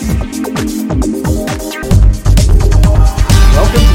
Welcome 0.00 0.16
to 0.16 0.32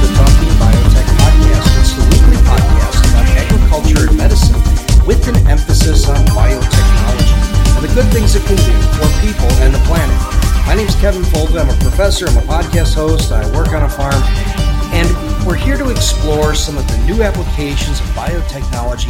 the 0.06 0.14
Talking 0.14 0.54
Biotech 0.62 1.10
Podcast. 1.18 1.66
It's 1.82 1.94
the 1.98 2.06
weekly 2.14 2.38
podcast 2.46 3.02
about 3.10 3.26
agriculture 3.34 4.06
and 4.08 4.16
medicine 4.16 4.62
with 5.08 5.28
an 5.28 5.36
emphasis 5.48 6.08
on 6.08 6.24
biotechnology 6.28 7.26
and 7.74 7.84
the 7.84 7.92
good 7.96 8.06
things 8.14 8.36
it 8.36 8.46
can 8.46 8.56
do 8.56 8.78
for 8.94 9.10
people 9.26 9.50
and 9.66 9.74
the 9.74 9.80
planet. 9.88 10.16
My 10.68 10.76
name 10.76 10.86
is 10.88 10.94
Kevin 10.98 11.24
Folta. 11.24 11.62
I'm 11.62 11.70
a 11.72 11.78
professor, 11.82 12.28
I'm 12.28 12.38
a 12.38 12.42
podcast 12.42 12.94
host, 12.94 13.32
I 13.32 13.44
work 13.58 13.74
on 13.74 13.82
a 13.82 13.90
farm, 13.90 14.22
and 14.94 15.10
we're 15.44 15.56
here 15.56 15.78
to 15.78 15.90
explore 15.90 16.54
some 16.54 16.78
of 16.78 16.88
the 16.88 16.98
new 17.08 17.24
applications 17.24 18.00
of 18.00 18.06
biotechnology 18.14 19.10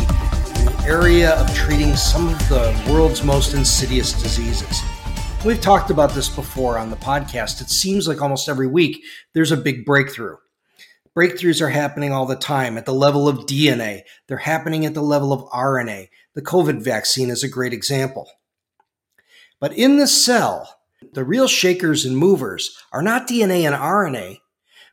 in 0.59 0.65
the 0.67 0.83
area 0.87 1.35
of 1.35 1.53
treating 1.53 1.93
some 1.97 2.29
of 2.29 2.39
the 2.47 2.73
world's 2.89 3.21
most 3.21 3.53
insidious 3.53 4.13
diseases. 4.13 4.81
We've 5.45 5.61
talked 5.61 5.91
about 5.91 6.09
this 6.09 6.27
before 6.27 6.79
on 6.79 6.89
the 6.89 6.95
podcast. 6.95 7.61
It 7.61 7.69
seems 7.69 8.07
like 8.07 8.19
almost 8.19 8.49
every 8.49 8.65
week 8.65 9.03
there's 9.33 9.51
a 9.51 9.57
big 9.57 9.85
breakthrough. 9.85 10.37
Breakthroughs 11.15 11.61
are 11.61 11.69
happening 11.69 12.11
all 12.11 12.25
the 12.25 12.35
time 12.35 12.79
at 12.79 12.87
the 12.87 12.95
level 12.95 13.27
of 13.27 13.45
DNA, 13.45 14.01
they're 14.27 14.37
happening 14.37 14.87
at 14.87 14.95
the 14.95 15.03
level 15.03 15.31
of 15.31 15.47
RNA. 15.51 16.09
The 16.33 16.41
COVID 16.41 16.81
vaccine 16.81 17.29
is 17.29 17.43
a 17.43 17.47
great 17.47 17.73
example. 17.73 18.27
But 19.59 19.73
in 19.73 19.97
the 19.97 20.07
cell, 20.07 20.79
the 21.13 21.23
real 21.23 21.47
shakers 21.47 22.05
and 22.05 22.17
movers 22.17 22.75
are 22.91 23.03
not 23.03 23.27
DNA 23.27 23.67
and 23.67 23.75
RNA, 23.75 24.39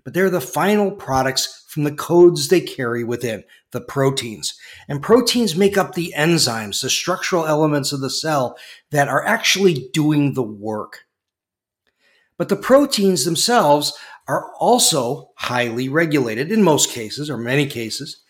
but 0.04 0.12
they're 0.12 0.28
the 0.28 0.42
final 0.42 0.90
products 0.90 1.64
from 1.66 1.84
the 1.84 1.94
codes 1.94 2.48
they 2.48 2.60
carry 2.60 3.04
within, 3.04 3.42
the 3.72 3.80
proteins. 3.80 4.54
And 4.88 5.02
proteins 5.02 5.56
make 5.56 5.76
up 5.76 5.94
the 5.94 6.14
enzymes, 6.16 6.82
the 6.82 6.90
structural 6.90 7.46
elements 7.46 7.92
of 7.92 8.00
the 8.00 8.10
cell 8.10 8.56
that 8.90 9.08
are 9.08 9.26
actually 9.26 9.88
doing 9.92 10.34
the 10.34 10.42
work. 10.42 11.06
But 12.38 12.48
the 12.48 12.56
proteins 12.56 13.24
themselves 13.24 13.92
are 14.28 14.52
also 14.58 15.30
highly 15.36 15.88
regulated 15.88 16.52
in 16.52 16.62
most 16.62 16.90
cases, 16.90 17.28
or 17.28 17.36
many 17.36 17.66
cases. 17.66 18.22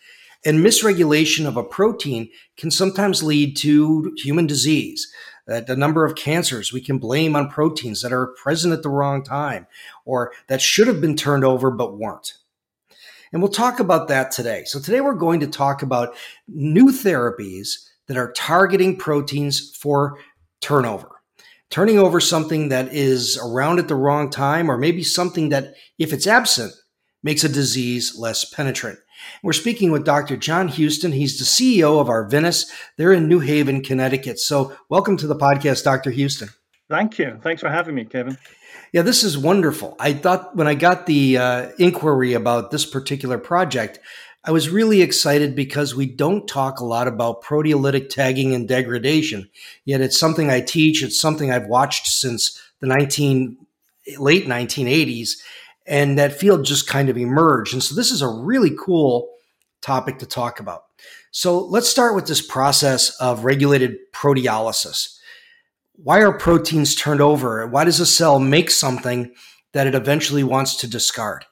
And 0.45 0.59
misregulation 0.59 1.45
of 1.45 1.55
a 1.55 1.63
protein 1.63 2.29
can 2.57 2.69
sometimes 2.69 3.23
lead 3.23 3.55
to 3.57 4.13
human 4.17 4.45
disease 4.45 5.11
that 5.47 5.67
the 5.67 5.75
number 5.75 6.05
of 6.05 6.15
cancers 6.15 6.71
we 6.71 6.81
can 6.81 6.99
blame 6.99 7.35
on 7.35 7.49
proteins 7.49 8.01
that 8.01 8.13
are 8.13 8.33
present 8.41 8.73
at 8.73 8.83
the 8.83 8.89
wrong 8.89 9.23
time 9.23 9.67
or 10.05 10.31
that 10.47 10.61
should 10.61 10.87
have 10.87 11.01
been 11.01 11.15
turned 11.15 11.43
over 11.43 11.71
but 11.71 11.97
weren't. 11.97 12.33
And 13.33 13.41
we'll 13.41 13.51
talk 13.51 13.79
about 13.79 14.07
that 14.09 14.31
today. 14.31 14.63
So, 14.65 14.79
today 14.79 15.01
we're 15.01 15.15
going 15.15 15.39
to 15.39 15.47
talk 15.47 15.81
about 15.81 16.15
new 16.47 16.91
therapies 16.91 17.89
that 18.07 18.15
are 18.15 18.31
targeting 18.31 18.95
proteins 18.95 19.75
for 19.75 20.19
turnover. 20.61 21.09
Turning 21.71 21.97
over 21.97 22.19
something 22.19 22.69
that 22.69 22.93
is 22.93 23.39
around 23.43 23.79
at 23.79 23.87
the 23.87 23.95
wrong 23.95 24.29
time, 24.29 24.69
or 24.69 24.77
maybe 24.77 25.03
something 25.03 25.49
that, 25.49 25.73
if 25.97 26.13
it's 26.13 26.27
absent, 26.27 26.73
makes 27.23 27.43
a 27.43 27.49
disease 27.49 28.15
less 28.17 28.45
penetrant. 28.45 28.99
We're 29.41 29.53
speaking 29.53 29.91
with 29.91 30.05
Dr. 30.05 30.37
John 30.37 30.67
Houston. 30.67 31.11
He's 31.11 31.39
the 31.39 31.45
CEO 31.45 31.99
of 31.99 32.07
Arvinas. 32.07 32.69
They're 32.97 33.13
in 33.13 33.27
New 33.27 33.39
Haven, 33.39 33.81
Connecticut. 33.81 34.37
So, 34.37 34.77
welcome 34.89 35.17
to 35.17 35.25
the 35.25 35.35
podcast, 35.35 35.83
Dr. 35.83 36.11
Houston. 36.11 36.49
Thank 36.87 37.17
you. 37.17 37.39
Thanks 37.41 37.61
for 37.61 37.69
having 37.69 37.95
me, 37.95 38.05
Kevin. 38.05 38.37
Yeah, 38.93 39.01
this 39.01 39.23
is 39.23 39.35
wonderful. 39.35 39.95
I 39.99 40.13
thought 40.13 40.55
when 40.55 40.67
I 40.67 40.75
got 40.75 41.07
the 41.07 41.37
uh, 41.39 41.71
inquiry 41.79 42.33
about 42.33 42.69
this 42.69 42.85
particular 42.85 43.39
project, 43.39 43.99
I 44.45 44.51
was 44.51 44.69
really 44.69 45.01
excited 45.01 45.55
because 45.55 45.95
we 45.95 46.05
don't 46.05 46.47
talk 46.47 46.79
a 46.79 46.85
lot 46.85 47.07
about 47.07 47.41
proteolytic 47.41 48.09
tagging 48.09 48.53
and 48.53 48.67
degradation. 48.67 49.49
Yet 49.83 50.01
it's 50.01 50.19
something 50.19 50.51
I 50.51 50.61
teach. 50.61 51.01
It's 51.01 51.19
something 51.19 51.51
I've 51.51 51.65
watched 51.65 52.05
since 52.05 52.61
the 52.81 52.87
19 52.87 53.57
late 54.19 54.45
1980s 54.45 55.37
and 55.87 56.19
that 56.19 56.39
field 56.39 56.63
just 56.63 56.87
kind 56.87 57.09
of 57.09 57.17
emerged. 57.17 57.73
And 57.73 57.81
so 57.81 57.95
this 57.95 58.11
is 58.11 58.21
a 58.21 58.27
really 58.27 58.75
cool 58.79 59.29
topic 59.81 60.19
to 60.19 60.27
talk 60.27 60.59
about. 60.59 60.85
So 61.31 61.59
let's 61.59 61.89
start 61.89 62.13
with 62.13 62.27
this 62.27 62.45
process 62.45 63.09
of 63.19 63.43
regulated 63.43 63.97
proteolysis. 64.13 65.17
Why 65.95 66.21
are 66.21 66.33
proteins 66.33 66.95
turned 66.95 67.21
over? 67.21 67.65
Why 67.67 67.83
does 67.83 67.99
a 67.99 68.05
cell 68.05 68.39
make 68.39 68.71
something 68.71 69.33
that 69.73 69.87
it 69.87 69.95
eventually 69.95 70.43
wants 70.43 70.77
to 70.77 70.87
discard? 70.87 71.45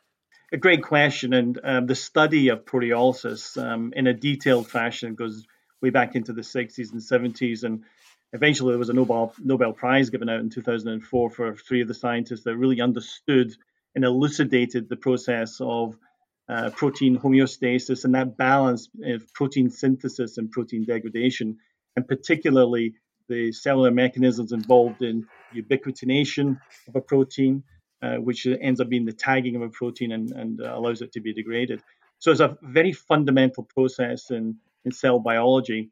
A 0.51 0.57
great 0.57 0.83
question. 0.83 1.33
And 1.33 1.59
um, 1.63 1.85
the 1.85 1.95
study 1.95 2.49
of 2.49 2.65
proteolysis 2.65 3.61
um, 3.61 3.93
in 3.95 4.07
a 4.07 4.13
detailed 4.13 4.67
fashion 4.67 5.15
goes 5.15 5.45
way 5.81 5.91
back 5.91 6.15
into 6.15 6.33
the 6.33 6.41
60s 6.41 6.91
and 6.91 7.01
70s. 7.01 7.63
And 7.63 7.83
eventually 8.33 8.71
there 8.71 8.79
was 8.79 8.89
a 8.89 8.93
Nobel, 8.93 9.33
Nobel 9.39 9.73
Prize 9.73 10.09
given 10.09 10.27
out 10.27 10.39
in 10.39 10.49
2004 10.49 11.29
for 11.29 11.55
three 11.55 11.81
of 11.81 11.87
the 11.87 11.93
scientists 11.93 12.43
that 12.43 12.57
really 12.57 12.81
understood 12.81 13.55
and 13.95 14.03
elucidated 14.03 14.89
the 14.89 14.95
process 14.95 15.61
of 15.61 15.97
uh, 16.49 16.69
protein 16.71 17.17
homeostasis 17.17 18.05
and 18.05 18.15
that 18.15 18.37
balance 18.37 18.89
of 19.05 19.33
protein 19.33 19.69
synthesis 19.69 20.37
and 20.37 20.51
protein 20.51 20.83
degradation, 20.83 21.59
and 21.95 22.07
particularly 22.07 22.95
the 23.31 23.51
cellular 23.51 23.91
mechanisms 23.91 24.51
involved 24.51 25.01
in 25.01 25.15
ubiquitination 25.55 26.47
of 26.87 26.95
a 26.95 27.01
protein, 27.01 27.63
uh, 28.01 28.17
which 28.17 28.45
ends 28.45 28.79
up 28.81 28.89
being 28.89 29.05
the 29.05 29.19
tagging 29.27 29.55
of 29.55 29.61
a 29.61 29.69
protein 29.69 30.11
and, 30.11 30.31
and 30.31 30.61
uh, 30.61 30.77
allows 30.77 31.01
it 31.01 31.11
to 31.13 31.21
be 31.21 31.33
degraded. 31.33 31.81
So 32.19 32.31
it's 32.31 32.45
a 32.47 32.57
very 32.61 32.93
fundamental 32.93 33.63
process 33.63 34.29
in, 34.29 34.57
in 34.85 34.91
cell 34.91 35.19
biology. 35.19 35.89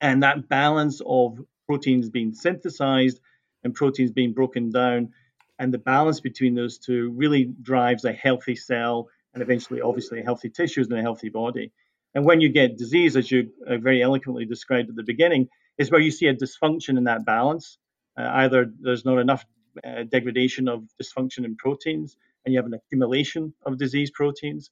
And 0.00 0.22
that 0.22 0.48
balance 0.48 1.00
of 1.06 1.38
proteins 1.66 2.10
being 2.10 2.32
synthesized 2.34 3.20
and 3.64 3.74
proteins 3.74 4.10
being 4.10 4.32
broken 4.32 4.70
down 4.70 5.12
and 5.58 5.72
the 5.72 5.78
balance 5.78 6.20
between 6.20 6.54
those 6.54 6.78
two 6.78 7.10
really 7.16 7.44
drives 7.62 8.04
a 8.04 8.12
healthy 8.12 8.56
cell 8.56 9.08
and 9.32 9.42
eventually, 9.42 9.80
obviously, 9.80 10.22
healthy 10.22 10.50
tissues 10.50 10.88
and 10.88 10.98
a 10.98 11.02
healthy 11.02 11.28
body. 11.28 11.72
And 12.14 12.24
when 12.24 12.40
you 12.40 12.48
get 12.48 12.78
disease, 12.78 13.16
as 13.16 13.30
you 13.30 13.50
uh, 13.66 13.76
very 13.78 14.02
eloquently 14.02 14.46
described 14.46 14.88
at 14.88 14.96
the 14.96 15.02
beginning, 15.02 15.48
is 15.78 15.90
where 15.90 16.00
you 16.00 16.10
see 16.10 16.26
a 16.26 16.34
dysfunction 16.34 16.96
in 16.98 17.04
that 17.04 17.24
balance. 17.24 17.78
Uh, 18.18 18.28
either 18.34 18.70
there's 18.80 19.04
not 19.04 19.18
enough 19.18 19.44
uh, 19.84 20.04
degradation 20.04 20.68
of 20.68 20.84
dysfunction 21.00 21.44
in 21.44 21.56
proteins, 21.56 22.16
and 22.44 22.52
you 22.52 22.58
have 22.58 22.66
an 22.66 22.74
accumulation 22.74 23.52
of 23.64 23.78
disease 23.78 24.10
proteins, 24.10 24.70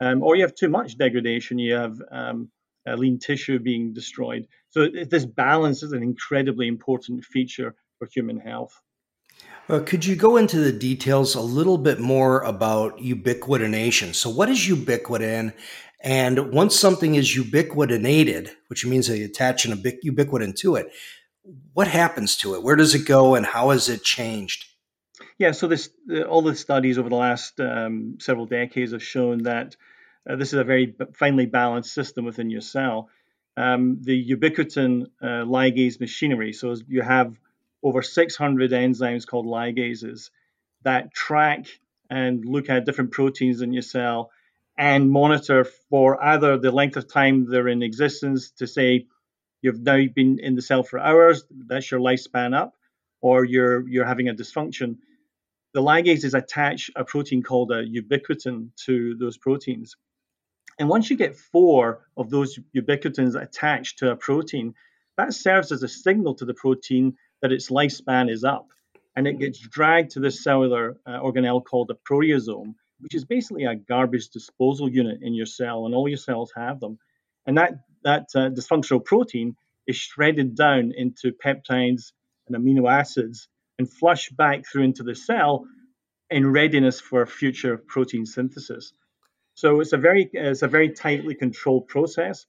um, 0.00 0.22
or 0.22 0.36
you 0.36 0.42
have 0.42 0.54
too 0.54 0.68
much 0.68 0.96
degradation. 0.96 1.58
You 1.58 1.74
have 1.74 2.00
um, 2.10 2.50
lean 2.86 3.18
tissue 3.18 3.58
being 3.58 3.92
destroyed. 3.92 4.46
So 4.70 4.88
this 4.88 5.24
balance 5.24 5.82
is 5.82 5.92
an 5.92 6.02
incredibly 6.02 6.68
important 6.68 7.24
feature 7.24 7.74
for 7.98 8.08
human 8.12 8.38
health. 8.38 8.80
Uh, 9.68 9.80
could 9.80 10.04
you 10.04 10.14
go 10.14 10.36
into 10.36 10.58
the 10.58 10.72
details 10.72 11.34
a 11.34 11.40
little 11.40 11.78
bit 11.78 11.98
more 11.98 12.42
about 12.42 12.98
ubiquitination? 12.98 14.14
So, 14.14 14.28
what 14.28 14.50
is 14.50 14.58
ubiquitin? 14.58 15.54
And 16.04 16.52
once 16.52 16.78
something 16.78 17.14
is 17.14 17.34
ubiquitinated, 17.34 18.50
which 18.68 18.84
means 18.84 19.06
they 19.06 19.22
attach 19.22 19.64
an 19.64 19.72
ubiquitin 19.72 20.54
to 20.56 20.76
it, 20.76 20.92
what 21.72 21.88
happens 21.88 22.36
to 22.38 22.54
it? 22.54 22.62
Where 22.62 22.76
does 22.76 22.94
it 22.94 23.06
go, 23.06 23.34
and 23.34 23.44
how 23.46 23.70
has 23.70 23.88
it 23.88 24.02
changed? 24.02 24.66
Yeah, 25.38 25.52
so 25.52 25.66
this 25.66 25.88
all 26.28 26.42
the 26.42 26.54
studies 26.54 26.98
over 26.98 27.08
the 27.08 27.16
last 27.16 27.58
um, 27.58 28.18
several 28.20 28.44
decades 28.44 28.92
have 28.92 29.02
shown 29.02 29.44
that 29.44 29.76
uh, 30.28 30.36
this 30.36 30.48
is 30.48 30.58
a 30.58 30.64
very 30.64 30.94
finely 31.14 31.46
balanced 31.46 31.94
system 31.94 32.26
within 32.26 32.50
your 32.50 32.60
cell. 32.60 33.08
Um, 33.56 33.98
the 34.02 34.30
ubiquitin 34.30 35.06
uh, 35.22 35.44
ligase 35.46 36.00
machinery. 36.00 36.52
So 36.52 36.76
you 36.86 37.00
have 37.00 37.34
over 37.82 38.02
600 38.02 38.72
enzymes 38.72 39.26
called 39.26 39.46
ligases 39.46 40.30
that 40.82 41.14
track 41.14 41.66
and 42.10 42.44
look 42.44 42.68
at 42.68 42.84
different 42.84 43.12
proteins 43.12 43.62
in 43.62 43.72
your 43.72 43.82
cell 43.82 44.30
and 44.76 45.10
monitor 45.10 45.64
for 45.90 46.22
either 46.22 46.58
the 46.58 46.70
length 46.72 46.96
of 46.96 47.08
time 47.08 47.48
they're 47.48 47.68
in 47.68 47.82
existence 47.82 48.50
to 48.52 48.66
say 48.66 49.06
you've 49.62 49.80
now 49.80 50.00
been 50.14 50.38
in 50.40 50.54
the 50.56 50.62
cell 50.62 50.82
for 50.82 50.98
hours, 50.98 51.44
that's 51.66 51.90
your 51.90 52.00
lifespan 52.00 52.54
up, 52.54 52.74
or 53.20 53.44
you're 53.44 53.86
you're 53.88 54.04
having 54.06 54.28
a 54.28 54.34
dysfunction. 54.34 54.98
The 55.74 55.82
ligases 55.82 56.34
attach 56.38 56.90
a 56.96 57.04
protein 57.04 57.42
called 57.42 57.72
a 57.72 57.84
ubiquitin 57.84 58.70
to 58.86 59.16
those 59.16 59.38
proteins. 59.38 59.96
And 60.78 60.88
once 60.88 61.10
you 61.10 61.16
get 61.16 61.36
four 61.36 62.06
of 62.16 62.30
those 62.30 62.58
ubiquitins 62.76 63.40
attached 63.40 63.98
to 64.00 64.10
a 64.10 64.16
protein, 64.16 64.74
that 65.16 65.32
serves 65.34 65.72
as 65.72 65.82
a 65.82 65.88
signal 65.88 66.34
to 66.36 66.44
the 66.44 66.54
protein 66.54 67.16
that 67.42 67.52
its 67.52 67.70
lifespan 67.70 68.30
is 68.30 68.44
up. 68.44 68.68
and 69.16 69.26
it 69.26 69.38
gets 69.38 69.58
dragged 69.58 70.10
to 70.12 70.20
this 70.20 70.42
cellular 70.42 70.96
uh, 71.06 71.20
organelle 71.20 71.64
called 71.64 71.90
a 71.90 71.94
proteasome, 71.94 72.74
which 73.04 73.14
is 73.14 73.26
basically 73.26 73.64
a 73.64 73.74
garbage 73.74 74.30
disposal 74.30 74.88
unit 74.88 75.18
in 75.20 75.34
your 75.34 75.44
cell, 75.44 75.84
and 75.84 75.94
all 75.94 76.08
your 76.08 76.16
cells 76.16 76.50
have 76.56 76.80
them. 76.80 76.98
And 77.46 77.58
that 77.58 77.72
that 78.02 78.28
uh, 78.34 78.48
dysfunctional 78.48 79.04
protein 79.04 79.56
is 79.86 79.96
shredded 79.96 80.56
down 80.56 80.92
into 80.96 81.30
peptides 81.32 82.12
and 82.46 82.56
amino 82.56 82.90
acids 82.90 83.48
and 83.78 83.90
flushed 83.90 84.34
back 84.34 84.64
through 84.66 84.84
into 84.84 85.02
the 85.02 85.14
cell 85.14 85.66
in 86.30 86.50
readiness 86.50 86.98
for 86.98 87.26
future 87.26 87.76
protein 87.76 88.24
synthesis. 88.24 88.94
So 89.52 89.80
it's 89.80 89.92
a 89.92 89.98
very 89.98 90.30
it's 90.32 90.62
a 90.62 90.68
very 90.68 90.88
tightly 90.88 91.34
controlled 91.34 91.88
process, 91.88 92.46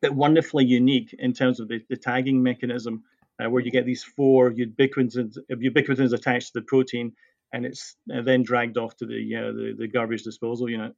but 0.00 0.14
wonderfully 0.14 0.64
unique 0.64 1.14
in 1.18 1.34
terms 1.34 1.60
of 1.60 1.68
the, 1.68 1.80
the 1.90 1.96
tagging 1.98 2.42
mechanism, 2.42 3.04
uh, 3.38 3.50
where 3.50 3.62
you 3.62 3.70
get 3.70 3.84
these 3.84 4.02
four 4.02 4.50
ubiquitins, 4.50 5.36
ubiquitins 5.50 6.14
attached 6.14 6.54
to 6.54 6.60
the 6.60 6.62
protein, 6.62 7.12
and 7.54 7.64
it's 7.64 7.96
uh, 8.12 8.22
then 8.22 8.42
dragged 8.42 8.76
off 8.76 8.96
to 8.96 9.06
the, 9.06 9.34
uh, 9.36 9.52
the 9.52 9.74
the 9.78 9.88
garbage 9.88 10.22
disposal 10.22 10.68
unit. 10.68 10.92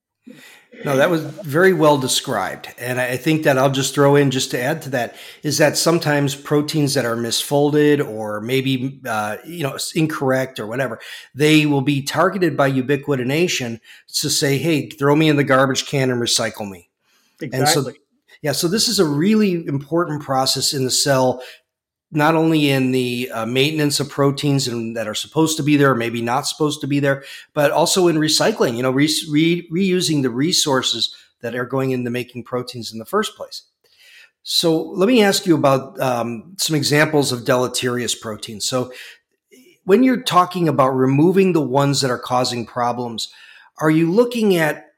No, 0.84 0.96
that 0.96 1.08
was 1.08 1.22
very 1.22 1.72
well 1.72 1.98
described. 1.98 2.74
And 2.78 3.00
I 3.00 3.16
think 3.16 3.44
that 3.44 3.58
I'll 3.58 3.70
just 3.70 3.94
throw 3.94 4.16
in, 4.16 4.32
just 4.32 4.50
to 4.50 4.60
add 4.60 4.82
to 4.82 4.90
that, 4.90 5.14
is 5.44 5.58
that 5.58 5.76
sometimes 5.76 6.34
proteins 6.34 6.94
that 6.94 7.04
are 7.04 7.14
misfolded 7.16 8.04
or 8.04 8.40
maybe, 8.40 9.00
uh, 9.06 9.36
you 9.46 9.62
know, 9.62 9.78
incorrect 9.94 10.58
or 10.58 10.66
whatever, 10.66 10.98
they 11.32 11.64
will 11.64 11.80
be 11.80 12.02
targeted 12.02 12.56
by 12.56 12.68
ubiquitination 12.70 13.78
to 14.14 14.28
say, 14.28 14.58
hey, 14.58 14.88
throw 14.88 15.14
me 15.14 15.28
in 15.28 15.36
the 15.36 15.44
garbage 15.44 15.86
can 15.86 16.10
and 16.10 16.20
recycle 16.20 16.68
me. 16.68 16.90
Exactly. 17.40 17.58
And 17.58 17.68
so, 17.68 17.92
yeah, 18.42 18.52
so 18.52 18.66
this 18.66 18.88
is 18.88 18.98
a 18.98 19.06
really 19.06 19.64
important 19.66 20.24
process 20.24 20.72
in 20.72 20.84
the 20.84 20.90
cell 20.90 21.40
not 22.10 22.34
only 22.34 22.70
in 22.70 22.92
the 22.92 23.30
uh, 23.32 23.46
maintenance 23.46 24.00
of 24.00 24.08
proteins 24.08 24.68
and 24.68 24.96
that 24.96 25.08
are 25.08 25.14
supposed 25.14 25.56
to 25.56 25.62
be 25.62 25.76
there, 25.76 25.90
or 25.90 25.94
maybe 25.94 26.22
not 26.22 26.46
supposed 26.46 26.80
to 26.80 26.86
be 26.86 27.00
there, 27.00 27.24
but 27.52 27.70
also 27.70 28.08
in 28.08 28.16
recycling. 28.16 28.76
You 28.76 28.82
know, 28.82 28.90
re- 28.90 29.10
re- 29.30 29.68
reusing 29.70 30.22
the 30.22 30.30
resources 30.30 31.14
that 31.40 31.54
are 31.54 31.66
going 31.66 31.90
into 31.90 32.10
making 32.10 32.44
proteins 32.44 32.92
in 32.92 32.98
the 32.98 33.04
first 33.04 33.36
place. 33.36 33.62
So 34.42 34.80
let 34.80 35.08
me 35.08 35.22
ask 35.22 35.44
you 35.44 35.56
about 35.56 36.00
um, 36.00 36.54
some 36.56 36.76
examples 36.76 37.32
of 37.32 37.44
deleterious 37.44 38.14
proteins. 38.14 38.64
So 38.64 38.92
when 39.84 40.02
you're 40.02 40.22
talking 40.22 40.68
about 40.68 40.90
removing 40.90 41.52
the 41.52 41.60
ones 41.60 42.00
that 42.00 42.10
are 42.10 42.18
causing 42.18 42.64
problems, 42.64 43.28
are 43.78 43.90
you 43.90 44.10
looking 44.10 44.56
at 44.56 44.92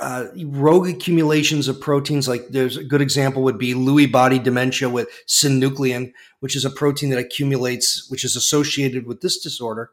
uh, 0.00 0.26
rogue 0.46 0.88
accumulations 0.88 1.68
of 1.68 1.80
proteins. 1.80 2.26
Like 2.26 2.48
there's 2.48 2.76
a 2.76 2.84
good 2.84 3.02
example 3.02 3.42
would 3.42 3.58
be 3.58 3.74
Lewy 3.74 4.10
body 4.10 4.38
dementia 4.38 4.88
with 4.88 5.08
synuclein, 5.28 6.12
which 6.40 6.56
is 6.56 6.64
a 6.64 6.70
protein 6.70 7.10
that 7.10 7.18
accumulates, 7.18 8.08
which 8.10 8.24
is 8.24 8.34
associated 8.34 9.06
with 9.06 9.20
this 9.20 9.38
disorder. 9.38 9.90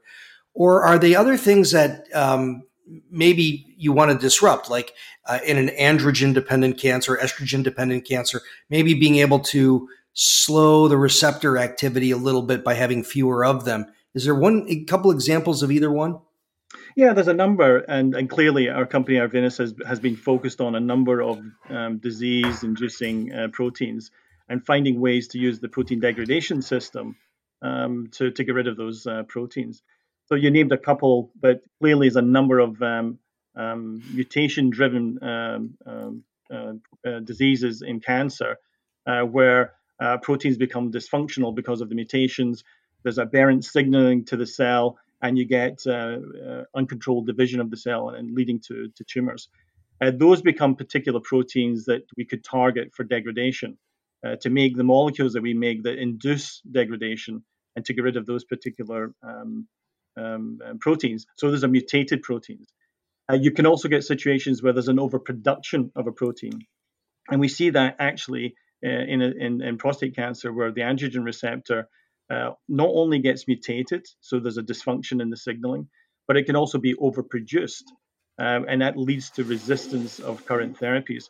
Or 0.54 0.84
are 0.84 0.98
they 0.98 1.14
other 1.14 1.38
things 1.38 1.72
that 1.72 2.06
um, 2.16 2.64
maybe 3.12 3.76
you 3.78 3.92
want 3.92 4.12
to 4.12 4.18
disrupt, 4.18 4.70
like 4.70 4.94
uh, 5.26 5.40
in 5.46 5.58
an 5.58 5.70
androgen 5.76 6.34
dependent 6.34 6.80
cancer, 6.80 7.20
estrogen 7.22 7.64
dependent 7.64 8.06
cancer, 8.06 8.42
maybe 8.70 8.94
being 8.94 9.18
able 9.18 9.40
to 9.40 9.88
slow 10.14 10.88
the 10.88 10.98
receptor 10.98 11.58
activity 11.58 12.12
a 12.12 12.18
little 12.18 12.42
bit 12.42 12.64
by 12.64 12.74
having 12.74 13.04
fewer 13.04 13.46
of 13.46 13.66
them? 13.66 13.86
Is 14.16 14.26
there 14.26 14.34
one, 14.34 14.66
a 14.68 14.84
couple 14.86 15.12
examples 15.12 15.62
of 15.62 15.72
either 15.72 15.92
one? 15.92 16.20
Yeah, 16.98 17.14
there's 17.14 17.28
a 17.28 17.34
number, 17.36 17.78
and, 17.78 18.16
and 18.16 18.28
clearly 18.28 18.70
our 18.70 18.88
company 18.88 19.18
Arvinas 19.20 19.60
has, 19.60 19.76
has 19.88 20.00
been 20.00 20.16
focused 20.16 20.60
on 20.60 20.74
a 20.74 20.80
number 20.80 21.22
of 21.22 21.40
um, 21.70 22.00
disease-inducing 22.00 23.32
uh, 23.32 23.48
proteins 23.54 24.10
and 24.50 24.66
finding 24.66 25.00
ways 25.00 25.28
to 25.28 25.38
use 25.38 25.60
the 25.60 25.70
protein 25.70 26.00
degradation 26.00 26.64
system 26.64 27.16
um, 27.62 28.10
to, 28.14 28.32
to 28.32 28.44
get 28.44 28.56
rid 28.56 28.68
of 28.68 28.78
those 28.78 29.06
uh, 29.06 29.22
proteins. 29.28 29.84
So 30.26 30.34
you 30.34 30.50
named 30.50 30.72
a 30.72 30.78
couple, 30.80 31.30
but 31.40 31.62
clearly 31.80 32.08
there's 32.08 32.16
a 32.16 32.24
number 32.24 32.58
of 32.58 32.82
um, 32.82 33.20
um 33.56 34.02
mutation-driven 34.12 35.20
um, 35.22 35.78
um, 35.86 36.24
uh, 36.52 36.74
uh, 37.08 37.20
diseases 37.20 37.84
in 37.84 38.00
cancer 38.00 38.58
uh, 39.06 39.22
where 39.22 39.74
uh, 40.00 40.18
proteins 40.18 40.58
become 40.58 40.92
dysfunctional 40.92 41.54
because 41.54 41.82
of 41.82 41.90
the 41.90 41.96
mutations. 41.96 42.64
There's 43.04 43.20
aberrant 43.20 43.66
signaling 43.66 44.26
to 44.26 44.36
the 44.36 44.48
cell 44.48 44.98
and 45.22 45.38
you 45.38 45.46
get 45.46 45.82
uh, 45.88 46.18
uh, 46.48 46.64
uncontrolled 46.76 47.28
division 47.28 47.60
of 47.60 47.70
the 47.70 47.78
cell 47.78 48.10
and 48.10 48.36
leading 48.36 48.60
to, 48.60 48.90
to 48.96 49.04
tumors. 49.04 49.50
Uh, 50.00 50.12
those 50.12 50.42
become 50.42 50.76
particular 50.76 51.20
proteins 51.20 51.86
that 51.86 52.04
we 52.16 52.26
could 52.26 52.44
target 52.44 52.94
for 52.94 53.04
degradation 53.04 53.78
uh, 54.26 54.36
to 54.42 54.50
make 54.50 54.76
the 54.76 54.84
molecules 54.84 55.34
that 55.34 55.42
we 55.42 55.54
make 55.54 55.84
that 55.84 55.98
induce 55.98 56.62
degradation 56.72 57.44
and 57.76 57.86
to 57.86 57.94
get 57.94 58.04
rid 58.04 58.18
of 58.18 58.26
those 58.26 58.44
particular 58.44 59.14
um, 59.24 59.68
um, 60.18 60.60
um 60.66 60.80
proteins. 60.80 61.26
So 61.36 61.50
those 61.50 61.64
are 61.64 61.68
mutated 61.68 62.22
proteins. 62.22 62.68
Uh, 63.30 63.36
you 63.36 63.52
can 63.52 63.66
also 63.66 63.88
get 63.88 64.04
situations 64.04 64.64
where 64.64 64.74
there's 64.74 64.88
an 64.88 65.00
overproduction 65.00 65.92
of 65.96 66.08
a 66.08 66.12
protein. 66.12 66.60
And 67.30 67.40
we 67.40 67.48
see 67.48 67.72
that 67.72 67.98
actually 68.00 68.56
uh, 68.86 68.90
in, 68.90 69.22
in, 69.22 69.62
in 69.62 69.78
prostate 69.78 70.16
cancer, 70.16 70.54
where 70.54 70.72
the 70.72 70.82
androgen 70.82 71.26
receptor 71.26 71.90
uh, 72.30 72.52
not 72.68 72.90
only 72.90 73.20
gets 73.20 73.48
mutated, 73.48 74.06
so 74.20 74.40
there's 74.40 74.58
a 74.58 74.64
dysfunction 74.64 75.22
in 75.22 75.30
the 75.30 75.38
signaling, 75.38 75.88
but 76.28 76.38
it 76.38 76.46
can 76.46 76.56
also 76.56 76.78
be 76.78 76.94
overproduced, 76.96 77.84
um, 78.38 78.66
and 78.68 78.82
that 78.82 78.98
leads 78.98 79.30
to 79.32 79.44
resistance 79.44 80.20
of 80.20 80.46
current 80.46 80.78
therapies. 80.78 81.30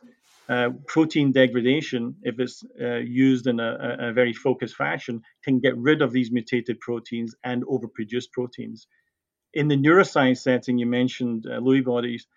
Uh, 0.49 0.69
protein 0.87 1.31
degradation, 1.31 2.15
if 2.23 2.39
it's 2.39 2.63
uh, 2.81 2.95
used 2.95 3.47
in 3.47 3.59
a, 3.59 3.97
a, 3.99 4.13
very 4.13 4.31
focused 4.31 4.75
fashion, 4.75 5.21
can 5.43 5.59
get 5.59 5.77
rid 5.77 6.01
of 6.01 6.13
these 6.13 6.31
mutated 6.31 6.79
proteins 6.79 7.35
and 7.43 7.65
overproduced 7.65 8.31
proteins. 8.31 8.87
In 9.53 9.67
the 9.67 9.75
neuroscience 9.75 10.37
setting, 10.37 10.77
you 10.77 10.85
mentioned 10.85 11.45
uh, 11.45 11.59
Lewy 11.59 11.83
bodies. 11.83 12.27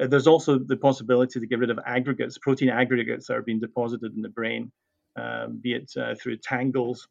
Uh, 0.00 0.06
there's 0.06 0.26
also 0.26 0.58
the 0.58 0.76
possibility 0.76 1.40
to 1.40 1.46
get 1.46 1.58
rid 1.58 1.70
of 1.70 1.78
aggregates, 1.86 2.36
protein 2.36 2.68
aggregates 2.68 3.28
that 3.28 3.36
are 3.38 3.42
being 3.42 3.60
deposited 3.60 4.14
in 4.14 4.20
the 4.20 4.28
brain, 4.28 4.70
um, 5.16 5.58
be 5.62 5.72
it 5.72 5.90
uh, 5.96 6.14
through 6.20 6.36
tangles 6.36 7.08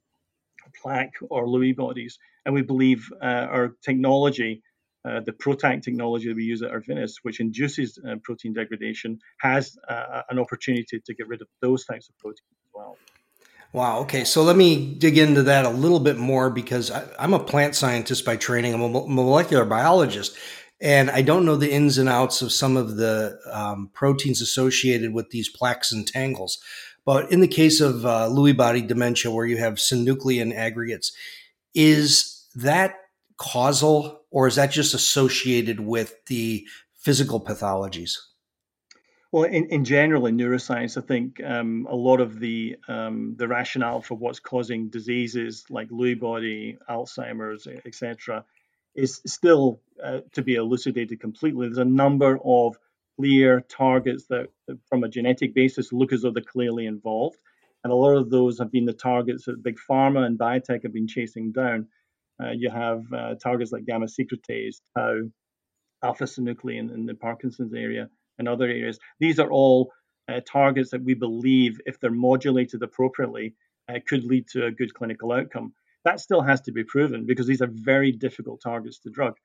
plaque 0.81 1.13
or 1.30 1.48
Lewy 1.48 1.75
bodies. 1.75 2.19
And 2.45 2.54
we 2.54 2.62
believe 2.62 3.10
uh, 3.21 3.25
our 3.25 3.75
technology, 3.83 4.62
uh, 5.06 5.21
the 5.21 5.31
PROTAC 5.31 5.81
technology 5.81 6.27
that 6.27 6.36
we 6.36 6.44
use 6.44 6.62
at 6.62 6.71
Arvinas, 6.71 7.13
which 7.24 7.39
induces 7.39 8.00
uh, 8.08 8.15
protein 8.24 8.53
degradation, 8.53 9.20
has 9.39 9.77
uh, 9.88 10.22
an 10.29 10.39
opportunity 10.39 11.01
to 11.05 11.13
get 11.13 11.27
rid 11.27 11.41
of 11.41 11.48
those 11.62 11.86
types 11.86 12.10
of 12.10 12.17
proteins 12.17 12.58
as 12.65 12.72
well. 12.74 12.98
Wow. 13.74 14.01
Okay. 14.01 14.24
So 14.24 14.43
let 14.43 14.55
me 14.55 14.93
dig 14.93 15.17
into 15.17 15.43
that 15.43 15.65
a 15.65 15.70
little 15.70 16.00
bit 16.00 16.17
more 16.17 16.51
because 16.51 16.91
I, 16.91 17.08
am 17.17 17.34
a 17.34 17.39
plant 17.39 17.75
scientist 17.75 18.24
by 18.24 18.38
training. 18.38 18.74
I'm 18.75 18.82
a 18.82 18.88
molecular 18.88 19.65
biologist, 19.65 20.38
and 20.79 21.10
I 21.10 21.24
don't 21.24 21.43
know 21.43 21.55
the 21.55 21.72
ins 21.72 21.98
and 21.98 22.08
outs 22.08 22.43
of 22.43 22.51
some 22.51 22.77
of 22.77 22.98
the 22.98 23.39
um, 23.51 23.89
proteins 23.91 24.41
associated 24.41 25.12
with 25.12 25.32
these 25.32 25.50
plaques 25.50 25.91
and 25.91 26.05
tangles. 26.05 26.60
But 27.05 27.31
in 27.31 27.41
the 27.41 27.48
case 27.48 27.81
of 27.81 28.05
uh, 28.05 28.29
Lewy 28.29 28.55
body 28.55 28.81
dementia, 28.81 29.31
where 29.31 29.45
you 29.45 29.57
have 29.57 29.75
synuclein 29.75 30.53
aggregates, 30.55 31.12
is 31.74 32.48
that 32.55 32.95
causal 33.38 34.22
or 34.31 34.48
is 34.48 34.55
that 34.55 34.72
just 34.72 34.93
associated 34.93 35.79
with 35.79 36.15
the 36.27 36.65
physical 36.95 37.41
pathologies? 37.41 38.17
Well, 39.31 39.45
in, 39.45 39.65
in 39.69 39.83
general, 39.83 40.27
in 40.27 40.38
neuroscience, 40.38 40.95
I 40.95 41.05
think 41.05 41.41
um, 41.43 41.88
a 41.89 41.95
lot 41.95 42.22
of 42.22 42.39
the 42.39 42.77
um, 42.88 43.33
the 43.36 43.48
rationale 43.48 44.01
for 44.01 44.13
what's 44.13 44.39
causing 44.39 44.89
diseases 44.89 45.65
like 45.72 45.89
Lewy 45.89 46.19
body, 46.19 46.77
Alzheimer's, 46.88 47.67
etc., 47.67 48.45
is 48.93 49.22
still 49.25 49.81
uh, 50.03 50.19
to 50.33 50.43
be 50.43 50.53
elucidated 50.53 51.19
completely. 51.19 51.65
There's 51.65 51.79
a 51.79 51.86
number 51.86 52.38
of 52.45 52.77
clear 53.17 53.62
targets 53.70 54.25
that, 54.29 54.48
from 54.88 55.03
a 55.03 55.10
genetic 55.10 55.53
basis, 55.53 55.93
look 55.93 56.13
as 56.13 56.22
though 56.22 56.32
they're 56.32 56.43
clearly 56.43 56.86
involved. 56.86 57.38
And 57.84 57.91
a 57.91 57.96
lot 57.96 58.15
of 58.15 58.29
those 58.29 58.60
have 58.60 58.72
been 58.72 58.86
the 58.86 58.93
targets 58.93 59.46
that 59.46 59.63
big 59.63 59.77
pharma 59.89 60.25
and 60.25 60.39
biotech 60.39 60.84
have 60.84 60.93
been 60.93 61.08
chasing 61.08 61.51
down. 61.51 61.88
Uh, 62.41 62.51
you 62.51 62.70
have 62.70 63.01
uh, 63.13 63.36
targets 63.36 63.72
like 63.72 63.86
gamma 63.86 64.08
secretase, 64.08 64.77
tau, 64.98 65.22
alpha 66.03 66.24
synuclein 66.24 66.93
in 66.93 67.05
the 67.05 67.13
Parkinson's 67.13 67.74
area, 67.74 68.10
and 68.39 68.48
other 68.48 68.65
areas. 68.65 69.00
These 69.20 69.39
are 69.39 69.51
all 69.51 69.91
uh, 70.29 70.39
targets 70.50 70.91
that 70.91 71.03
we 71.03 71.13
believe, 71.13 71.79
if 71.86 72.00
they're 72.00 72.12
modulated 72.12 72.82
appropriately, 72.82 73.55
uh, 73.89 74.00
could 74.08 74.24
lead 74.24 74.48
to 74.50 74.65
a 74.65 74.72
good 74.72 74.93
clinical 74.93 75.32
outcome. 75.32 75.74
That 76.05 76.20
still 76.20 76.41
has 76.41 76.62
to 76.62 76.72
be 76.72 76.84
proven 76.84 77.25
because 77.25 77.48
these 77.48 77.62
are 77.62 77.70
very 77.72 78.12
difficult 78.12 78.62
targets 78.62 79.00
to 79.00 79.10
drug. 79.10 79.36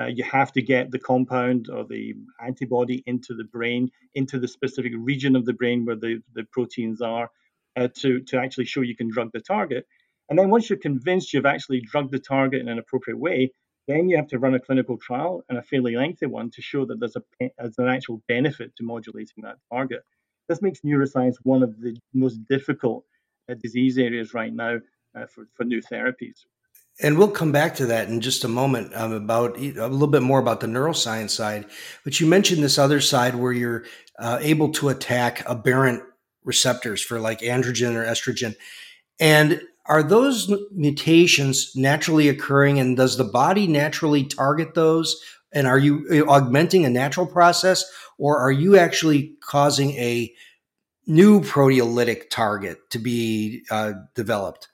Uh, 0.00 0.06
you 0.06 0.24
have 0.24 0.50
to 0.52 0.62
get 0.62 0.90
the 0.90 0.98
compound 0.98 1.68
or 1.68 1.84
the 1.84 2.14
antibody 2.40 3.02
into 3.06 3.34
the 3.34 3.44
brain, 3.44 3.90
into 4.14 4.38
the 4.38 4.48
specific 4.48 4.92
region 4.96 5.36
of 5.36 5.44
the 5.44 5.52
brain 5.52 5.84
where 5.84 5.96
the, 5.96 6.20
the 6.34 6.44
proteins 6.50 7.02
are, 7.02 7.30
uh, 7.76 7.88
to, 7.94 8.20
to 8.20 8.38
actually 8.38 8.64
show 8.64 8.80
you 8.80 8.96
can 8.96 9.10
drug 9.10 9.30
the 9.32 9.40
target. 9.40 9.86
And 10.30 10.38
then 10.38 10.48
once 10.48 10.70
you're 10.70 10.78
convinced 10.78 11.32
you've 11.32 11.44
actually 11.44 11.82
drugged 11.82 12.10
the 12.10 12.18
target 12.18 12.60
in 12.62 12.68
an 12.68 12.78
appropriate 12.78 13.18
way, 13.18 13.52
then 13.86 14.08
you 14.08 14.16
have 14.16 14.28
to 14.28 14.38
run 14.38 14.54
a 14.54 14.60
clinical 14.60 14.96
trial 14.96 15.42
and 15.48 15.58
a 15.58 15.62
fairly 15.62 15.96
lengthy 15.96 16.26
one 16.26 16.50
to 16.52 16.62
show 16.62 16.86
that 16.86 16.98
there's, 17.00 17.16
a, 17.16 17.22
there's 17.58 17.78
an 17.78 17.88
actual 17.88 18.22
benefit 18.28 18.74
to 18.76 18.84
modulating 18.84 19.42
that 19.42 19.56
target. 19.70 20.02
This 20.48 20.62
makes 20.62 20.80
neuroscience 20.80 21.36
one 21.42 21.62
of 21.62 21.80
the 21.80 21.98
most 22.14 22.38
difficult 22.48 23.04
uh, 23.50 23.54
disease 23.54 23.98
areas 23.98 24.32
right 24.32 24.54
now 24.54 24.78
uh, 25.14 25.26
for, 25.26 25.46
for 25.54 25.64
new 25.64 25.82
therapies. 25.82 26.44
And 27.00 27.18
we'll 27.18 27.30
come 27.30 27.52
back 27.52 27.74
to 27.76 27.86
that 27.86 28.08
in 28.08 28.20
just 28.20 28.44
a 28.44 28.48
moment 28.48 28.92
um, 28.94 29.12
about 29.12 29.56
a 29.58 29.70
little 29.70 30.06
bit 30.06 30.22
more 30.22 30.38
about 30.38 30.60
the 30.60 30.66
neuroscience 30.66 31.30
side. 31.30 31.66
But 32.04 32.20
you 32.20 32.26
mentioned 32.26 32.62
this 32.62 32.78
other 32.78 33.00
side 33.00 33.34
where 33.34 33.52
you're 33.52 33.84
uh, 34.18 34.38
able 34.40 34.70
to 34.72 34.88
attack 34.88 35.42
aberrant 35.48 36.02
receptors 36.44 37.02
for 37.02 37.18
like 37.18 37.40
androgen 37.40 37.94
or 37.94 38.04
estrogen. 38.04 38.54
And 39.18 39.62
are 39.86 40.02
those 40.02 40.52
mutations 40.70 41.72
naturally 41.74 42.28
occurring 42.28 42.78
and 42.78 42.96
does 42.96 43.16
the 43.16 43.24
body 43.24 43.66
naturally 43.66 44.24
target 44.24 44.74
those? 44.74 45.20
And 45.52 45.66
are 45.66 45.78
you 45.78 46.24
augmenting 46.28 46.84
a 46.84 46.90
natural 46.90 47.26
process 47.26 47.84
or 48.18 48.38
are 48.38 48.52
you 48.52 48.76
actually 48.76 49.34
causing 49.42 49.90
a 49.92 50.32
new 51.06 51.40
proteolytic 51.40 52.30
target 52.30 52.78
to 52.90 52.98
be 52.98 53.64
uh, 53.70 53.94
developed? 54.14 54.68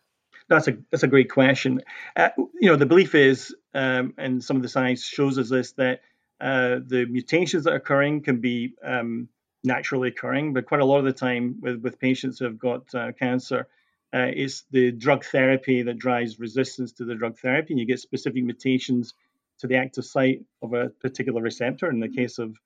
That's 0.49 0.69
a 0.69 0.79
that's 0.91 1.03
a 1.03 1.09
great 1.09 1.31
question. 1.31 1.83
Uh, 2.17 2.31
you 2.37 2.69
know, 2.71 2.77
the 2.77 2.87
belief 2.87 3.15
is, 3.15 3.55
um, 3.75 4.15
and 4.17 4.43
some 4.43 4.57
of 4.57 4.63
the 4.63 4.69
science 4.69 5.05
shows 5.05 5.39
us 5.39 5.51
this, 5.51 5.73
that 5.73 6.01
uh, 6.41 6.81
the 6.87 7.07
mutations 7.09 7.65
that 7.65 7.73
are 7.73 7.77
occurring 7.77 8.23
can 8.23 8.41
be 8.41 8.75
um, 8.83 9.29
naturally 9.63 10.09
occurring, 10.09 10.55
but 10.55 10.67
quite 10.67 10.81
a 10.81 10.85
lot 10.85 10.99
of 10.99 11.05
the 11.05 11.13
time 11.13 11.57
with, 11.61 11.83
with 11.83 11.99
patients 11.99 12.39
who 12.39 12.47
have 12.47 12.59
got 12.59 12.95
uh, 12.95 13.13
cancer, 13.13 13.69
uh, 14.15 14.31
it's 14.35 14.65
the 14.71 14.91
drug 14.93 15.25
therapy 15.25 15.83
that 15.83 15.99
drives 15.99 16.39
resistance 16.39 16.93
to 16.93 17.05
the 17.05 17.15
drug 17.15 17.37
therapy, 17.39 17.75
and 17.75 17.81
you 17.81 17.85
get 17.87 18.01
specific 18.01 18.43
mutations 18.43 19.15
to 19.59 19.67
the 19.67 19.77
active 19.77 20.05
site 20.05 20.43
of 20.63 20.73
a 20.73 20.89
particular 20.89 21.43
receptor. 21.43 21.91
In 21.91 22.01
the 22.01 22.09
case 22.09 22.39
of 22.39 22.57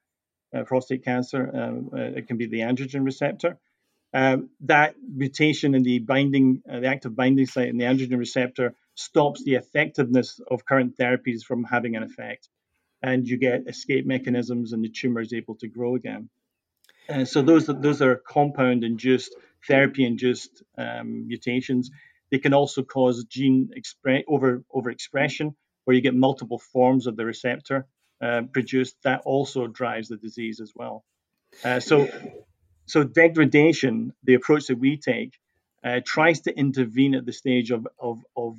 uh, 0.55 0.63
prostate 0.63 1.05
cancer, 1.05 1.51
um, 1.53 1.91
uh, 1.93 2.19
it 2.19 2.29
can 2.29 2.37
be 2.37 2.47
the 2.47 2.61
androgen 2.61 3.05
receptor. 3.05 3.59
Um, 4.15 4.51
that 4.61 4.95
mutation 5.03 5.75
in 5.75 5.83
the 5.83 5.99
binding, 6.01 6.63
uh, 6.71 6.81
the 6.81 6.87
active 6.87 7.17
binding 7.17 7.47
site 7.47 7.69
in 7.69 7.79
the 7.79 7.87
androgen 7.87 8.19
receptor 8.19 8.75
stops 8.95 9.43
the 9.43 9.55
effectiveness 9.55 10.39
of 10.51 10.67
current 10.67 10.99
therapies 10.99 11.43
from 11.43 11.65
having 11.65 11.97
an 11.97 12.03
effect, 12.03 12.49
and 13.03 13.27
you 13.27 13.39
get 13.39 13.67
escape 13.67 14.05
mechanisms, 14.05 14.73
and 14.73 14.85
the 14.85 14.91
tumor 14.91 15.21
is 15.21 15.33
able 15.33 15.55
to 15.57 15.69
grow 15.69 15.95
again. 15.95 16.29
So 17.25 17.43
those 17.43 17.67
those 17.67 18.01
are 18.03 18.17
compound-induced, 18.17 19.35
therapy-induced 19.67 20.63
um, 20.79 21.27
mutations. 21.27 21.91
They 22.31 22.39
can 22.39 22.55
also 22.55 22.83
cause 22.83 23.25
gene 23.25 23.71
expre- 23.77 24.25
over 24.29 24.63
overexpression, 24.75 25.55
where 25.85 25.97
you 25.97 26.03
get 26.03 26.15
multiple 26.15 26.59
forms 26.59 27.07
of 27.07 27.17
the 27.17 27.25
receptor 27.25 27.87
uh, 28.21 28.43
produced. 28.53 28.97
That 29.03 29.23
also 29.25 29.67
drives 29.67 30.09
the 30.09 30.17
disease 30.17 30.61
as 30.61 30.73
well. 30.75 31.05
Uh, 31.65 31.81
so 31.81 32.09
so 32.87 33.05
degradation, 33.05 34.13
the 34.25 34.35
approach 34.35 34.67
that 34.67 34.79
we 34.79 34.97
take, 34.97 35.39
uh, 35.85 36.01
tries 36.05 36.43
to 36.43 36.57
intervene 36.57 37.15
at 37.15 37.27
the 37.27 37.33
stage 37.33 37.71
of, 37.71 37.87
of, 37.99 38.25
of 38.37 38.57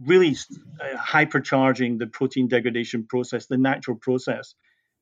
really 0.00 0.36
uh, 0.80 0.96
hypercharging 0.96 1.98
the 1.98 2.06
protein 2.06 2.48
degradation 2.48 3.06
process, 3.06 3.46
the 3.46 3.58
natural 3.58 3.96
process. 3.96 4.54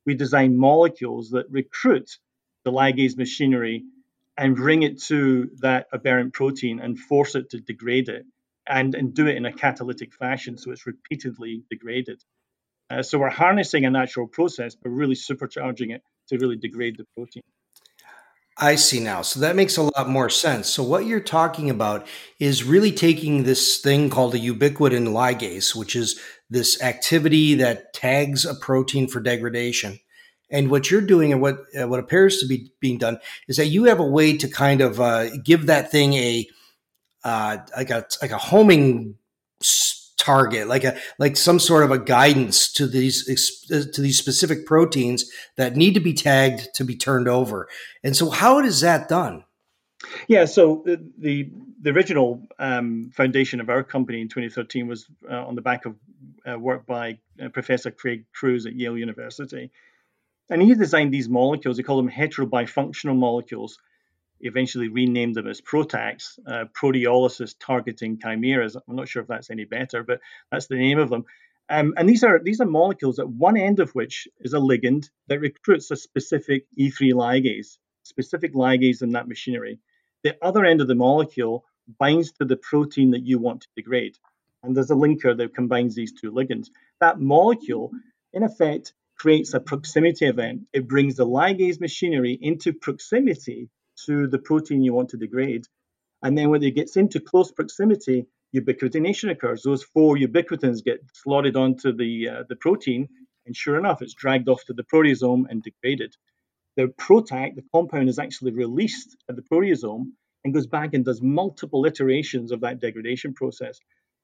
We 0.04 0.14
design 0.14 0.56
molecules 0.56 1.30
that 1.30 1.50
recruit 1.50 2.18
the 2.64 2.72
ligase 2.72 3.16
machinery 3.16 3.84
and 4.36 4.56
bring 4.56 4.82
it 4.82 5.00
to 5.02 5.50
that 5.60 5.86
aberrant 5.92 6.32
protein 6.32 6.80
and 6.80 6.98
force 6.98 7.34
it 7.34 7.50
to 7.50 7.60
degrade 7.60 8.08
it 8.08 8.24
and, 8.66 8.94
and 8.94 9.14
do 9.14 9.26
it 9.26 9.36
in 9.36 9.46
a 9.46 9.52
catalytic 9.52 10.12
fashion 10.14 10.58
so 10.58 10.70
it's 10.70 10.86
repeatedly 10.86 11.62
degraded. 11.70 12.22
Uh, 12.90 13.02
so 13.02 13.18
we're 13.18 13.30
harnessing 13.30 13.84
a 13.84 13.90
natural 13.90 14.26
process, 14.26 14.74
but 14.74 14.90
really 14.90 15.14
supercharging 15.14 15.94
it 15.94 16.02
to 16.28 16.38
really 16.38 16.56
degrade 16.56 16.96
the 16.96 17.04
protein. 17.16 17.42
I 18.58 18.74
see 18.74 18.98
now. 18.98 19.22
So 19.22 19.40
that 19.40 19.54
makes 19.56 19.76
a 19.76 19.82
lot 19.82 20.08
more 20.08 20.28
sense. 20.28 20.68
So 20.68 20.82
what 20.82 21.06
you're 21.06 21.20
talking 21.20 21.70
about 21.70 22.06
is 22.40 22.64
really 22.64 22.90
taking 22.90 23.44
this 23.44 23.78
thing 23.78 24.10
called 24.10 24.34
a 24.34 24.38
ubiquitin 24.38 25.08
ligase, 25.08 25.76
which 25.76 25.94
is 25.94 26.20
this 26.50 26.80
activity 26.82 27.54
that 27.54 27.92
tags 27.94 28.44
a 28.44 28.54
protein 28.54 29.06
for 29.06 29.20
degradation. 29.20 30.00
And 30.50 30.70
what 30.70 30.90
you're 30.90 31.02
doing 31.02 31.32
and 31.32 31.40
what 31.40 31.58
uh, 31.78 31.86
what 31.86 32.00
appears 32.00 32.38
to 32.38 32.46
be 32.46 32.72
being 32.80 32.98
done 32.98 33.18
is 33.48 33.58
that 33.58 33.66
you 33.66 33.84
have 33.84 34.00
a 34.00 34.06
way 34.06 34.36
to 34.38 34.48
kind 34.48 34.80
of 34.80 34.98
uh, 34.98 35.28
give 35.44 35.66
that 35.66 35.90
thing 35.90 36.14
a 36.14 36.48
uh, 37.22 37.58
like 37.76 37.90
a 37.90 38.06
like 38.22 38.30
a 38.30 38.38
homing 38.38 39.16
target, 40.18 40.68
like 40.68 40.84
a 40.84 40.96
like 41.18 41.36
some 41.36 41.58
sort 41.58 41.84
of 41.84 41.90
a 41.90 41.98
guidance 41.98 42.70
to 42.74 42.86
these 42.86 43.24
to 43.68 44.00
these 44.00 44.18
specific 44.18 44.66
proteins 44.66 45.30
that 45.56 45.76
need 45.76 45.94
to 45.94 46.00
be 46.00 46.12
tagged 46.12 46.68
to 46.74 46.84
be 46.84 46.96
turned 46.96 47.28
over. 47.28 47.68
And 48.04 48.14
so, 48.16 48.28
how 48.28 48.58
is 48.60 48.80
that 48.82 49.08
done? 49.08 49.44
Yeah, 50.28 50.44
so 50.44 50.82
the 50.84 51.50
the, 51.80 51.90
original 51.90 52.46
um, 52.58 53.10
foundation 53.14 53.60
of 53.60 53.70
our 53.70 53.82
company 53.82 54.20
in 54.20 54.28
2013 54.28 54.86
was 54.86 55.06
uh, 55.30 55.46
on 55.46 55.54
the 55.54 55.62
back 55.62 55.86
of 55.86 55.94
uh, 56.48 56.58
work 56.58 56.86
by 56.86 57.18
uh, 57.42 57.48
Professor 57.48 57.90
Craig 57.90 58.24
Crews 58.32 58.66
at 58.66 58.74
Yale 58.74 58.98
University, 58.98 59.70
and 60.50 60.60
he 60.60 60.74
designed 60.74 61.14
these 61.14 61.28
molecules. 61.28 61.78
He 61.78 61.82
called 61.82 62.04
them 62.04 62.12
heterobifunctional 62.12 63.16
molecules 63.16 63.78
eventually 64.40 64.88
renamed 64.88 65.34
them 65.34 65.46
as 65.46 65.60
PROTACs, 65.60 66.38
uh, 66.46 66.64
proteolysis 66.72 67.54
targeting 67.58 68.18
chimeras. 68.18 68.76
I'm 68.76 68.96
not 68.96 69.08
sure 69.08 69.22
if 69.22 69.28
that's 69.28 69.50
any 69.50 69.64
better, 69.64 70.02
but 70.02 70.20
that's 70.50 70.66
the 70.66 70.76
name 70.76 70.98
of 70.98 71.10
them. 71.10 71.24
Um, 71.70 71.94
and 71.96 72.08
these 72.08 72.24
are 72.24 72.38
these 72.38 72.60
are 72.60 72.66
molecules 72.66 73.18
at 73.18 73.28
one 73.28 73.56
end 73.56 73.78
of 73.80 73.90
which 73.90 74.26
is 74.40 74.54
a 74.54 74.58
ligand 74.58 75.10
that 75.26 75.40
recruits 75.40 75.90
a 75.90 75.96
specific 75.96 76.66
E3 76.78 77.12
ligase, 77.12 77.76
specific 78.04 78.54
ligase 78.54 79.02
in 79.02 79.10
that 79.10 79.28
machinery. 79.28 79.78
The 80.24 80.36
other 80.40 80.64
end 80.64 80.80
of 80.80 80.88
the 80.88 80.94
molecule 80.94 81.64
binds 81.98 82.32
to 82.32 82.44
the 82.44 82.56
protein 82.56 83.10
that 83.10 83.26
you 83.26 83.38
want 83.38 83.62
to 83.62 83.68
degrade. 83.76 84.16
And 84.62 84.76
there's 84.76 84.90
a 84.90 84.94
linker 84.94 85.36
that 85.36 85.54
combines 85.54 85.94
these 85.94 86.12
two 86.12 86.32
ligands. 86.32 86.68
That 87.00 87.20
molecule, 87.20 87.92
in 88.32 88.42
effect, 88.42 88.94
creates 89.16 89.54
a 89.54 89.60
proximity 89.60 90.26
event. 90.26 90.62
It 90.72 90.88
brings 90.88 91.16
the 91.16 91.26
ligase 91.26 91.80
machinery 91.80 92.38
into 92.40 92.72
proximity 92.72 93.68
to 94.06 94.26
the 94.26 94.38
protein 94.38 94.82
you 94.82 94.94
want 94.94 95.10
to 95.10 95.16
degrade. 95.16 95.66
And 96.22 96.36
then 96.36 96.50
when 96.50 96.62
it 96.62 96.74
gets 96.74 96.96
into 96.96 97.20
close 97.20 97.52
proximity, 97.52 98.26
ubiquitination 98.54 99.30
occurs. 99.30 99.62
Those 99.62 99.82
four 99.82 100.16
ubiquitins 100.16 100.84
get 100.84 101.00
slotted 101.12 101.56
onto 101.56 101.92
the, 101.92 102.28
uh, 102.28 102.42
the 102.48 102.56
protein, 102.56 103.08
and 103.46 103.56
sure 103.56 103.78
enough, 103.78 104.02
it's 104.02 104.14
dragged 104.14 104.48
off 104.48 104.64
to 104.66 104.72
the 104.72 104.84
proteasome 104.84 105.44
and 105.48 105.62
degraded. 105.62 106.14
The 106.76 106.88
PROTAC, 106.88 107.56
the 107.56 107.64
compound, 107.72 108.08
is 108.08 108.18
actually 108.18 108.52
released 108.52 109.16
at 109.28 109.36
the 109.36 109.42
proteasome 109.42 110.12
and 110.44 110.54
goes 110.54 110.66
back 110.66 110.94
and 110.94 111.04
does 111.04 111.20
multiple 111.20 111.86
iterations 111.86 112.52
of 112.52 112.60
that 112.60 112.80
degradation 112.80 113.34
process. 113.34 113.80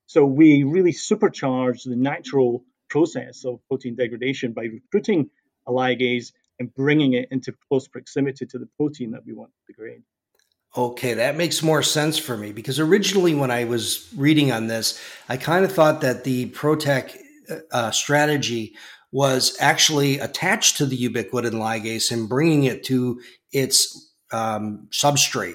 So 0.06 0.24
we 0.24 0.62
really 0.62 0.92
supercharge 0.92 1.84
the 1.84 1.96
natural 1.96 2.64
process 2.90 3.44
of 3.44 3.60
protein 3.68 3.96
degradation 3.96 4.52
by 4.52 4.64
recruiting 4.64 5.30
a 5.66 5.72
ligase 5.72 6.32
and 6.58 6.72
bringing 6.74 7.14
it 7.14 7.28
into 7.30 7.52
close 7.68 7.88
proximity 7.88 8.46
to 8.46 8.58
the 8.58 8.68
protein 8.76 9.10
that 9.12 9.24
we 9.26 9.32
want 9.32 9.50
to 9.50 9.72
degrade. 9.72 10.02
Okay, 10.76 11.14
that 11.14 11.36
makes 11.36 11.62
more 11.62 11.82
sense 11.82 12.18
for 12.18 12.36
me 12.36 12.52
because 12.52 12.80
originally 12.80 13.34
when 13.34 13.50
I 13.50 13.64
was 13.64 14.08
reading 14.16 14.50
on 14.50 14.66
this, 14.66 15.00
I 15.28 15.36
kind 15.36 15.64
of 15.64 15.72
thought 15.72 16.00
that 16.00 16.24
the 16.24 16.50
PROTAC 16.50 17.16
uh, 17.70 17.90
strategy 17.92 18.74
was 19.12 19.56
actually 19.60 20.18
attached 20.18 20.76
to 20.78 20.86
the 20.86 21.08
ubiquitin 21.08 21.52
ligase 21.52 22.10
and 22.10 22.28
bringing 22.28 22.64
it 22.64 22.82
to 22.84 23.20
its 23.52 24.12
um, 24.32 24.88
substrate. 24.90 25.54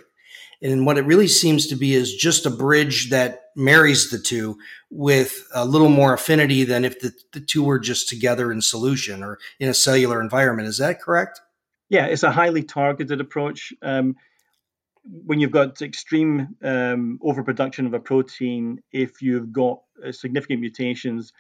And 0.61 0.85
what 0.85 0.97
it 0.97 1.05
really 1.05 1.27
seems 1.27 1.67
to 1.67 1.75
be 1.75 1.93
is 1.93 2.13
just 2.13 2.45
a 2.45 2.49
bridge 2.49 3.09
that 3.11 3.43
marries 3.55 4.09
the 4.09 4.19
two 4.19 4.57
with 4.89 5.47
a 5.53 5.65
little 5.65 5.89
more 5.89 6.13
affinity 6.13 6.63
than 6.65 6.83
if 6.83 6.99
the, 6.99 7.13
the 7.31 7.39
two 7.39 7.63
were 7.63 7.79
just 7.79 8.09
together 8.09 8.51
in 8.51 8.61
solution 8.61 9.23
or 9.23 9.39
in 9.59 9.69
a 9.69 9.73
cellular 9.73 10.21
environment. 10.21 10.67
Is 10.67 10.77
that 10.79 11.01
correct? 11.01 11.39
Yeah, 11.89 12.05
it's 12.05 12.23
a 12.23 12.31
highly 12.31 12.63
targeted 12.63 13.21
approach. 13.21 13.73
Um, 13.81 14.15
when 15.03 15.39
you've 15.39 15.51
got 15.51 15.81
extreme 15.81 16.55
um, 16.61 17.19
overproduction 17.23 17.85
of 17.85 17.93
a 17.93 17.99
protein, 17.99 18.83
if 18.91 19.21
you've 19.21 19.51
got 19.51 19.81
uh, 20.05 20.11
significant 20.11 20.59
mutations, 20.59 21.33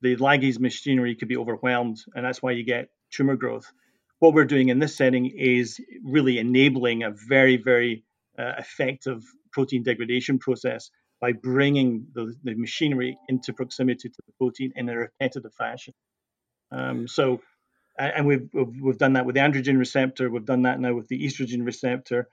the 0.00 0.16
ligase 0.16 0.58
machinery 0.58 1.14
could 1.14 1.28
be 1.28 1.36
overwhelmed, 1.36 2.02
and 2.14 2.24
that's 2.24 2.42
why 2.42 2.52
you 2.52 2.64
get 2.64 2.88
tumor 3.10 3.36
growth. 3.36 3.70
What 4.20 4.32
we're 4.32 4.44
doing 4.44 4.68
in 4.68 4.78
this 4.78 4.96
setting 4.96 5.26
is 5.26 5.80
really 6.02 6.38
enabling 6.38 7.02
a 7.02 7.10
very, 7.10 7.56
very 7.56 8.04
uh, 8.40 8.54
effective 8.58 9.22
protein 9.52 9.82
degradation 9.82 10.38
process 10.38 10.90
by 11.20 11.32
bringing 11.32 12.06
the, 12.14 12.34
the, 12.44 12.54
machinery 12.54 13.16
into 13.28 13.52
proximity 13.52 14.08
to 14.08 14.22
the 14.26 14.32
protein 14.38 14.72
in 14.76 14.88
a 14.88 14.96
repetitive 14.96 15.52
fashion. 15.54 15.92
Um, 16.72 17.06
so, 17.06 17.40
and 17.98 18.26
we've, 18.26 18.48
we've 18.80 18.96
done 18.96 19.12
that 19.14 19.26
with 19.26 19.34
the 19.34 19.42
androgen 19.42 19.78
receptor. 19.78 20.30
We've 20.30 20.44
done 20.44 20.62
that 20.62 20.80
now 20.80 20.94
with 20.94 21.08
the 21.08 21.22
estrogen 21.26 21.64
receptor. 21.66 22.28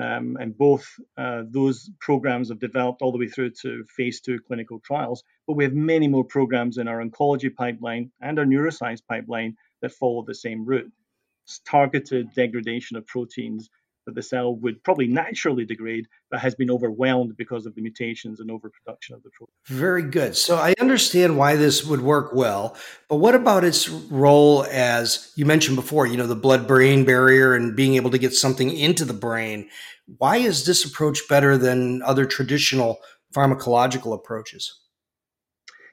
Um, 0.00 0.38
and 0.40 0.56
both 0.56 0.86
uh, 1.18 1.42
those 1.50 1.90
programs 2.00 2.48
have 2.48 2.60
developed 2.60 3.02
all 3.02 3.12
the 3.12 3.18
way 3.18 3.28
through 3.28 3.50
to 3.62 3.84
phase 3.94 4.20
two 4.20 4.38
clinical 4.46 4.80
trials. 4.80 5.22
But 5.46 5.56
we 5.56 5.64
have 5.64 5.74
many 5.74 6.08
more 6.08 6.24
programs 6.24 6.78
in 6.78 6.88
our 6.88 7.04
oncology 7.04 7.54
pipeline 7.54 8.10
and 8.22 8.38
our 8.38 8.46
neuroscience 8.46 9.02
pipeline 9.06 9.56
that 9.82 9.92
follow 9.92 10.22
the 10.22 10.34
same 10.34 10.64
route. 10.64 10.90
It's 11.44 11.58
targeted 11.66 12.32
degradation 12.32 12.96
of 12.96 13.06
proteins 13.06 13.68
that 14.06 14.14
the 14.14 14.22
cell 14.22 14.54
would 14.56 14.82
probably 14.82 15.06
naturally 15.06 15.64
degrade, 15.64 16.06
but 16.30 16.40
has 16.40 16.54
been 16.54 16.70
overwhelmed 16.70 17.36
because 17.36 17.66
of 17.66 17.74
the 17.74 17.82
mutations 17.82 18.40
and 18.40 18.50
overproduction 18.50 19.14
of 19.14 19.22
the 19.22 19.30
protein. 19.30 19.54
Very 19.66 20.02
good. 20.02 20.36
So 20.36 20.56
I 20.56 20.74
understand 20.80 21.36
why 21.36 21.56
this 21.56 21.84
would 21.84 22.00
work 22.00 22.32
well, 22.34 22.76
but 23.08 23.16
what 23.16 23.34
about 23.34 23.64
its 23.64 23.88
role 23.88 24.64
as 24.64 25.32
you 25.36 25.46
mentioned 25.46 25.76
before, 25.76 26.06
you 26.06 26.16
know, 26.16 26.26
the 26.26 26.36
blood 26.36 26.66
brain 26.66 27.04
barrier 27.04 27.54
and 27.54 27.76
being 27.76 27.94
able 27.94 28.10
to 28.10 28.18
get 28.18 28.34
something 28.34 28.70
into 28.70 29.04
the 29.04 29.12
brain? 29.12 29.68
Why 30.18 30.38
is 30.38 30.66
this 30.66 30.84
approach 30.84 31.20
better 31.28 31.56
than 31.56 32.02
other 32.02 32.24
traditional 32.24 32.98
pharmacological 33.34 34.14
approaches? 34.14 34.80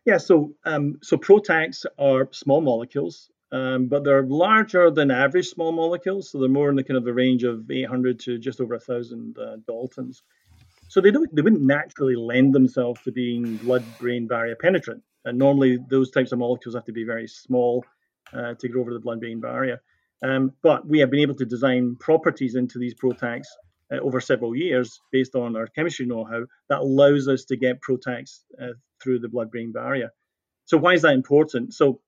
Yeah, 0.05 0.17
so 0.17 0.53
um, 0.63 0.99
so 1.03 1.17
PROTACs 1.17 1.85
are 1.99 2.29
small 2.31 2.61
molecules 2.61 3.29
um, 3.51 3.87
but 3.87 4.03
they're 4.03 4.23
larger 4.23 4.91
than 4.91 5.09
average 5.11 5.47
small 5.47 5.71
molecules, 5.71 6.31
so 6.31 6.39
they're 6.39 6.49
more 6.49 6.69
in 6.69 6.75
the 6.75 6.83
kind 6.83 6.97
of 6.97 7.05
the 7.05 7.13
range 7.13 7.43
of 7.43 7.69
800 7.69 8.19
to 8.21 8.37
just 8.37 8.59
over 8.59 8.75
1,000 8.75 9.37
uh, 9.37 9.57
daltons. 9.67 10.21
So 10.89 11.01
they 11.01 11.11
don't 11.11 11.33
they 11.35 11.41
wouldn't 11.41 11.61
naturally 11.61 12.15
lend 12.15 12.53
themselves 12.53 13.01
to 13.03 13.11
being 13.11 13.57
blood-brain 13.57 14.27
barrier 14.27 14.55
penetrant. 14.55 15.03
And 15.25 15.37
normally 15.37 15.77
those 15.89 16.11
types 16.11 16.31
of 16.31 16.39
molecules 16.39 16.75
have 16.75 16.85
to 16.85 16.93
be 16.93 17.03
very 17.03 17.27
small 17.27 17.85
uh, 18.33 18.53
to 18.53 18.67
get 18.67 18.77
over 18.77 18.93
the 18.93 18.99
blood-brain 18.99 19.41
barrier. 19.41 19.81
Um, 20.23 20.53
but 20.63 20.87
we 20.87 20.99
have 20.99 21.11
been 21.11 21.19
able 21.19 21.35
to 21.35 21.45
design 21.45 21.97
properties 21.99 22.55
into 22.55 22.79
these 22.79 22.95
PROTACs 22.95 23.47
uh, 23.91 23.97
over 23.97 24.19
several 24.19 24.55
years 24.55 24.99
based 25.11 25.35
on 25.35 25.55
our 25.55 25.67
chemistry 25.67 26.05
know-how 26.05 26.45
that 26.69 26.79
allows 26.79 27.27
us 27.27 27.45
to 27.45 27.57
get 27.57 27.81
PROTACs 27.81 28.39
uh, 28.61 28.73
through 29.01 29.19
the 29.19 29.29
blood-brain 29.29 29.71
barrier. 29.71 30.09
So 30.65 30.77
why 30.77 30.93
is 30.93 31.03
that 31.03 31.13
important? 31.13 31.73
So 31.73 32.01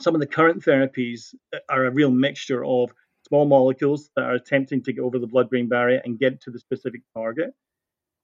some 0.00 0.14
of 0.14 0.20
the 0.20 0.26
current 0.26 0.64
therapies 0.64 1.34
are 1.68 1.86
a 1.86 1.90
real 1.90 2.10
mixture 2.10 2.64
of 2.64 2.90
small 3.28 3.46
molecules 3.46 4.10
that 4.16 4.24
are 4.24 4.34
attempting 4.34 4.82
to 4.82 4.92
get 4.92 5.02
over 5.02 5.18
the 5.18 5.26
blood 5.26 5.48
brain 5.48 5.68
barrier 5.68 6.00
and 6.04 6.18
get 6.18 6.40
to 6.42 6.50
the 6.50 6.58
specific 6.58 7.02
target. 7.14 7.54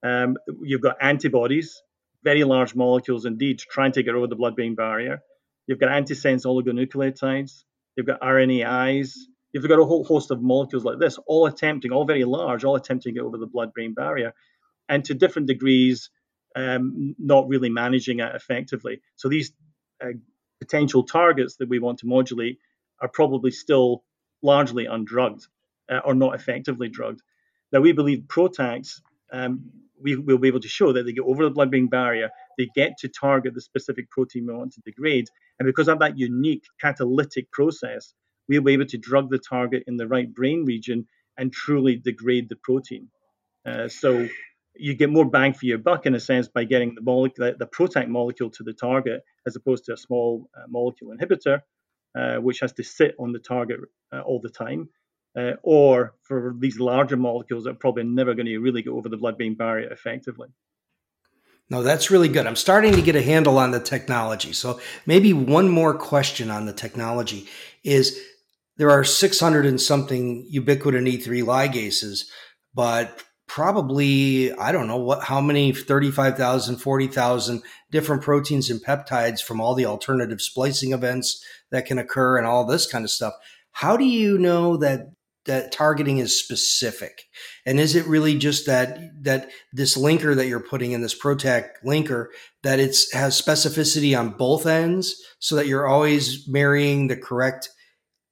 Um, 0.03 0.37
you've 0.62 0.81
got 0.81 0.97
antibodies, 1.00 1.83
very 2.23 2.45
large 2.45 2.75
molecules 2.75 3.25
indeed, 3.25 3.59
trying 3.59 3.93
to 3.93 4.03
get 4.03 4.15
over 4.15 4.27
the 4.27 4.37
blood 4.37 4.57
brain 4.57 4.75
barrier. 4.75 5.23
You've 5.67 5.79
got 5.79 5.91
antisense 5.91 6.45
oligonucleotides, 6.45 7.65
you've 7.97 8.07
got 8.07 8.21
RNAs, 8.21 9.15
you've 9.53 9.69
got 9.69 9.79
a 9.79 9.85
whole 9.85 10.05
host 10.05 10.31
of 10.31 10.43
molecules 10.43 10.85
like 10.85 10.99
this, 10.99 11.19
all 11.27 11.47
attempting, 11.47 11.93
all 11.93 12.05
very 12.05 12.25
large, 12.25 12.65
all 12.65 12.77
attempting 12.77 13.15
to 13.15 13.21
get 13.21 13.27
over 13.27 13.39
the 13.39 13.47
blood 13.47 13.73
brain 13.73 13.95
barrier. 13.95 14.35
And 14.89 15.05
to 15.05 15.15
different 15.15 15.49
degrees, 15.49 16.11
um, 16.57 17.15
not 17.19 17.49
really 17.49 17.71
managing 17.71 18.21
it 18.21 18.35
effectively. 18.35 19.00
So 19.17 19.29
these 19.29 19.53
uh, 20.03 20.09
potential 20.61 21.02
targets 21.02 21.57
that 21.57 21.69
we 21.69 21.79
want 21.79 21.99
to 21.99 22.07
modulate 22.07 22.59
are 23.00 23.09
probably 23.09 23.50
still 23.50 24.05
largely 24.43 24.87
undrugged 24.87 25.47
uh, 25.90 26.00
or 26.05 26.14
not 26.14 26.35
effectively 26.35 26.88
drugged. 26.88 27.23
Now, 27.73 27.81
we 27.81 27.93
believe 27.93 28.25
PROTACs, 28.29 29.00
um, 29.33 29.71
we 30.00 30.17
will 30.17 30.38
be 30.38 30.49
able 30.49 30.61
to 30.61 30.69
show 30.69 30.93
that 30.93 31.05
they 31.05 31.12
get 31.12 31.25
over 31.25 31.45
the 31.45 31.50
blood 31.50 31.71
brain 31.71 31.88
barrier, 31.88 32.31
they 32.59 32.69
get 32.75 32.99
to 32.99 33.09
target 33.09 33.55
the 33.55 33.61
specific 33.61 34.11
protein 34.11 34.47
we 34.47 34.55
want 34.55 34.73
to 34.73 34.81
degrade. 34.81 35.29
And 35.59 35.67
because 35.67 35.88
of 35.88 35.99
that 36.00 36.19
unique 36.19 36.64
catalytic 36.81 37.50
process, 37.52 38.14
we'll 38.49 38.62
be 38.62 38.73
able 38.73 38.87
to 38.87 38.99
drug 38.99 39.31
the 39.31 39.38
target 39.38 39.85
in 39.87 39.97
the 39.97 40.09
right 40.09 40.33
brain 40.33 40.64
region 40.64 41.07
and 41.37 41.52
truly 41.52 41.97
degrade 41.97 42.49
the 42.49 42.57
protein. 42.57 43.09
Uh, 43.64 43.88
so 43.88 44.29
you 44.81 44.95
get 44.95 45.11
more 45.11 45.25
bang 45.25 45.53
for 45.53 45.67
your 45.67 45.79
buck 45.79 46.07
in 46.07 46.15
a 46.15 46.21
sense 46.21 46.49
by 46.49 46.65
getting 46.65 46.95
the 46.95 47.03
molecule, 47.03 47.53
the, 47.59 47.67
PROTAC 47.67 48.09
molecule 48.09 48.51
to 48.51 48.63
the 48.63 48.73
target, 48.73 49.23
as 49.47 49.57
opposed 49.57 49.85
to 49.85 49.93
a 49.93 49.97
small 49.97 50.49
uh, 50.57 50.67
molecule 50.69 51.15
inhibitor, 51.15 51.61
uh, 52.19 52.37
which 52.37 52.61
has 52.61 52.73
to 52.73 52.83
sit 52.83 53.15
on 53.19 53.33
the 53.33 53.39
target 53.39 53.81
uh, 54.13 54.21
all 54.21 54.41
the 54.41 54.51
time. 54.51 54.89
Uh, 55.39 55.53
or 55.63 56.15
for 56.25 56.57
these 56.59 56.81
larger 56.81 57.16
molecules 57.16 57.62
that 57.62 57.71
are 57.71 57.75
probably 57.75 58.03
never 58.03 58.35
going 58.35 58.47
to 58.47 58.59
really 58.59 58.83
go 58.83 58.97
over 58.97 59.09
the 59.09 59.16
blood-brain 59.16 59.55
barrier 59.55 59.88
effectively. 59.93 60.49
No, 61.69 61.85
that's 61.85 62.11
really 62.11 62.29
good. 62.29 62.49
I'm 62.49 62.57
starting 62.57 62.95
to 62.95 63.03
get 63.03 63.14
a 63.14 63.23
handle 63.23 63.57
on 63.57 63.71
the 63.71 63.79
technology. 63.79 64.53
So 64.53 64.81
maybe 65.07 65.33
one 65.33 65.69
more 65.69 65.95
question 65.95 66.51
on 66.51 66.66
the 66.66 66.73
technology 66.73 67.47
is 67.85 68.19
there 68.77 68.90
are 68.90 69.05
600 69.05 69.66
and 69.66 69.81
something 69.81 70.51
ubiquitin 70.53 71.07
E3 71.07 71.45
ligases, 71.45 72.25
but 72.75 73.23
probably 73.55 74.53
i 74.55 74.71
don't 74.71 74.87
know 74.87 74.97
what 74.97 75.25
how 75.25 75.41
many 75.41 75.73
35,000 75.73 76.77
40,000 76.77 77.63
different 77.91 78.23
proteins 78.23 78.71
and 78.71 78.81
peptides 78.85 79.43
from 79.43 79.61
all 79.61 79.75
the 79.75 79.87
alternative 79.87 80.41
splicing 80.41 80.93
events 80.93 81.45
that 81.71 81.87
can 81.87 81.99
occur 81.99 82.39
and 82.39 82.47
all 82.47 82.65
this 82.65 82.87
kind 82.87 83.05
of 83.05 83.11
stuff. 83.11 83.35
How 83.73 83.97
do 83.97 84.05
you 84.05 84.39
know 84.39 84.77
that 84.79 85.13
that 85.47 85.73
targeting 85.73 86.19
is 86.19 86.39
specific? 86.39 87.23
And 87.65 87.81
is 87.81 87.97
it 87.97 88.07
really 88.07 88.37
just 88.37 88.67
that 88.67 88.99
that 89.23 89.51
this 89.73 89.97
linker 89.97 90.37
that 90.37 90.47
you're 90.47 90.61
putting 90.61 90.93
in 90.93 91.01
this 91.01 91.19
protac 91.19 91.71
linker 91.85 92.27
that 92.63 92.79
it's 92.79 93.13
has 93.13 93.41
specificity 93.41 94.19
on 94.19 94.31
both 94.31 94.67
ends 94.67 95.17
so 95.39 95.57
that 95.57 95.67
you're 95.67 95.89
always 95.89 96.47
marrying 96.47 97.09
the 97.09 97.17
correct 97.17 97.71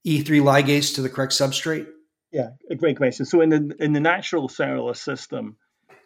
e3 0.07 0.25
ligase 0.43 0.95
to 0.95 1.03
the 1.03 1.09
correct 1.09 1.33
substrate 1.33 1.87
yeah, 2.31 2.51
a 2.71 2.75
great 2.75 2.97
question. 2.97 3.25
So 3.27 3.41
in 3.41 3.49
the 3.49 3.77
in 3.79 3.93
the 3.93 4.01
natural 4.01 4.49
cellular 4.49 4.95
system, 4.95 5.57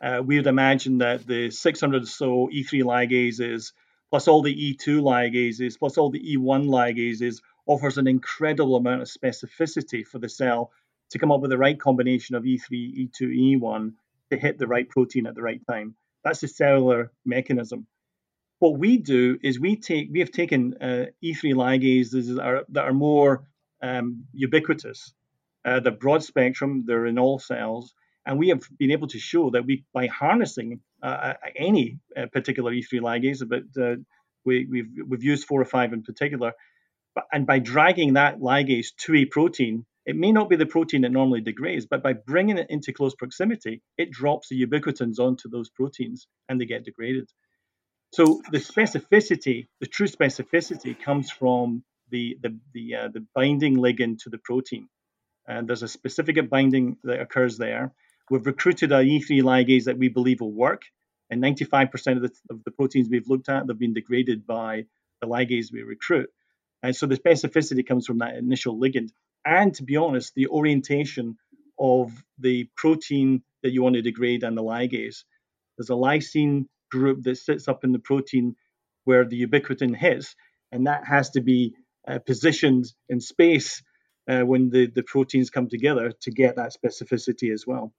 uh, 0.01 0.23
we 0.25 0.37
would 0.37 0.47
imagine 0.47 0.99
that 0.99 1.27
the 1.27 1.51
600 1.51 2.03
or 2.03 2.07
so 2.07 2.49
E3 2.53 2.83
ligases, 2.83 3.73
plus 4.11 4.29
all 4.29 4.43
the 4.43 4.55
E2 4.55 5.01
ligases, 5.01 5.79
plus 5.79 5.99
all 5.99 6.11
the 6.11 6.37
E1 6.37 6.69
ligases, 6.69 7.41
offers 7.67 7.99
an 7.99 8.07
incredible 8.07 8.77
amount 8.77 9.03
of 9.03 9.09
specificity 9.09 10.07
for 10.07 10.19
the 10.19 10.29
cell 10.29 10.71
to 11.11 11.19
come 11.19 11.33
up 11.33 11.41
with 11.41 11.51
the 11.51 11.59
right 11.59 11.79
combination 11.79 12.37
of 12.37 12.45
E3, 12.45 12.71
E2, 12.71 13.59
E1 13.59 13.93
to 14.31 14.37
hit 14.37 14.59
the 14.59 14.67
right 14.67 14.89
protein 14.89 15.27
at 15.27 15.35
the 15.35 15.43
right 15.43 15.61
time. 15.69 15.95
That's 16.25 16.41
the 16.41 16.49
cellular 16.49 17.11
mechanism. 17.25 17.87
What 18.61 18.79
we 18.79 18.97
do 18.97 19.39
is 19.43 19.59
we 19.59 19.75
take 19.75 20.09
we 20.13 20.21
have 20.21 20.31
taken 20.31 20.75
uh, 20.81 21.07
E3 21.23 21.55
ligases 21.55 22.37
that 22.37 22.43
are, 22.43 22.65
that 22.69 22.85
are 22.85 22.93
more 22.93 23.45
um, 23.83 24.25
ubiquitous 24.33 25.13
uh, 25.65 25.81
the 25.81 25.91
broad 25.91 26.23
spectrum, 26.23 26.85
they're 26.87 27.07
in 27.07 27.19
all 27.19 27.39
cells. 27.39 27.95
And 28.25 28.39
we 28.39 28.49
have 28.49 28.63
been 28.79 28.93
able 28.93 29.09
to 29.09 29.19
show 29.19 29.51
that 29.51 29.67
we, 29.67 29.85
by 29.93 30.07
harnessing 30.07 30.81
uh, 31.03 31.07
uh 31.07 31.35
any 31.57 31.99
uh, 32.17 32.27
particular 32.33 32.73
E3 32.73 33.01
ligase, 33.01 33.43
but 33.49 33.83
uh, 33.83 33.97
we, 34.45 34.67
we've, 34.71 34.91
we've 35.09 35.25
used 35.25 35.47
four 35.47 35.61
or 35.61 35.65
five 35.65 35.93
in 35.93 36.03
particular, 36.03 36.53
but, 37.15 37.25
and 37.33 37.47
by 37.47 37.59
dragging 37.59 38.15
that 38.15 38.39
ligase 38.39 38.95
to 38.99 39.15
a 39.17 39.25
protein, 39.25 39.85
it 40.05 40.17
may 40.17 40.33
not 40.33 40.49
be 40.49 40.57
the 40.57 40.67
protein 40.67 41.03
that 41.03 41.13
normally 41.13 41.41
degrades, 41.41 41.87
but 41.87 42.03
by 42.03 42.13
bringing 42.13 42.59
it 42.59 42.67
into 42.71 42.93
close 42.93 43.15
proximity, 43.15 43.83
it 43.99 44.11
drops 44.11 44.49
the 44.49 44.67
ubiquitins 44.67 45.19
onto 45.19 45.49
those 45.49 45.71
proteins 45.71 46.27
and 46.49 46.61
they 46.61 46.65
get 46.65 46.85
degraded. 46.85 47.29
So 48.13 48.43
the 48.51 48.59
specificity, 48.59 49.69
the 49.81 49.87
true 49.87 50.09
specificity, 50.09 51.01
comes 51.01 51.31
from 51.31 51.85
the 52.11 52.37
the 52.43 52.59
the, 52.75 52.95
uh, 52.95 53.09
the 53.09 53.25
binding 53.35 53.77
ligand 53.77 54.19
to 54.25 54.31
the 54.31 54.39
protein 54.39 54.89
and 55.47 55.69
there's 55.69 55.83
a 55.83 55.89
specific 55.89 56.49
binding 56.49 56.97
that 57.05 57.21
occurs 57.21 57.59
there. 57.59 57.93
We've 58.31 58.47
recruited 58.47 58.93
a 58.93 59.03
E3 59.03 59.43
ligase 59.43 59.85
that 59.85 59.99
we 59.99 60.09
believe 60.09 60.41
will 60.41 60.53
work, 60.53 60.83
and 61.31 61.43
95% 61.43 62.17
of 62.17 62.23
the, 62.23 62.31
of 62.51 62.65
the 62.65 62.71
proteins 62.71 63.09
we've 63.09 63.29
looked 63.29 63.49
at 63.49 63.69
have 63.69 63.79
been 63.79 63.95
degraded 63.95 64.47
by 64.47 64.85
the 65.21 65.27
ligase 65.27 65.73
we 65.73 65.83
recruit. 65.83 66.31
And 66.83 66.95
so 66.95 67.07
the 67.07 67.17
specificity 67.17 67.87
comes 67.87 68.07
from 68.07 68.19
that 68.19 68.37
initial 68.37 68.79
ligand. 68.79 69.11
And 69.45 69.75
to 69.75 69.83
be 69.83 69.97
honest, 69.97 70.35
the 70.35 70.49
orientation 70.49 71.37
of 71.79 72.13
the 72.39 72.69
protein 72.77 73.43
that 73.63 73.73
you 73.73 73.83
want 73.83 73.95
to 73.95 74.03
degrade 74.03 74.45
and 74.45 74.57
the 74.57 74.63
ligase. 74.63 75.25
There's 75.77 75.91
a 75.91 75.95
lysine 75.95 76.67
group 76.91 77.23
that 77.25 77.39
sits 77.39 77.69
up 77.69 77.85
in 77.85 77.93
the 77.93 77.99
protein 77.99 78.57
where 79.05 79.25
the 79.25 79.47
ubiquitin 79.47 79.97
hits, 79.97 80.37
and 80.71 80.87
that 80.87 81.07
has 81.07 81.31
to 81.31 81.41
be 81.41 81.75
uh, 82.07 82.19
positioned 82.21 82.87
in 83.09 83.21
space 83.21 83.83
uh, 84.29 84.41
when 84.41 84.71
the, 84.71 84.87
the 84.87 85.03
proteins 85.03 85.51
come 85.51 85.69
together 85.69 86.13
to 86.21 86.31
get 86.31 86.57
that 86.57 86.75
specificity 86.75 87.53
as 87.53 87.67
well. 87.67 87.93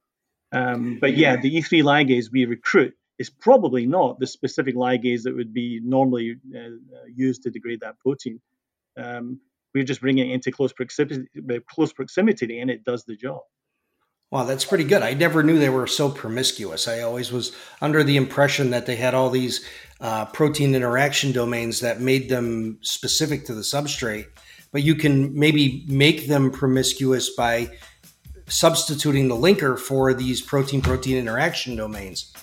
Um, 0.52 1.00
but 1.02 1.18
yeah, 1.18 1.36
the 1.36 1.56
E3 1.56 1.84
ligase 1.84 2.32
we 2.32 2.46
recruit 2.46 2.94
is 3.20 3.30
probably 3.30 3.86
not 3.86 4.20
the 4.20 4.28
specific 4.28 4.76
ligase 4.76 5.24
that 5.24 5.36
would 5.36 5.54
be 5.54 5.80
normally 5.84 6.38
uh, 6.56 6.70
used 7.14 7.44
to 7.44 7.50
degrade 7.50 7.82
that 7.82 8.00
protein. 8.00 8.40
Um, 8.98 9.40
we're 9.74 9.84
just 9.84 10.02
bringing 10.02 10.30
it 10.30 10.34
into 10.34 10.52
close 10.52 10.72
proximity, 10.72 11.26
close 11.70 11.92
proximity, 11.92 12.60
and 12.60 12.70
it 12.70 12.84
does 12.84 13.04
the 13.06 13.16
job. 13.16 13.42
Wow, 14.30 14.46
that's 14.46 14.66
pretty 14.66 14.84
good. 14.84 15.04
I 15.04 15.14
never 15.14 15.44
knew 15.44 15.60
they 15.60 15.70
were 15.70 15.86
so 15.86 16.10
promiscuous. 16.10 16.88
I 16.88 17.02
always 17.02 17.32
was 17.32 17.52
under 17.82 18.04
the 18.04 18.18
impression 18.18 18.72
that 18.72 18.88
they 18.88 18.96
had 18.96 19.14
all 19.14 19.30
these 19.30 19.64
uh, 20.02 20.26
protein 20.26 20.74
interaction 20.74 21.32
domains 21.32 21.82
that 21.82 22.02
made 22.02 22.30
them 22.30 22.80
specific 22.82 23.46
to 23.46 23.54
the 23.54 23.62
substrate 23.62 24.26
but 24.74 24.82
you 24.84 24.96
can 24.96 25.38
maybe 25.38 25.86
make 25.88 26.28
them 26.28 26.52
promiscuous 26.52 27.30
by 27.30 27.70
substituting 28.48 29.30
the 29.30 29.36
linker 29.36 29.80
for 29.80 30.14
these 30.14 30.42
protein 30.42 30.82
protein 30.82 31.16
interaction 31.16 31.78
domains. 31.78 32.34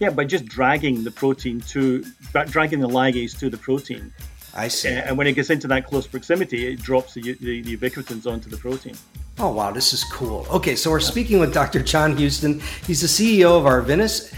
Yeah, 0.00 0.10
by 0.10 0.24
just 0.24 0.46
dragging 0.46 1.04
the 1.04 1.10
protein 1.10 1.60
to 1.72 2.04
dragging 2.46 2.80
the 2.80 2.88
ligase 2.88 3.38
to 3.40 3.50
the 3.50 3.58
protein. 3.58 4.12
I 4.54 4.68
see. 4.68 4.88
And 4.88 5.18
when 5.18 5.26
it 5.26 5.32
gets 5.32 5.50
into 5.50 5.66
that 5.68 5.86
close 5.86 6.06
proximity, 6.06 6.68
it 6.68 6.80
drops 6.80 7.14
the, 7.14 7.34
the, 7.34 7.62
the 7.62 7.76
ubiquitins 7.76 8.30
onto 8.30 8.48
the 8.48 8.56
protein. 8.56 8.96
Oh, 9.38 9.52
wow, 9.52 9.70
this 9.70 9.92
is 9.92 10.04
cool. 10.04 10.46
Okay, 10.50 10.76
so 10.76 10.90
we're 10.90 11.00
speaking 11.00 11.40
with 11.40 11.54
Dr. 11.54 11.82
John 11.82 12.16
Houston. 12.16 12.60
He's 12.86 13.00
the 13.00 13.06
CEO 13.06 13.58
of 13.58 13.64
Arvinas, 13.64 14.32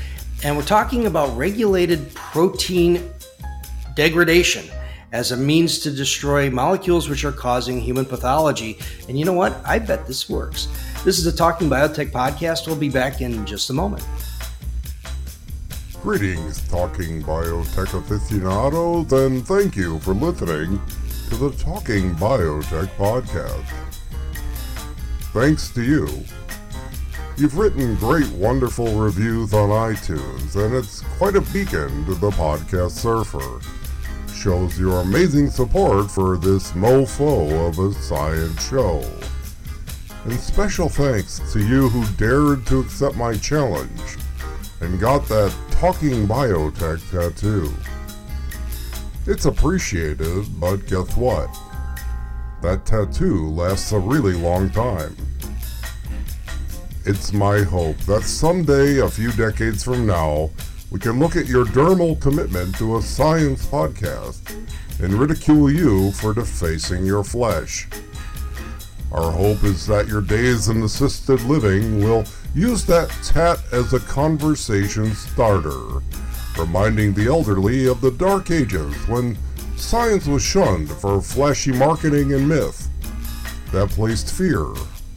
and 0.44 0.56
we're 0.56 0.64
talking 0.64 1.06
about 1.06 1.36
regulated 1.36 2.14
protein 2.14 3.10
degradation 3.96 4.68
as 5.14 5.30
a 5.30 5.36
means 5.36 5.78
to 5.78 5.92
destroy 5.92 6.50
molecules 6.50 7.08
which 7.08 7.24
are 7.24 7.30
causing 7.30 7.80
human 7.80 8.04
pathology. 8.04 8.76
And 9.08 9.16
you 9.16 9.24
know 9.24 9.32
what? 9.32 9.56
I 9.64 9.78
bet 9.78 10.08
this 10.08 10.28
works. 10.28 10.66
This 11.04 11.18
is 11.18 11.24
the 11.24 11.30
Talking 11.30 11.70
Biotech 11.70 12.10
podcast. 12.10 12.66
We'll 12.66 12.74
be 12.74 12.90
back 12.90 13.20
in 13.20 13.46
just 13.46 13.70
a 13.70 13.72
moment. 13.72 14.04
Greetings, 16.02 16.68
Talking 16.68 17.22
Biotech 17.22 17.96
aficionados, 17.96 19.12
and 19.12 19.46
thank 19.46 19.76
you 19.76 20.00
for 20.00 20.14
listening 20.14 20.82
to 21.28 21.36
the 21.36 21.50
Talking 21.52 22.12
Biotech 22.16 22.88
podcast. 22.96 23.64
Thanks 25.32 25.70
to 25.74 25.84
you. 25.84 26.08
You've 27.36 27.56
written 27.56 27.94
great, 27.96 28.28
wonderful 28.32 28.92
reviews 28.98 29.54
on 29.54 29.68
iTunes, 29.68 30.56
and 30.56 30.74
it's 30.74 31.02
quite 31.18 31.36
a 31.36 31.40
beacon 31.40 32.04
to 32.06 32.16
the 32.16 32.30
podcast 32.30 32.90
surfer. 32.90 33.60
Shows 34.44 34.78
your 34.78 35.00
amazing 35.00 35.48
support 35.48 36.10
for 36.10 36.36
this 36.36 36.72
mofo 36.72 37.66
of 37.66 37.78
a 37.78 37.94
science 37.94 38.68
show. 38.68 39.02
And 40.26 40.38
special 40.38 40.90
thanks 40.90 41.40
to 41.54 41.60
you 41.60 41.88
who 41.88 42.04
dared 42.16 42.66
to 42.66 42.80
accept 42.80 43.16
my 43.16 43.38
challenge 43.38 44.18
and 44.82 45.00
got 45.00 45.26
that 45.28 45.50
Talking 45.70 46.28
Biotech 46.28 47.10
tattoo. 47.10 47.72
It's 49.26 49.46
appreciated, 49.46 50.60
but 50.60 50.86
guess 50.88 51.16
what? 51.16 51.48
That 52.60 52.84
tattoo 52.84 53.48
lasts 53.48 53.92
a 53.92 53.98
really 53.98 54.34
long 54.34 54.68
time. 54.68 55.16
It's 57.06 57.32
my 57.32 57.62
hope 57.62 57.96
that 58.00 58.24
someday, 58.24 58.98
a 58.98 59.08
few 59.08 59.32
decades 59.32 59.82
from 59.82 60.06
now, 60.06 60.50
we 60.94 61.00
can 61.00 61.18
look 61.18 61.34
at 61.34 61.46
your 61.48 61.64
dermal 61.64 62.20
commitment 62.20 62.72
to 62.78 62.98
a 62.98 63.02
science 63.02 63.66
podcast 63.66 64.54
and 65.02 65.12
ridicule 65.12 65.68
you 65.68 66.12
for 66.12 66.32
defacing 66.32 67.04
your 67.04 67.24
flesh. 67.24 67.88
Our 69.10 69.32
hope 69.32 69.64
is 69.64 69.88
that 69.88 70.06
your 70.06 70.20
days 70.20 70.68
in 70.68 70.84
assisted 70.84 71.42
living 71.42 71.98
will 71.98 72.24
use 72.54 72.84
that 72.84 73.10
tat 73.24 73.58
as 73.72 73.92
a 73.92 73.98
conversation 73.98 75.12
starter 75.16 76.00
reminding 76.56 77.12
the 77.12 77.26
elderly 77.26 77.88
of 77.88 78.00
the 78.00 78.12
dark 78.12 78.52
ages 78.52 78.94
when 79.08 79.36
science 79.76 80.28
was 80.28 80.44
shunned 80.44 80.88
for 80.88 81.20
flashy 81.20 81.72
marketing 81.72 82.34
and 82.34 82.48
myth 82.48 82.88
that 83.72 83.88
placed 83.88 84.32
fear 84.32 84.64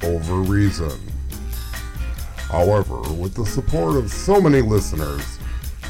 over 0.02 0.38
reason. 0.38 1.00
However, 2.50 3.00
with 3.14 3.36
the 3.36 3.46
support 3.46 3.98
of 3.98 4.10
so 4.10 4.42
many 4.42 4.62
listeners, 4.62 5.37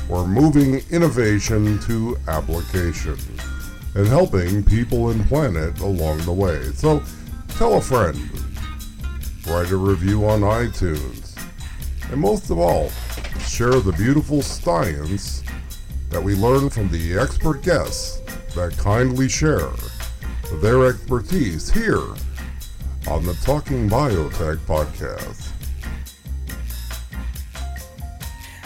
we're 0.10 0.26
moving 0.26 0.82
innovation 0.89 1.80
to 1.80 2.17
application 2.28 3.17
and 3.96 4.08
helping 4.08 4.63
people 4.63 5.10
and 5.10 5.26
planet 5.28 5.80
along 5.80 6.20
the 6.20 6.32
way. 6.32 6.63
So 6.74 7.04
tell 7.58 7.76
a 7.76 7.82
friend, 7.82 8.17
write 9.48 9.72
a 9.72 9.78
review 9.78 10.26
on 10.26 10.41
iTunes, 10.41 11.38
and 12.12 12.22
most 12.22 12.50
of 12.50 12.60
all, 12.60 12.89
share 13.48 13.80
the 13.80 13.93
beautiful 13.98 14.41
science 14.41 15.43
that 16.10 16.24
we 16.24 16.36
learn 16.36 16.70
from 16.70 16.89
the 16.89 17.17
expert 17.17 17.62
guests 17.63 18.22
that 18.56 18.78
kindly 18.78 19.28
share 19.28 19.70
their 20.62 20.86
expertise 20.86 21.70
here 21.70 22.04
on 23.10 23.26
the 23.26 23.38
Talking 23.43 23.89
Biotech 23.89 24.58
podcast. 24.60 25.57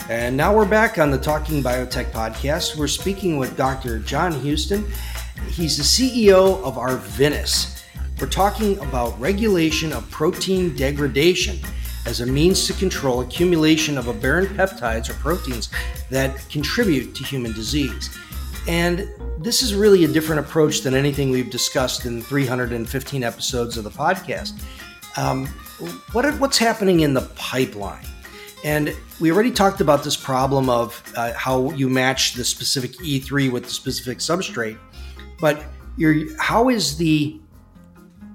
And 0.09 0.35
now 0.35 0.53
we're 0.55 0.65
back 0.65 0.97
on 0.97 1.11
the 1.11 1.17
Talking 1.17 1.61
Biotech 1.61 2.11
podcast. 2.11 2.75
We're 2.75 2.87
speaking 2.87 3.37
with 3.37 3.55
Dr. 3.55 3.99
John 3.99 4.33
Houston. 4.41 4.85
He's 5.47 5.77
the 5.77 5.83
CEO 5.83 6.61
of 6.63 6.75
Arvinas. 6.75 7.81
We're 8.19 8.27
talking 8.27 8.77
about 8.79 9.17
regulation 9.19 9.93
of 9.93 10.09
protein 10.09 10.75
degradation 10.75 11.59
as 12.05 12.21
a 12.21 12.25
means 12.25 12.67
to 12.67 12.73
control 12.73 13.21
accumulation 13.21 13.97
of 13.97 14.07
aberrant 14.07 14.49
peptides 14.49 15.09
or 15.09 15.13
proteins 15.13 15.69
that 16.09 16.47
contribute 16.49 17.15
to 17.15 17.23
human 17.23 17.53
disease. 17.53 18.09
And 18.67 19.07
this 19.39 19.61
is 19.61 19.73
really 19.73 20.03
a 20.03 20.07
different 20.07 20.39
approach 20.39 20.81
than 20.81 20.93
anything 20.93 21.29
we've 21.29 21.49
discussed 21.49 22.05
in 22.05 22.21
315 22.21 23.23
episodes 23.23 23.77
of 23.77 23.83
the 23.83 23.91
podcast. 23.91 24.61
Um, 25.17 25.47
what 26.11 26.25
what's 26.39 26.57
happening 26.57 27.01
in 27.01 27.13
the 27.13 27.21
pipeline? 27.35 28.05
And 28.63 28.95
we 29.19 29.31
already 29.31 29.51
talked 29.51 29.81
about 29.81 30.03
this 30.03 30.15
problem 30.15 30.69
of 30.69 31.03
uh, 31.15 31.33
how 31.33 31.71
you 31.71 31.89
match 31.89 32.33
the 32.33 32.45
specific 32.45 32.91
E3 32.93 33.51
with 33.51 33.63
the 33.63 33.69
specific 33.69 34.19
substrate, 34.19 34.77
but 35.39 35.63
how 36.39 36.69
is 36.69 36.97
the 36.97 37.39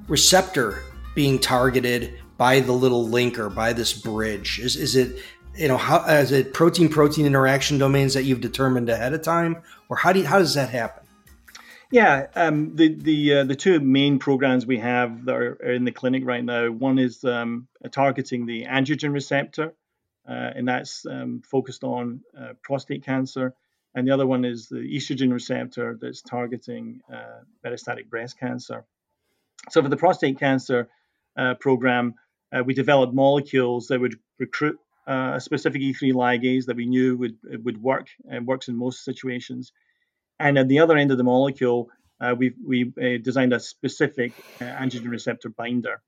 receptor 0.08 0.82
being 1.14 1.38
targeted 1.38 2.18
by 2.36 2.60
the 2.60 2.72
little 2.72 3.06
linker, 3.08 3.54
by 3.54 3.72
this 3.72 3.92
bridge? 3.92 4.58
Is, 4.58 4.76
is 4.76 4.96
it 4.96 5.22
you 5.56 5.68
know 5.68 5.76
how 5.76 6.04
is 6.04 6.32
it 6.32 6.52
protein 6.52 6.88
protein 6.88 7.24
interaction 7.24 7.78
domains 7.78 8.14
that 8.14 8.24
you've 8.24 8.40
determined 8.40 8.88
ahead 8.88 9.14
of 9.14 9.22
time, 9.22 9.62
or 9.88 9.96
how 9.96 10.12
do 10.12 10.20
you, 10.20 10.26
how 10.26 10.38
does 10.38 10.54
that 10.54 10.68
happen? 10.68 11.04
Yeah, 11.90 12.26
um, 12.34 12.74
the 12.74 12.94
the 12.94 13.34
uh, 13.34 13.44
the 13.44 13.54
two 13.54 13.80
main 13.80 14.18
programs 14.18 14.66
we 14.66 14.78
have 14.78 15.24
that 15.24 15.34
are, 15.34 15.54
in 15.54 15.84
the 15.84 15.92
clinic 15.92 16.24
right 16.26 16.44
now. 16.44 16.70
One 16.70 16.98
is 16.98 17.24
um, 17.24 17.68
targeting 17.90 18.44
the 18.44 18.64
androgen 18.64 19.12
receptor, 19.12 19.72
uh, 20.28 20.50
and 20.56 20.68
that's 20.68 21.06
um, 21.06 21.42
focused 21.42 21.84
on 21.84 22.20
uh, 22.38 22.52
prostate 22.62 23.04
cancer. 23.04 23.54
And 23.94 24.06
the 24.06 24.12
other 24.12 24.26
one 24.26 24.44
is 24.44 24.68
the 24.68 24.76
estrogen 24.76 25.32
receptor 25.32 25.98
that's 26.00 26.20
targeting 26.20 27.00
uh, 27.12 27.40
metastatic 27.64 28.08
breast 28.08 28.38
cancer. 28.38 28.84
So 29.70 29.82
for 29.82 29.88
the 29.88 29.96
prostate 29.96 30.38
cancer 30.38 30.88
uh, 31.36 31.54
program, 31.54 32.14
uh, 32.52 32.62
we 32.64 32.74
developed 32.74 33.14
molecules 33.14 33.88
that 33.88 34.00
would 34.00 34.18
recruit 34.38 34.78
uh, 35.06 35.32
a 35.34 35.40
specific 35.40 35.80
E3 35.80 36.12
ligase 36.12 36.66
that 36.66 36.76
we 36.76 36.86
knew 36.86 37.16
would 37.16 37.36
would 37.64 37.80
work 37.80 38.08
and 38.28 38.46
works 38.46 38.68
in 38.68 38.76
most 38.76 39.04
situations. 39.04 39.72
And 40.38 40.58
at 40.58 40.68
the 40.68 40.80
other 40.80 40.96
end 40.96 41.10
of 41.10 41.18
the 41.18 41.24
molecule, 41.24 41.90
uh, 42.20 42.34
we 42.36 42.54
we 42.64 42.92
uh, 43.00 43.18
designed 43.22 43.52
a 43.52 43.60
specific 43.60 44.32
uh, 44.60 44.64
androgen 44.64 45.10
receptor 45.10 45.48
binder, 45.48 46.02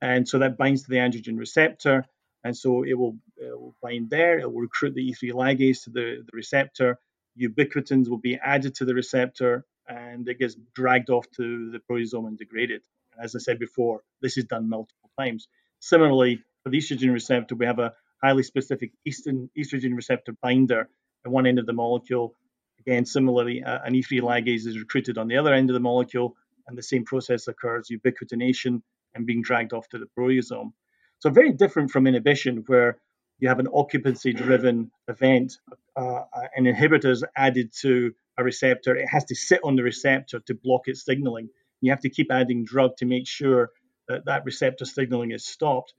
and 0.00 0.28
so 0.28 0.38
that 0.38 0.56
binds 0.56 0.82
to 0.82 0.90
the 0.90 0.96
androgen 0.96 1.38
receptor, 1.38 2.06
and 2.44 2.56
so 2.56 2.84
it 2.84 2.94
will, 2.94 3.16
it 3.36 3.58
will 3.58 3.76
bind 3.82 4.10
there. 4.10 4.38
It 4.38 4.50
will 4.50 4.60
recruit 4.60 4.94
the 4.94 5.10
E3 5.10 5.32
ligase 5.32 5.84
to 5.84 5.90
the, 5.90 6.24
the 6.24 6.32
receptor. 6.32 6.98
Ubiquitins 7.40 8.08
will 8.08 8.18
be 8.18 8.36
added 8.36 8.74
to 8.76 8.84
the 8.84 8.94
receptor, 8.94 9.64
and 9.88 10.28
it 10.28 10.38
gets 10.38 10.56
dragged 10.74 11.10
off 11.10 11.26
to 11.36 11.70
the 11.70 11.80
proteasome 11.80 12.26
and 12.26 12.38
degraded. 12.38 12.82
As 13.20 13.34
I 13.36 13.38
said 13.38 13.58
before, 13.58 14.02
this 14.22 14.38
is 14.38 14.44
done 14.44 14.68
multiple 14.68 15.10
times. 15.18 15.48
Similarly, 15.80 16.42
for 16.62 16.70
the 16.70 16.78
estrogen 16.78 17.12
receptor, 17.12 17.54
we 17.54 17.66
have 17.66 17.78
a 17.78 17.92
highly 18.22 18.42
specific 18.42 18.92
estrogen 19.06 19.96
receptor 19.96 20.32
binder 20.42 20.88
at 21.24 21.30
one 21.30 21.46
end 21.46 21.58
of 21.58 21.66
the 21.66 21.72
molecule. 21.72 22.34
Again, 22.78 23.04
similarly, 23.04 23.62
an 23.64 23.92
E3 23.92 24.20
ligase 24.22 24.66
is 24.66 24.78
recruited 24.78 25.18
on 25.18 25.28
the 25.28 25.36
other 25.36 25.52
end 25.52 25.70
of 25.70 25.74
the 25.74 25.80
molecule, 25.80 26.36
and 26.66 26.76
the 26.76 26.82
same 26.82 27.04
process 27.04 27.48
occurs 27.48 27.90
ubiquitination 27.90 28.82
and 29.14 29.26
being 29.26 29.42
dragged 29.42 29.72
off 29.72 29.88
to 29.88 29.98
the 29.98 30.08
proteasome. 30.18 30.72
So, 31.20 31.30
very 31.30 31.52
different 31.52 31.90
from 31.90 32.06
inhibition, 32.06 32.64
where 32.66 32.98
you 33.38 33.48
have 33.48 33.58
an 33.58 33.68
occupancy 33.72 34.32
driven 34.32 34.90
event, 35.08 35.58
uh, 35.96 36.22
an 36.56 36.64
inhibitor 36.64 37.10
is 37.10 37.24
added 37.36 37.72
to 37.80 38.12
a 38.38 38.44
receptor. 38.44 38.96
It 38.96 39.08
has 39.08 39.24
to 39.26 39.34
sit 39.34 39.60
on 39.62 39.76
the 39.76 39.82
receptor 39.82 40.40
to 40.40 40.54
block 40.54 40.82
its 40.86 41.04
signaling. 41.04 41.48
You 41.80 41.90
have 41.92 42.00
to 42.00 42.10
keep 42.10 42.30
adding 42.30 42.64
drug 42.64 42.96
to 42.98 43.06
make 43.06 43.26
sure 43.26 43.70
that 44.08 44.24
that 44.26 44.44
receptor 44.44 44.84
signaling 44.84 45.30
is 45.30 45.46
stopped. 45.46 45.94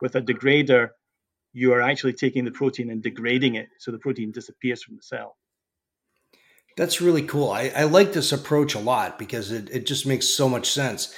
With 0.00 0.16
a 0.16 0.22
degrader, 0.22 0.90
you 1.52 1.72
are 1.72 1.80
actually 1.80 2.14
taking 2.14 2.44
the 2.44 2.50
protein 2.50 2.90
and 2.90 3.02
degrading 3.02 3.54
it 3.54 3.68
so 3.78 3.92
the 3.92 3.98
protein 3.98 4.32
disappears 4.32 4.82
from 4.82 4.96
the 4.96 5.02
cell. 5.02 5.36
That's 6.76 7.00
really 7.00 7.22
cool. 7.22 7.50
I, 7.50 7.70
I 7.74 7.84
like 7.84 8.12
this 8.12 8.32
approach 8.32 8.74
a 8.74 8.80
lot 8.80 9.18
because 9.18 9.52
it, 9.52 9.70
it 9.70 9.86
just 9.86 10.06
makes 10.06 10.26
so 10.26 10.48
much 10.48 10.70
sense. 10.72 11.14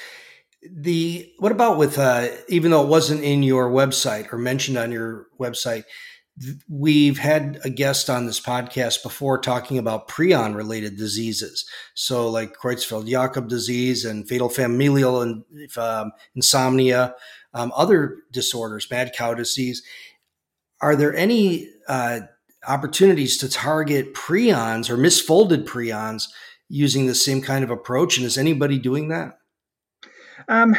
The 0.62 1.32
what 1.38 1.52
about 1.52 1.78
with 1.78 1.98
uh, 1.98 2.28
even 2.48 2.70
though 2.70 2.82
it 2.82 2.88
wasn't 2.88 3.22
in 3.22 3.42
your 3.42 3.70
website 3.70 4.32
or 4.32 4.38
mentioned 4.38 4.78
on 4.78 4.90
your 4.90 5.26
website, 5.38 5.84
we've 6.68 7.18
had 7.18 7.60
a 7.64 7.70
guest 7.70 8.10
on 8.10 8.26
this 8.26 8.40
podcast 8.40 9.02
before 9.02 9.38
talking 9.38 9.78
about 9.78 10.08
prion 10.08 10.56
related 10.56 10.96
diseases. 10.96 11.68
So, 11.94 12.28
like 12.28 12.56
Creutzfeldt 12.56 13.08
Jakob 13.08 13.48
disease 13.48 14.04
and 14.04 14.28
fatal 14.28 14.48
familial 14.48 15.22
and 15.22 15.44
um, 15.76 16.12
insomnia, 16.34 17.14
um, 17.54 17.72
other 17.76 18.16
disorders, 18.32 18.90
mad 18.90 19.12
cow 19.16 19.34
disease 19.34 19.82
are 20.80 20.96
there 20.96 21.14
any 21.14 21.68
uh, 21.88 22.20
opportunities 22.66 23.38
to 23.38 23.48
target 23.48 24.14
prions 24.14 24.90
or 24.90 24.96
misfolded 24.96 25.64
prions 25.64 26.28
using 26.68 27.06
the 27.06 27.14
same 27.14 27.40
kind 27.40 27.64
of 27.64 27.70
approach? 27.70 28.16
And 28.16 28.26
is 28.26 28.36
anybody 28.36 28.78
doing 28.78 29.08
that? 29.08 29.38
Um, 30.48 30.76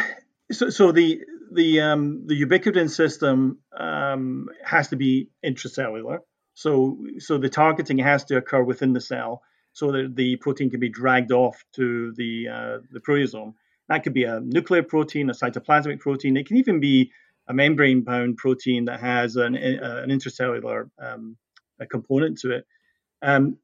so, 0.51 0.69
so 0.69 0.91
the 0.91 1.21
the 1.51 1.81
um, 1.81 2.27
the 2.27 2.41
ubiquitin 2.41 2.89
system 2.89 3.59
um, 3.77 4.47
has 4.63 4.89
to 4.89 4.95
be 4.95 5.29
intracellular. 5.45 6.19
So 6.53 6.97
so 7.19 7.37
the 7.37 7.49
targeting 7.49 7.99
has 7.99 8.25
to 8.25 8.37
occur 8.37 8.63
within 8.63 8.93
the 8.93 9.01
cell 9.01 9.41
so 9.73 9.91
that 9.91 10.15
the 10.15 10.37
protein 10.37 10.69
can 10.69 10.79
be 10.79 10.89
dragged 10.89 11.31
off 11.31 11.63
to 11.73 12.13
the 12.13 12.47
uh, 12.47 12.77
the 12.91 12.99
proteasome. 12.99 13.53
That 13.89 14.03
could 14.03 14.13
be 14.13 14.25
a 14.25 14.39
nuclear 14.39 14.83
protein, 14.83 15.29
a 15.29 15.33
cytoplasmic 15.33 15.99
protein. 15.99 16.35
It 16.35 16.47
can 16.47 16.57
even 16.57 16.79
be 16.79 17.11
a 17.47 17.53
membrane-bound 17.53 18.35
protein 18.35 18.85
that 18.85 18.99
has 18.99 19.37
an, 19.37 19.55
an 19.55 20.09
intracellular 20.09 20.89
um, 20.99 21.37
component 21.89 22.39
to 22.39 22.51
it. 22.51 22.65
Um, 23.21 23.57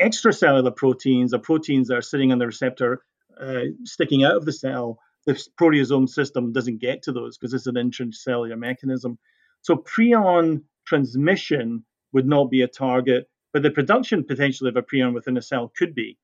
extracellular 0.00 0.74
proteins 0.74 1.34
are 1.34 1.38
proteins 1.38 1.88
that 1.88 1.96
are 1.96 2.02
sitting 2.02 2.32
on 2.32 2.38
the 2.38 2.46
receptor, 2.46 3.02
uh, 3.38 3.64
sticking 3.84 4.24
out 4.24 4.36
of 4.36 4.46
the 4.46 4.52
cell. 4.52 4.98
The 5.26 5.34
proteasome 5.60 6.08
system 6.08 6.52
doesn't 6.52 6.80
get 6.80 7.02
to 7.02 7.12
those 7.12 7.36
because 7.36 7.52
it's 7.52 7.66
an 7.66 7.74
intracellular 7.74 8.58
mechanism. 8.58 9.18
So 9.62 9.76
prion 9.76 10.62
transmission 10.86 11.84
would 12.12 12.26
not 12.26 12.50
be 12.50 12.62
a 12.62 12.68
target, 12.68 13.28
but 13.52 13.62
the 13.62 13.70
production 13.70 14.24
potentially 14.24 14.68
of 14.68 14.76
a 14.76 14.82
prion 14.82 15.14
within 15.14 15.36
a 15.36 15.42
cell 15.42 15.72
could 15.76 15.94
be. 15.94 16.16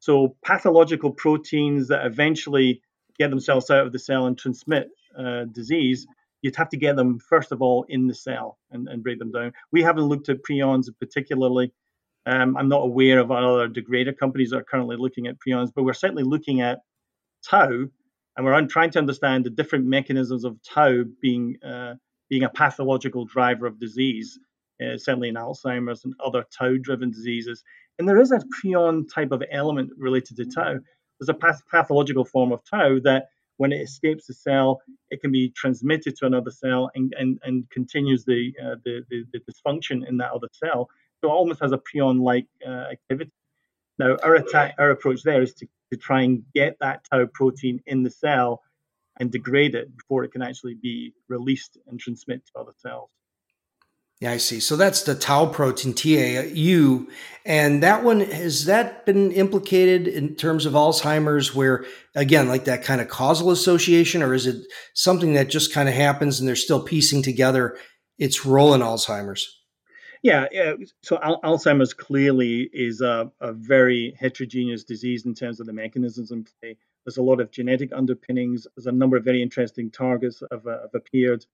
So 0.00 0.36
pathological 0.44 1.12
proteins 1.12 1.88
that 1.88 2.04
eventually 2.04 2.82
get 3.18 3.30
themselves 3.30 3.70
out 3.70 3.86
of 3.86 3.92
the 3.92 3.98
cell 3.98 4.26
and 4.26 4.36
transmit 4.36 4.88
uh, 5.18 5.44
disease, 5.44 6.06
you'd 6.42 6.56
have 6.56 6.68
to 6.70 6.76
get 6.76 6.96
them 6.96 7.18
first 7.18 7.52
of 7.52 7.62
all 7.62 7.84
in 7.88 8.06
the 8.06 8.14
cell 8.14 8.58
and, 8.70 8.88
and 8.88 9.02
break 9.02 9.18
them 9.18 9.32
down. 9.32 9.52
We 9.70 9.82
haven't 9.82 10.04
looked 10.04 10.28
at 10.28 10.42
prions 10.42 10.88
particularly 10.98 11.72
um, 12.26 12.56
I'm 12.56 12.68
not 12.68 12.82
aware 12.84 13.18
of 13.18 13.30
other 13.30 13.68
degrader 13.68 14.16
companies 14.16 14.50
that 14.50 14.58
are 14.58 14.64
currently 14.64 14.96
looking 14.96 15.26
at 15.26 15.38
prions, 15.38 15.72
but 15.74 15.82
we're 15.82 15.92
certainly 15.92 16.22
looking 16.22 16.60
at 16.60 16.80
tau, 17.44 17.86
and 18.36 18.44
we're 18.44 18.66
trying 18.66 18.90
to 18.90 18.98
understand 18.98 19.44
the 19.44 19.50
different 19.50 19.86
mechanisms 19.86 20.44
of 20.44 20.56
tau 20.62 21.04
being 21.20 21.56
uh, 21.62 21.94
being 22.30 22.44
a 22.44 22.48
pathological 22.48 23.26
driver 23.26 23.66
of 23.66 23.78
disease, 23.78 24.38
uh, 24.82 24.96
certainly 24.96 25.28
in 25.28 25.34
Alzheimer's 25.34 26.04
and 26.04 26.14
other 26.24 26.44
tau-driven 26.58 27.10
diseases. 27.10 27.62
And 27.98 28.08
there 28.08 28.20
is 28.20 28.32
a 28.32 28.40
prion 28.56 29.04
type 29.12 29.32
of 29.32 29.42
element 29.50 29.90
related 29.98 30.38
to 30.38 30.46
tau. 30.46 30.78
There's 31.20 31.28
a 31.28 31.34
path- 31.34 31.62
pathological 31.70 32.24
form 32.24 32.50
of 32.50 32.62
tau 32.64 32.98
that 33.04 33.26
when 33.58 33.70
it 33.70 33.82
escapes 33.82 34.26
the 34.26 34.34
cell, 34.34 34.80
it 35.10 35.20
can 35.20 35.30
be 35.30 35.50
transmitted 35.50 36.16
to 36.16 36.26
another 36.26 36.50
cell 36.50 36.90
and, 36.94 37.14
and, 37.18 37.38
and 37.44 37.68
continues 37.68 38.24
the, 38.24 38.52
uh, 38.60 38.76
the, 38.84 39.04
the, 39.10 39.24
the 39.32 39.40
dysfunction 39.40 40.08
in 40.08 40.16
that 40.16 40.32
other 40.32 40.48
cell. 40.52 40.88
So 41.20 41.28
it 41.28 41.32
almost 41.32 41.60
has 41.60 41.72
a 41.72 41.78
prion-like 41.78 42.46
uh, 42.66 42.86
activity. 42.90 43.30
Now, 43.98 44.16
our 44.24 44.36
attack, 44.36 44.74
our 44.78 44.90
approach 44.90 45.22
there 45.22 45.42
is 45.42 45.52
to, 45.54 45.66
to 45.92 45.98
try 45.98 46.22
and 46.22 46.42
get 46.54 46.78
that 46.80 47.04
tau 47.04 47.26
protein 47.26 47.82
in 47.84 48.02
the 48.02 48.10
cell 48.10 48.62
and 49.20 49.30
degrade 49.30 49.74
it 49.74 49.94
before 49.94 50.24
it 50.24 50.32
can 50.32 50.40
actually 50.40 50.74
be 50.74 51.12
released 51.28 51.76
and 51.86 52.00
transmit 52.00 52.42
to 52.46 52.58
other 52.58 52.72
cells. 52.78 53.10
Yeah, 54.18 54.30
I 54.30 54.38
see. 54.38 54.60
So 54.60 54.76
that's 54.76 55.02
the 55.02 55.14
tau 55.14 55.46
protein 55.46 55.92
TAU, 55.92 57.06
and 57.44 57.82
that 57.82 58.04
one 58.04 58.20
has 58.20 58.66
that 58.66 59.04
been 59.04 59.32
implicated 59.32 60.06
in 60.08 60.36
terms 60.36 60.64
of 60.64 60.74
Alzheimer's, 60.74 61.54
where 61.54 61.84
again, 62.14 62.48
like 62.48 62.64
that 62.64 62.84
kind 62.84 63.00
of 63.00 63.08
causal 63.08 63.50
association, 63.50 64.22
or 64.22 64.32
is 64.32 64.46
it 64.46 64.64
something 64.94 65.34
that 65.34 65.50
just 65.50 65.74
kind 65.74 65.88
of 65.88 65.94
happens 65.94 66.38
and 66.38 66.48
they're 66.48 66.56
still 66.56 66.82
piecing 66.82 67.22
together 67.22 67.76
its 68.16 68.46
role 68.46 68.72
in 68.74 68.80
Alzheimer's? 68.80 69.61
Yeah, 70.22 70.46
yeah. 70.52 70.74
So 71.02 71.18
al- 71.20 71.40
Alzheimer's 71.42 71.94
clearly 71.94 72.70
is 72.72 73.00
a, 73.00 73.30
a, 73.40 73.52
very 73.52 74.16
heterogeneous 74.18 74.84
disease 74.84 75.26
in 75.26 75.34
terms 75.34 75.58
of 75.58 75.66
the 75.66 75.72
mechanisms 75.72 76.30
in 76.30 76.44
play. 76.44 76.76
There's 77.04 77.16
a 77.16 77.22
lot 77.22 77.40
of 77.40 77.50
genetic 77.50 77.90
underpinnings. 77.92 78.68
There's 78.76 78.86
a 78.86 78.92
number 78.92 79.16
of 79.16 79.24
very 79.24 79.42
interesting 79.42 79.90
targets 79.90 80.38
that 80.38 80.48
have, 80.52 80.66
uh, 80.66 80.82
have 80.82 80.94
appeared. 80.94 81.44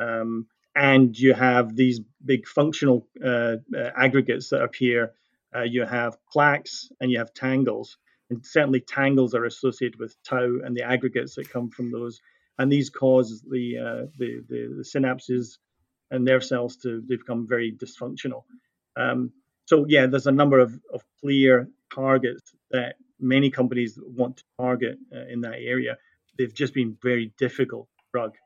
Um, 0.00 0.46
and 0.74 1.16
you 1.16 1.32
have 1.34 1.76
these 1.76 2.00
big 2.24 2.46
functional 2.48 3.06
uh, 3.24 3.56
uh, 3.76 3.90
aggregates 3.96 4.48
that 4.50 4.62
appear. 4.62 5.12
Uh, 5.54 5.62
you 5.62 5.84
have 5.84 6.18
plaques 6.30 6.90
and 7.00 7.12
you 7.12 7.18
have 7.18 7.32
tangles. 7.32 7.98
And 8.30 8.44
certainly 8.44 8.80
tangles 8.80 9.34
are 9.34 9.44
associated 9.44 9.98
with 10.00 10.20
tau 10.24 10.58
and 10.64 10.76
the 10.76 10.82
aggregates 10.82 11.36
that 11.36 11.50
come 11.50 11.70
from 11.70 11.92
those. 11.92 12.20
And 12.58 12.70
these 12.70 12.90
cause 12.90 13.42
the, 13.48 13.78
uh, 13.78 14.06
the, 14.18 14.42
the, 14.48 14.74
the 14.78 14.82
synapses 14.82 15.58
and 16.10 16.24
nerve 16.24 16.44
cells 16.44 16.76
to 16.78 17.00
become 17.02 17.46
very 17.46 17.72
dysfunctional. 17.72 18.44
Um, 18.96 19.32
so 19.66 19.84
yeah, 19.88 20.06
there's 20.06 20.26
a 20.26 20.32
number 20.32 20.58
of, 20.58 20.78
of 20.92 21.04
clear 21.20 21.68
targets 21.94 22.52
that 22.70 22.96
many 23.20 23.50
companies 23.50 23.98
want 24.02 24.38
to 24.38 24.44
target 24.58 24.98
uh, 25.14 25.26
in 25.28 25.42
that 25.42 25.56
area. 25.58 25.98
They've 26.36 26.54
just 26.54 26.74
been 26.74 26.96
very 27.02 27.32
difficult 27.38 27.88
drug 28.12 28.36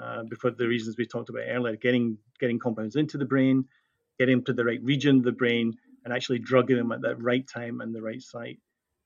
uh, 0.00 0.24
for 0.38 0.50
the 0.50 0.68
reasons 0.68 0.96
we 0.96 1.06
talked 1.06 1.30
about 1.30 1.44
earlier. 1.48 1.76
Getting 1.76 2.18
getting 2.38 2.58
compounds 2.58 2.96
into 2.96 3.18
the 3.18 3.24
brain, 3.24 3.64
getting 4.18 4.44
to 4.44 4.52
the 4.52 4.64
right 4.64 4.82
region 4.82 5.16
of 5.18 5.24
the 5.24 5.32
brain, 5.32 5.74
and 6.04 6.12
actually 6.14 6.38
drugging 6.38 6.76
them 6.76 6.92
at 6.92 7.00
the 7.00 7.16
right 7.16 7.46
time 7.46 7.80
and 7.80 7.94
the 7.94 8.02
right 8.02 8.22
site. 8.22 8.58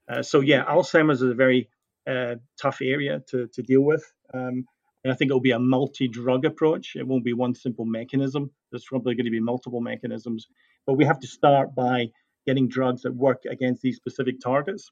Uh, 0.08 0.22
so 0.22 0.40
yeah, 0.40 0.64
Alzheimer's 0.64 1.22
is 1.22 1.30
a 1.30 1.34
very 1.34 1.68
uh, 2.06 2.36
tough 2.60 2.78
area 2.82 3.22
to, 3.30 3.46
to 3.48 3.62
deal 3.62 3.80
with. 3.80 4.04
Um, 4.34 4.66
and 5.04 5.12
I 5.12 5.16
think 5.16 5.30
it'll 5.30 5.40
be 5.40 5.50
a 5.50 5.58
multi 5.58 6.08
drug 6.08 6.44
approach. 6.44 6.94
It 6.96 7.06
won't 7.06 7.24
be 7.24 7.32
one 7.32 7.54
simple 7.54 7.84
mechanism. 7.84 8.50
There's 8.70 8.84
probably 8.84 9.14
going 9.14 9.24
to 9.24 9.30
be 9.30 9.40
multiple 9.40 9.80
mechanisms. 9.80 10.46
But 10.86 10.94
we 10.94 11.04
have 11.04 11.20
to 11.20 11.26
start 11.26 11.74
by 11.74 12.08
getting 12.46 12.68
drugs 12.68 13.02
that 13.02 13.14
work 13.14 13.42
against 13.48 13.82
these 13.82 13.96
specific 13.96 14.40
targets, 14.40 14.90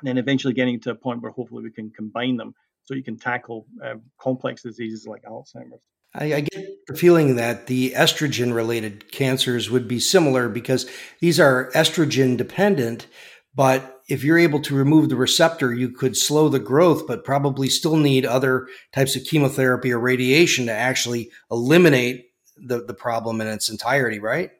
and 0.00 0.08
then 0.08 0.18
eventually 0.18 0.54
getting 0.54 0.80
to 0.80 0.90
a 0.90 0.94
point 0.94 1.22
where 1.22 1.32
hopefully 1.32 1.62
we 1.62 1.70
can 1.70 1.90
combine 1.90 2.36
them 2.36 2.54
so 2.84 2.94
you 2.94 3.02
can 3.02 3.18
tackle 3.18 3.66
uh, 3.84 3.94
complex 4.20 4.62
diseases 4.62 5.06
like 5.06 5.22
Alzheimer's. 5.24 5.82
I, 6.14 6.34
I, 6.34 6.40
get 6.40 6.86
the 6.86 6.94
feeling 6.94 7.36
that 7.36 7.66
the 7.66 7.92
estrogen 7.92 8.54
related 8.54 9.10
cancers 9.10 9.70
would 9.70 9.86
be 9.88 10.00
similar 10.00 10.48
because 10.48 10.88
these 11.20 11.38
are 11.40 11.70
estrogen 11.72 12.36
dependent, 12.36 13.06
but 13.54 13.95
if 14.08 14.22
you're 14.22 14.38
able 14.38 14.60
to 14.60 14.74
remove 14.74 15.08
the 15.08 15.16
receptor, 15.16 15.74
you 15.74 15.90
could 15.90 16.16
slow 16.16 16.48
the 16.48 16.60
growth, 16.60 17.06
but 17.06 17.24
probably 17.24 17.68
still 17.68 17.96
need 17.96 18.24
other 18.24 18.68
types 18.92 19.16
of 19.16 19.24
chemotherapy 19.24 19.92
or 19.92 19.98
radiation 19.98 20.66
to 20.66 20.72
actually 20.72 21.30
eliminate 21.50 22.30
the, 22.56 22.84
the 22.84 22.94
problem 22.94 23.40
in 23.40 23.46
its 23.46 23.68
entirety, 23.68 24.18
right? 24.18 24.52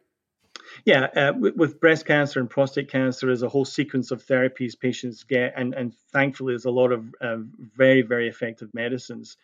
Yeah, 0.84 1.04
uh, 1.16 1.32
with, 1.38 1.56
with, 1.56 1.80
breast 1.80 2.06
cancer 2.06 2.38
and 2.38 2.50
prostate 2.50 2.90
cancer, 2.90 3.26
there's 3.26 3.42
a 3.42 3.48
whole 3.48 3.64
sequence 3.64 4.10
of 4.10 4.24
therapies 4.24 4.78
patients 4.78 5.24
get, 5.24 5.54
and, 5.56 5.74
and 5.74 5.94
thankfully, 6.12 6.52
there's 6.52 6.66
a 6.66 6.70
lot 6.70 6.92
of 6.92 7.14
uh, 7.20 7.38
very, 7.76 8.02
very 8.02 8.28
effective 8.28 8.72
medicines. 8.74 9.36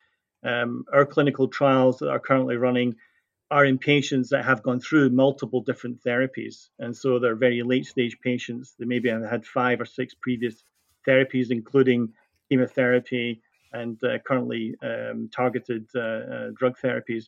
Um, 0.44 0.84
our 0.92 1.06
clinical 1.06 1.48
trials 1.48 1.98
that 1.98 2.10
are 2.10 2.18
currently 2.18 2.56
running 2.56 2.96
are 3.52 3.66
in 3.66 3.78
patients 3.78 4.30
that 4.30 4.46
have 4.46 4.62
gone 4.62 4.80
through 4.80 5.10
multiple 5.10 5.60
different 5.60 6.02
therapies. 6.02 6.70
And 6.78 6.96
so 6.96 7.18
they're 7.18 7.36
very 7.48 7.62
late 7.62 7.84
stage 7.84 8.16
patients. 8.20 8.74
They 8.78 8.86
maybe 8.86 9.10
have 9.10 9.28
had 9.34 9.44
five 9.44 9.78
or 9.78 9.84
six 9.84 10.14
previous 10.14 10.64
therapies, 11.06 11.50
including 11.50 12.14
chemotherapy 12.48 13.42
and 13.74 14.02
uh, 14.04 14.18
currently 14.26 14.74
um, 14.82 15.28
targeted 15.40 15.84
uh, 15.94 16.00
uh, 16.00 16.50
drug 16.54 16.78
therapies. 16.82 17.24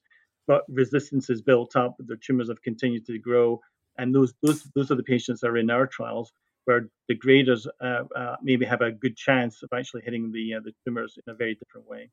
But 0.46 0.64
resistance 0.68 1.28
is 1.28 1.42
built 1.42 1.76
up, 1.76 1.94
their 1.98 2.16
tumors 2.16 2.48
have 2.48 2.62
continued 2.62 3.04
to 3.06 3.18
grow. 3.18 3.60
And 3.98 4.14
those, 4.14 4.32
those, 4.42 4.62
those 4.74 4.90
are 4.90 4.96
the 4.96 5.10
patients 5.14 5.40
that 5.40 5.50
are 5.50 5.58
in 5.58 5.68
our 5.68 5.86
trials 5.86 6.32
where 6.64 6.88
degraders 7.10 7.66
uh, 7.82 8.04
uh, 8.16 8.36
maybe 8.42 8.64
have 8.64 8.80
a 8.80 8.92
good 8.92 9.16
chance 9.16 9.62
of 9.62 9.68
actually 9.74 10.02
hitting 10.06 10.32
the, 10.32 10.54
uh, 10.54 10.60
the 10.64 10.72
tumors 10.86 11.18
in 11.18 11.30
a 11.30 11.36
very 11.36 11.54
different 11.54 11.86
way. 11.86 12.08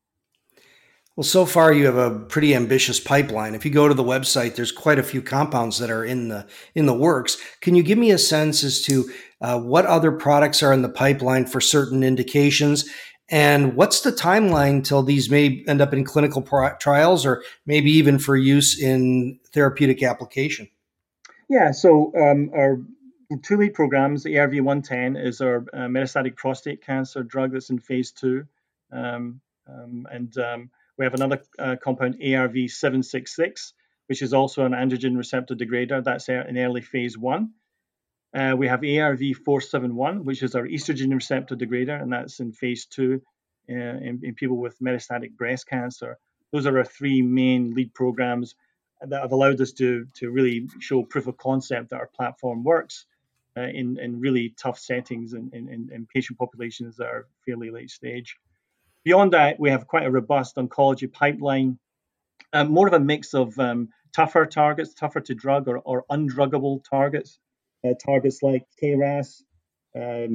Well, 1.17 1.25
so 1.25 1.45
far 1.45 1.73
you 1.73 1.85
have 1.85 1.97
a 1.97 2.19
pretty 2.19 2.55
ambitious 2.55 2.99
pipeline. 2.99 3.53
If 3.53 3.65
you 3.65 3.71
go 3.71 3.87
to 3.87 3.93
the 3.93 4.03
website, 4.03 4.55
there's 4.55 4.71
quite 4.71 4.97
a 4.97 5.03
few 5.03 5.21
compounds 5.21 5.77
that 5.79 5.89
are 5.89 6.05
in 6.05 6.29
the 6.29 6.47
in 6.73 6.85
the 6.85 6.93
works. 6.93 7.37
Can 7.59 7.75
you 7.75 7.83
give 7.83 7.97
me 7.97 8.11
a 8.11 8.17
sense 8.17 8.63
as 8.63 8.81
to 8.83 9.11
uh, 9.41 9.59
what 9.59 9.85
other 9.85 10.11
products 10.11 10.63
are 10.63 10.71
in 10.71 10.83
the 10.83 10.89
pipeline 10.89 11.45
for 11.45 11.59
certain 11.59 12.01
indications, 12.01 12.89
and 13.27 13.75
what's 13.75 14.01
the 14.01 14.11
timeline 14.11 14.83
till 14.83 15.03
these 15.03 15.29
may 15.29 15.63
end 15.67 15.81
up 15.81 15.93
in 15.93 16.03
clinical 16.03 16.41
pro- 16.41 16.75
trials, 16.77 17.25
or 17.25 17.43
maybe 17.65 17.91
even 17.91 18.17
for 18.17 18.37
use 18.37 18.79
in 18.79 19.39
therapeutic 19.53 20.03
application? 20.03 20.69
Yeah, 21.49 21.71
so 21.71 22.13
um, 22.15 22.51
our 22.53 22.81
two 23.41 23.57
lead 23.57 23.73
programs, 23.73 24.23
the 24.23 24.37
ARV-110 24.37 25.21
is 25.21 25.41
our 25.41 25.65
uh, 25.73 25.87
metastatic 25.87 26.35
prostate 26.35 26.81
cancer 26.81 27.23
drug 27.23 27.51
that's 27.53 27.69
in 27.69 27.79
phase 27.79 28.11
two, 28.11 28.45
um, 28.91 29.39
um, 29.67 30.07
and 30.11 30.37
um, 30.37 30.69
we 31.01 31.05
have 31.05 31.15
another 31.15 31.41
uh, 31.57 31.77
compound, 31.83 32.19
ARV766, 32.19 33.73
which 34.05 34.21
is 34.21 34.35
also 34.35 34.65
an 34.65 34.73
androgen 34.73 35.17
receptor 35.17 35.55
degrader. 35.55 36.03
That's 36.03 36.29
in 36.29 36.59
early 36.59 36.81
phase 36.81 37.17
one. 37.17 37.53
Uh, 38.35 38.53
we 38.55 38.67
have 38.67 38.81
ARV471, 38.81 40.23
which 40.23 40.43
is 40.43 40.53
our 40.53 40.67
estrogen 40.67 41.11
receptor 41.11 41.55
degrader, 41.55 41.99
and 41.99 42.13
that's 42.13 42.39
in 42.39 42.51
phase 42.51 42.85
two 42.85 43.19
uh, 43.67 43.73
in, 43.73 44.19
in, 44.21 44.35
people 44.35 44.57
with 44.57 44.77
metastatic 44.77 45.35
breast 45.35 45.67
cancer. 45.67 46.19
Those 46.51 46.67
are 46.67 46.77
our 46.77 46.85
three 46.85 47.23
main 47.23 47.73
lead 47.73 47.95
programs 47.95 48.53
that 49.01 49.23
have 49.23 49.31
allowed 49.31 49.59
us 49.59 49.71
to, 49.71 50.05
to 50.17 50.29
really 50.29 50.67
show 50.81 51.01
proof 51.01 51.25
of 51.25 51.35
concept 51.37 51.89
that 51.89 51.95
our 51.95 52.11
platform 52.15 52.63
works 52.63 53.07
uh, 53.57 53.61
in, 53.61 53.97
in 53.97 54.19
really 54.19 54.53
tough 54.55 54.77
settings 54.77 55.33
and 55.33 55.51
in, 55.51 55.67
in, 55.67 55.89
in 55.91 56.05
patient 56.05 56.37
populations 56.37 56.95
that 56.97 57.07
are 57.07 57.25
fairly 57.43 57.71
late 57.71 57.89
stage. 57.89 58.37
Beyond 59.03 59.33
that, 59.33 59.59
we 59.59 59.69
have 59.69 59.87
quite 59.87 60.05
a 60.05 60.11
robust 60.11 60.55
oncology 60.57 61.11
pipeline, 61.11 61.79
uh, 62.53 62.65
more 62.65 62.87
of 62.87 62.93
a 62.93 62.99
mix 62.99 63.33
of 63.33 63.57
um, 63.57 63.89
tougher 64.15 64.45
targets, 64.45 64.93
tougher 64.93 65.21
to 65.21 65.33
drug 65.33 65.67
or, 65.67 65.79
or 65.79 66.05
undruggable 66.11 66.83
targets, 66.87 67.39
uh, 67.83 67.93
targets 68.03 68.43
like 68.43 68.65
KRAS, 68.81 69.41
uh. 69.95 70.27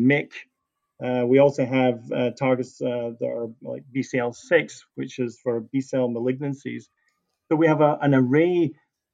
Uh, 0.98 1.26
we 1.26 1.38
also 1.38 1.64
have 1.64 2.11
uh, 2.11 2.31
targets 2.31 2.81
uh, 2.81 3.11
that 3.20 3.29
are 3.29 3.48
like 3.61 3.85
BCL6, 3.94 4.81
which 4.94 5.18
is 5.18 5.38
for 5.42 5.61
B 5.61 5.81
cell 5.81 6.09
malignancies. 6.09 6.85
So 7.48 7.57
we 7.57 7.66
have 7.66 7.83
a, 7.83 7.98
an 8.00 8.14
array 8.14 8.72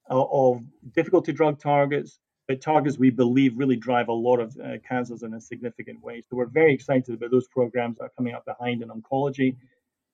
of, 0.09 0.29
of 0.31 0.63
difficult 0.95 1.25
to 1.25 1.33
drug 1.33 1.59
targets, 1.59 2.21
but 2.49 2.61
targets 2.61 2.99
we 2.99 3.11
believe 3.11 3.57
really 3.57 3.77
drive 3.77 4.09
a 4.09 4.13
lot 4.13 4.39
of 4.39 4.57
uh, 4.63 4.73
cancers 4.87 5.23
in 5.23 5.35
a 5.35 5.41
significant 5.41 6.03
way. 6.03 6.23
So 6.29 6.37
we're 6.37 6.47
very 6.47 6.75
excited 6.75 7.15
about 7.15 7.31
those 7.31 7.49
programs 7.49 7.99
that 7.99 8.05
are 8.05 8.13
coming 8.17 8.35
up 8.35 8.45
behind 8.45 8.83
in 8.83 8.89
oncology. 8.89 9.57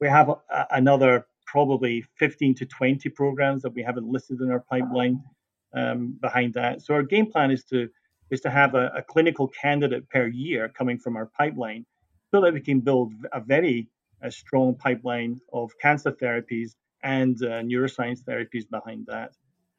We 0.00 0.08
have 0.08 0.28
a, 0.28 0.66
another 0.70 1.26
probably 1.46 2.04
15 2.18 2.54
to 2.56 2.66
20 2.66 3.08
programs 3.10 3.62
that 3.62 3.72
we 3.74 3.82
haven't 3.82 4.06
listed 4.06 4.40
in 4.40 4.50
our 4.50 4.60
pipeline 4.60 5.22
um, 5.74 6.18
behind 6.20 6.54
that. 6.54 6.82
So 6.82 6.94
our 6.94 7.02
game 7.02 7.30
plan 7.30 7.50
is 7.50 7.64
to 7.64 7.88
is 8.30 8.42
to 8.42 8.50
have 8.50 8.74
a, 8.74 8.88
a, 8.94 9.02
clinical 9.02 9.48
candidate 9.48 10.06
per 10.10 10.26
year 10.26 10.68
coming 10.68 10.98
from 10.98 11.16
our 11.16 11.30
pipeline, 11.38 11.86
so 12.30 12.42
that 12.42 12.52
we 12.52 12.60
can 12.60 12.80
build 12.80 13.14
a 13.32 13.40
very 13.40 13.88
a 14.20 14.30
strong 14.30 14.74
pipeline 14.74 15.40
of 15.52 15.70
cancer 15.80 16.12
therapies 16.12 16.72
and 17.02 17.42
uh, 17.42 17.62
neuroscience 17.62 18.22
therapies 18.22 18.68
behind 18.68 19.06
that. 19.06 19.30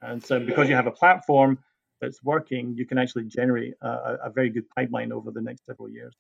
And 0.02 0.24
so, 0.24 0.40
because 0.40 0.70
you 0.70 0.76
have 0.76 0.88
a 0.88 0.92
platform 0.92 1.60
that's 2.02 2.24
working, 2.24 2.74
you 2.76 2.86
can 2.86 2.98
actually 2.98 3.26
generate 3.26 3.74
a, 3.82 4.18
a 4.26 4.30
very 4.30 4.50
good 4.50 4.70
pipeline 4.70 5.12
over 5.12 5.32
the 5.32 5.42
next 5.42 5.66
several 5.66 5.90
years. 5.90 6.14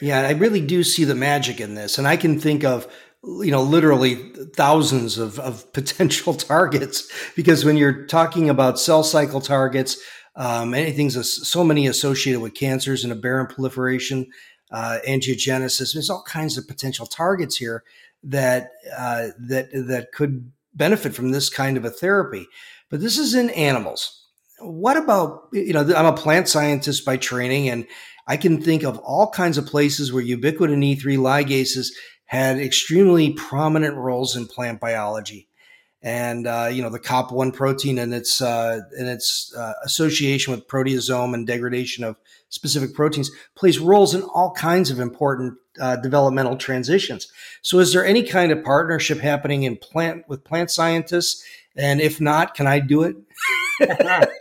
Yeah, 0.00 0.20
I 0.20 0.32
really 0.32 0.60
do 0.60 0.82
see 0.82 1.04
the 1.04 1.14
magic 1.14 1.60
in 1.60 1.74
this. 1.74 1.98
And 1.98 2.06
I 2.06 2.16
can 2.16 2.38
think 2.38 2.64
of, 2.64 2.86
you 3.22 3.50
know, 3.50 3.62
literally 3.62 4.14
thousands 4.54 5.18
of, 5.18 5.38
of 5.38 5.72
potential 5.72 6.34
targets 6.34 7.10
because 7.34 7.64
when 7.64 7.76
you're 7.76 8.06
talking 8.06 8.48
about 8.48 8.78
cell 8.78 9.02
cycle 9.02 9.40
targets, 9.40 9.98
um, 10.36 10.72
anything's 10.72 11.48
so 11.48 11.64
many 11.64 11.86
associated 11.86 12.40
with 12.40 12.54
cancers 12.54 13.02
and 13.02 13.12
aberrant 13.12 13.50
proliferation, 13.50 14.26
uh, 14.70 14.98
angiogenesis, 15.06 15.94
there's 15.94 16.10
all 16.10 16.22
kinds 16.22 16.56
of 16.56 16.68
potential 16.68 17.06
targets 17.06 17.56
here 17.56 17.82
that, 18.22 18.70
uh, 18.96 19.28
that, 19.38 19.70
that 19.72 20.12
could 20.12 20.52
benefit 20.74 21.14
from 21.14 21.32
this 21.32 21.48
kind 21.48 21.76
of 21.76 21.84
a 21.84 21.90
therapy. 21.90 22.46
But 22.88 23.00
this 23.00 23.18
is 23.18 23.34
in 23.34 23.50
animals. 23.50 24.27
What 24.60 24.96
about, 24.96 25.48
you 25.52 25.72
know, 25.72 25.80
I'm 25.80 26.06
a 26.06 26.12
plant 26.12 26.48
scientist 26.48 27.04
by 27.04 27.16
training 27.16 27.68
and 27.68 27.86
I 28.26 28.36
can 28.36 28.60
think 28.60 28.82
of 28.82 28.98
all 28.98 29.30
kinds 29.30 29.56
of 29.56 29.66
places 29.66 30.12
where 30.12 30.22
ubiquitin 30.22 30.96
E3 30.96 31.18
ligases 31.18 31.88
had 32.26 32.58
extremely 32.58 33.32
prominent 33.32 33.96
roles 33.96 34.36
in 34.36 34.46
plant 34.46 34.80
biology. 34.80 35.48
And 36.00 36.46
uh, 36.46 36.68
you 36.70 36.80
know 36.80 36.90
the 36.90 37.00
COP1 37.00 37.52
protein 37.52 37.98
and 37.98 38.14
its 38.14 38.40
uh, 38.40 38.82
and 38.96 39.08
its 39.08 39.52
uh, 39.56 39.72
association 39.84 40.52
with 40.52 40.68
proteasome 40.68 41.34
and 41.34 41.44
degradation 41.44 42.04
of 42.04 42.14
specific 42.50 42.94
proteins 42.94 43.32
plays 43.56 43.80
roles 43.80 44.14
in 44.14 44.22
all 44.22 44.52
kinds 44.52 44.92
of 44.92 45.00
important 45.00 45.54
uh, 45.80 45.96
developmental 45.96 46.56
transitions. 46.56 47.26
So, 47.62 47.80
is 47.80 47.92
there 47.92 48.06
any 48.06 48.22
kind 48.22 48.52
of 48.52 48.62
partnership 48.62 49.18
happening 49.18 49.64
in 49.64 49.76
plant 49.76 50.28
with 50.28 50.44
plant 50.44 50.70
scientists? 50.70 51.42
And 51.74 52.00
if 52.00 52.20
not, 52.20 52.54
can 52.54 52.68
I 52.68 52.78
do 52.78 53.02
it? 53.02 53.16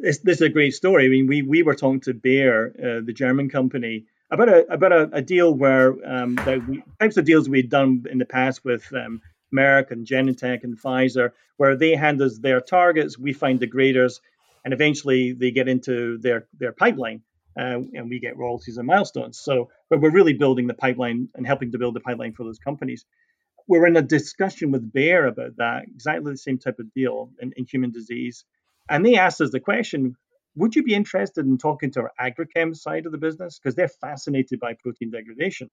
this, 0.00 0.18
this, 0.18 0.36
is 0.36 0.42
a 0.42 0.48
great 0.48 0.74
story. 0.74 1.06
I 1.06 1.08
mean, 1.08 1.26
we 1.26 1.42
we 1.42 1.62
were 1.62 1.74
talking 1.74 2.00
to 2.00 2.14
Bayer, 2.14 2.72
uh, 2.78 3.04
the 3.04 3.12
German 3.12 3.50
company, 3.50 4.06
about 4.30 4.48
a 4.48 4.66
about 4.72 4.92
a, 4.92 5.10
a 5.12 5.22
deal 5.22 5.52
where 5.52 5.94
um, 6.06 6.36
the 6.36 6.82
types 7.00 7.16
of 7.16 7.24
deals 7.24 7.48
we'd 7.48 7.70
done 7.70 8.04
in 8.10 8.18
the 8.18 8.24
past 8.24 8.64
with 8.64 8.86
um, 8.92 9.20
Merck 9.54 9.90
and 9.90 10.06
Genentech 10.06 10.64
and 10.64 10.80
Pfizer, 10.80 11.32
where 11.56 11.76
they 11.76 11.94
hand 11.94 12.20
us 12.20 12.38
their 12.38 12.60
targets, 12.60 13.18
we 13.18 13.32
find 13.32 13.60
degraders, 13.60 14.20
and 14.64 14.74
eventually 14.74 15.32
they 15.32 15.50
get 15.50 15.68
into 15.68 16.18
their 16.18 16.46
their 16.58 16.72
pipeline. 16.72 17.22
Uh, 17.58 17.82
and 17.92 18.08
we 18.08 18.20
get 18.20 18.36
royalties 18.36 18.76
and 18.76 18.86
milestones. 18.86 19.40
So, 19.40 19.68
but 19.90 20.00
we're 20.00 20.12
really 20.12 20.34
building 20.34 20.68
the 20.68 20.74
pipeline 20.74 21.28
and 21.34 21.44
helping 21.44 21.72
to 21.72 21.78
build 21.78 21.96
the 21.96 22.00
pipeline 22.00 22.32
for 22.32 22.44
those 22.44 22.60
companies. 22.60 23.04
We're 23.66 23.88
in 23.88 23.96
a 23.96 24.02
discussion 24.02 24.70
with 24.70 24.92
Bayer 24.92 25.26
about 25.26 25.56
that, 25.56 25.86
exactly 25.88 26.30
the 26.30 26.38
same 26.38 26.58
type 26.58 26.78
of 26.78 26.94
deal 26.94 27.32
in, 27.40 27.52
in 27.56 27.66
human 27.66 27.90
disease. 27.90 28.44
And 28.88 29.04
they 29.04 29.16
asked 29.16 29.40
us 29.40 29.50
the 29.50 29.60
question 29.60 30.16
Would 30.56 30.76
you 30.76 30.82
be 30.82 30.94
interested 30.94 31.46
in 31.46 31.58
talking 31.58 31.90
to 31.92 32.00
our 32.00 32.12
agrichem 32.20 32.76
side 32.76 33.06
of 33.06 33.12
the 33.12 33.18
business? 33.18 33.58
Because 33.58 33.74
they're 33.74 33.88
fascinated 33.88 34.60
by 34.60 34.74
protein 34.74 35.10
degradation. 35.10 35.70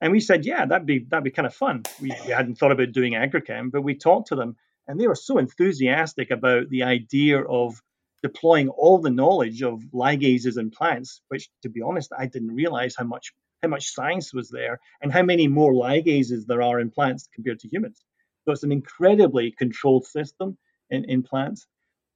And 0.00 0.12
we 0.12 0.20
said, 0.20 0.44
Yeah, 0.44 0.66
that'd 0.66 0.86
be 0.86 1.06
that'd 1.08 1.24
be 1.24 1.30
kind 1.30 1.46
of 1.46 1.54
fun. 1.54 1.84
We, 2.00 2.12
we 2.26 2.32
hadn't 2.32 2.56
thought 2.56 2.72
about 2.72 2.92
doing 2.92 3.14
agrichem, 3.14 3.70
but 3.70 3.82
we 3.82 3.94
talked 3.94 4.28
to 4.28 4.36
them 4.36 4.56
and 4.88 5.00
they 5.00 5.08
were 5.08 5.14
so 5.14 5.38
enthusiastic 5.38 6.30
about 6.30 6.68
the 6.68 6.84
idea 6.84 7.42
of 7.42 7.82
deploying 8.22 8.68
all 8.68 8.98
the 8.98 9.10
knowledge 9.10 9.62
of 9.62 9.80
ligases 9.92 10.58
in 10.58 10.70
plants, 10.70 11.22
which 11.28 11.48
to 11.62 11.68
be 11.68 11.82
honest, 11.82 12.12
I 12.16 12.26
didn't 12.26 12.54
realize 12.54 12.94
how 12.96 13.04
much 13.04 13.32
how 13.62 13.68
much 13.68 13.92
science 13.94 14.34
was 14.34 14.50
there 14.50 14.80
and 15.00 15.10
how 15.12 15.22
many 15.22 15.48
more 15.48 15.72
ligases 15.72 16.46
there 16.46 16.62
are 16.62 16.78
in 16.78 16.90
plants 16.90 17.28
compared 17.34 17.58
to 17.60 17.68
humans. 17.68 18.04
So 18.44 18.52
it's 18.52 18.62
an 18.62 18.70
incredibly 18.70 19.50
controlled 19.50 20.06
system 20.06 20.58
in, 20.90 21.04
in 21.06 21.22
plants. 21.22 21.66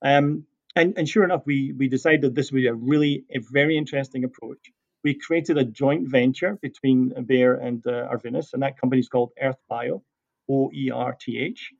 Um, 0.03 0.47
and, 0.77 0.95
and 0.97 1.09
sure 1.09 1.25
enough, 1.25 1.43
we, 1.47 1.73
we 1.77 1.89
decided 1.89 2.35
this 2.35 2.53
would 2.53 2.59
be 2.59 2.67
a 2.69 2.75
really 2.75 3.25
a 3.31 3.41
very 3.41 3.77
interesting 3.77 4.25
approach. 4.25 4.71
We 5.03 5.15
created 5.15 5.59
a 5.59 5.65
joint 5.65 6.09
venture 6.09 6.59
between 6.61 7.13
Bayer 7.27 7.55
and 7.55 7.85
uh, 7.87 8.09
Arvinas, 8.13 8.53
and 8.53 8.63
that 8.63 8.79
company 8.79 9.01
is 9.01 9.09
called 9.09 9.33
Oerth 9.43 9.57
Bio, 9.69 10.03
O 10.49 10.71
E 10.73 10.91
R 10.91 11.17
T 11.19 11.39
H. 11.39 11.73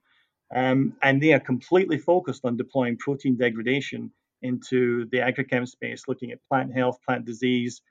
Um, 0.53 0.97
and 1.01 1.21
they 1.21 1.33
are 1.33 1.39
completely 1.39 1.97
focused 1.97 2.43
on 2.43 2.57
deploying 2.57 2.97
protein 2.97 3.37
degradation 3.37 4.11
into 4.41 5.05
the 5.11 5.19
agrichem 5.19 5.67
space, 5.67 6.07
looking 6.07 6.31
at 6.31 6.43
plant 6.49 6.73
health, 6.73 6.97
plant 7.07 7.25
disease, 7.25 7.81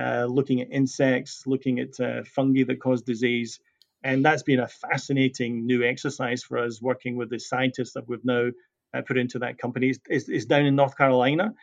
uh, 0.00 0.26
looking 0.28 0.60
at 0.60 0.72
insects, 0.72 1.44
looking 1.46 1.78
at 1.78 2.00
uh, 2.00 2.24
fungi 2.24 2.64
that 2.64 2.80
cause 2.80 3.02
disease. 3.02 3.60
And 4.02 4.24
that's 4.24 4.42
been 4.42 4.60
a 4.60 4.68
fascinating 4.68 5.66
new 5.66 5.84
exercise 5.84 6.42
for 6.42 6.58
us 6.58 6.80
working 6.80 7.16
with 7.16 7.30
the 7.30 7.38
scientists 7.38 7.92
that 7.92 8.08
we've 8.08 8.24
now 8.24 8.50
uh, 8.94 9.02
put 9.02 9.18
into 9.18 9.38
that 9.40 9.58
company 9.58 9.94
is, 10.08 10.28
is 10.28 10.46
down 10.46 10.66
in 10.66 10.76
North 10.76 10.96
Carolina. 10.96 11.54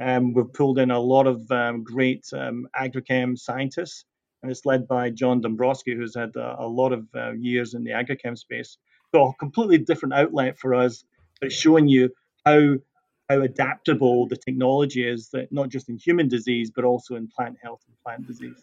Um, 0.00 0.32
we've 0.32 0.52
pulled 0.52 0.78
in 0.78 0.90
a 0.90 0.98
lot 0.98 1.26
of 1.26 1.50
um, 1.50 1.84
great 1.84 2.26
um, 2.32 2.66
agrichem 2.76 3.38
scientists, 3.38 4.04
and 4.42 4.50
it's 4.50 4.66
led 4.66 4.88
by 4.88 5.10
John 5.10 5.40
Dombrosky, 5.40 5.94
who's 5.96 6.16
had 6.16 6.34
a, 6.34 6.56
a 6.58 6.66
lot 6.66 6.92
of 6.92 7.06
uh, 7.14 7.32
years 7.32 7.74
in 7.74 7.84
the 7.84 7.90
agrichem 7.90 8.36
space. 8.36 8.78
So 9.14 9.28
a 9.28 9.34
completely 9.34 9.78
different 9.78 10.14
outlet 10.14 10.58
for 10.58 10.74
us, 10.74 11.04
but 11.40 11.52
showing 11.52 11.88
you 11.88 12.10
how 12.44 12.76
how 13.28 13.40
adaptable 13.40 14.26
the 14.26 14.36
technology 14.36 15.08
is, 15.08 15.28
that 15.30 15.52
not 15.52 15.68
just 15.68 15.88
in 15.88 15.96
human 15.96 16.28
disease, 16.28 16.70
but 16.74 16.84
also 16.84 17.14
in 17.14 17.28
plant 17.28 17.56
health 17.62 17.80
and 17.86 17.96
plant 18.04 18.26
disease. 18.26 18.56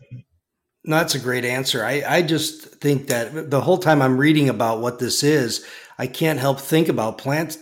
No, 0.84 0.98
that's 0.98 1.16
a 1.16 1.20
great 1.20 1.46
answer. 1.46 1.84
I, 1.84 2.04
I 2.08 2.22
just 2.22 2.76
think 2.76 3.08
that 3.08 3.50
the 3.50 3.62
whole 3.62 3.78
time 3.78 4.02
I'm 4.02 4.18
reading 4.18 4.50
about 4.50 4.80
what 4.80 5.00
this 5.00 5.24
is, 5.24 5.66
I 5.98 6.08
can't 6.08 6.40
help 6.40 6.60
think 6.60 6.88
about 6.88 7.18
plant 7.18 7.58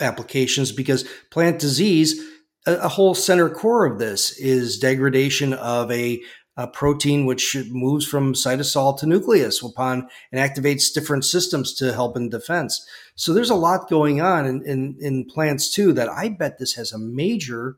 applications 0.00 0.72
because 0.72 1.04
plant 1.30 1.58
disease, 1.58 2.20
a, 2.66 2.74
a 2.74 2.88
whole 2.88 3.14
center 3.14 3.48
core 3.48 3.86
of 3.86 3.98
this 3.98 4.38
is 4.38 4.78
degradation 4.78 5.52
of 5.54 5.90
a, 5.90 6.20
a, 6.56 6.66
protein 6.66 7.26
which 7.26 7.56
moves 7.70 8.06
from 8.06 8.34
cytosol 8.34 8.98
to 8.98 9.06
nucleus 9.06 9.62
upon 9.62 10.08
and 10.32 10.40
activates 10.40 10.92
different 10.92 11.24
systems 11.24 11.72
to 11.74 11.92
help 11.92 12.16
in 12.16 12.28
defense. 12.28 12.84
So 13.14 13.32
there's 13.32 13.50
a 13.50 13.54
lot 13.54 13.88
going 13.88 14.20
on 14.20 14.46
in, 14.46 14.62
in, 14.64 14.96
in 15.00 15.24
plants 15.24 15.72
too 15.72 15.92
that 15.94 16.08
I 16.08 16.28
bet 16.28 16.58
this 16.58 16.74
has 16.74 16.92
a 16.92 16.98
major 16.98 17.76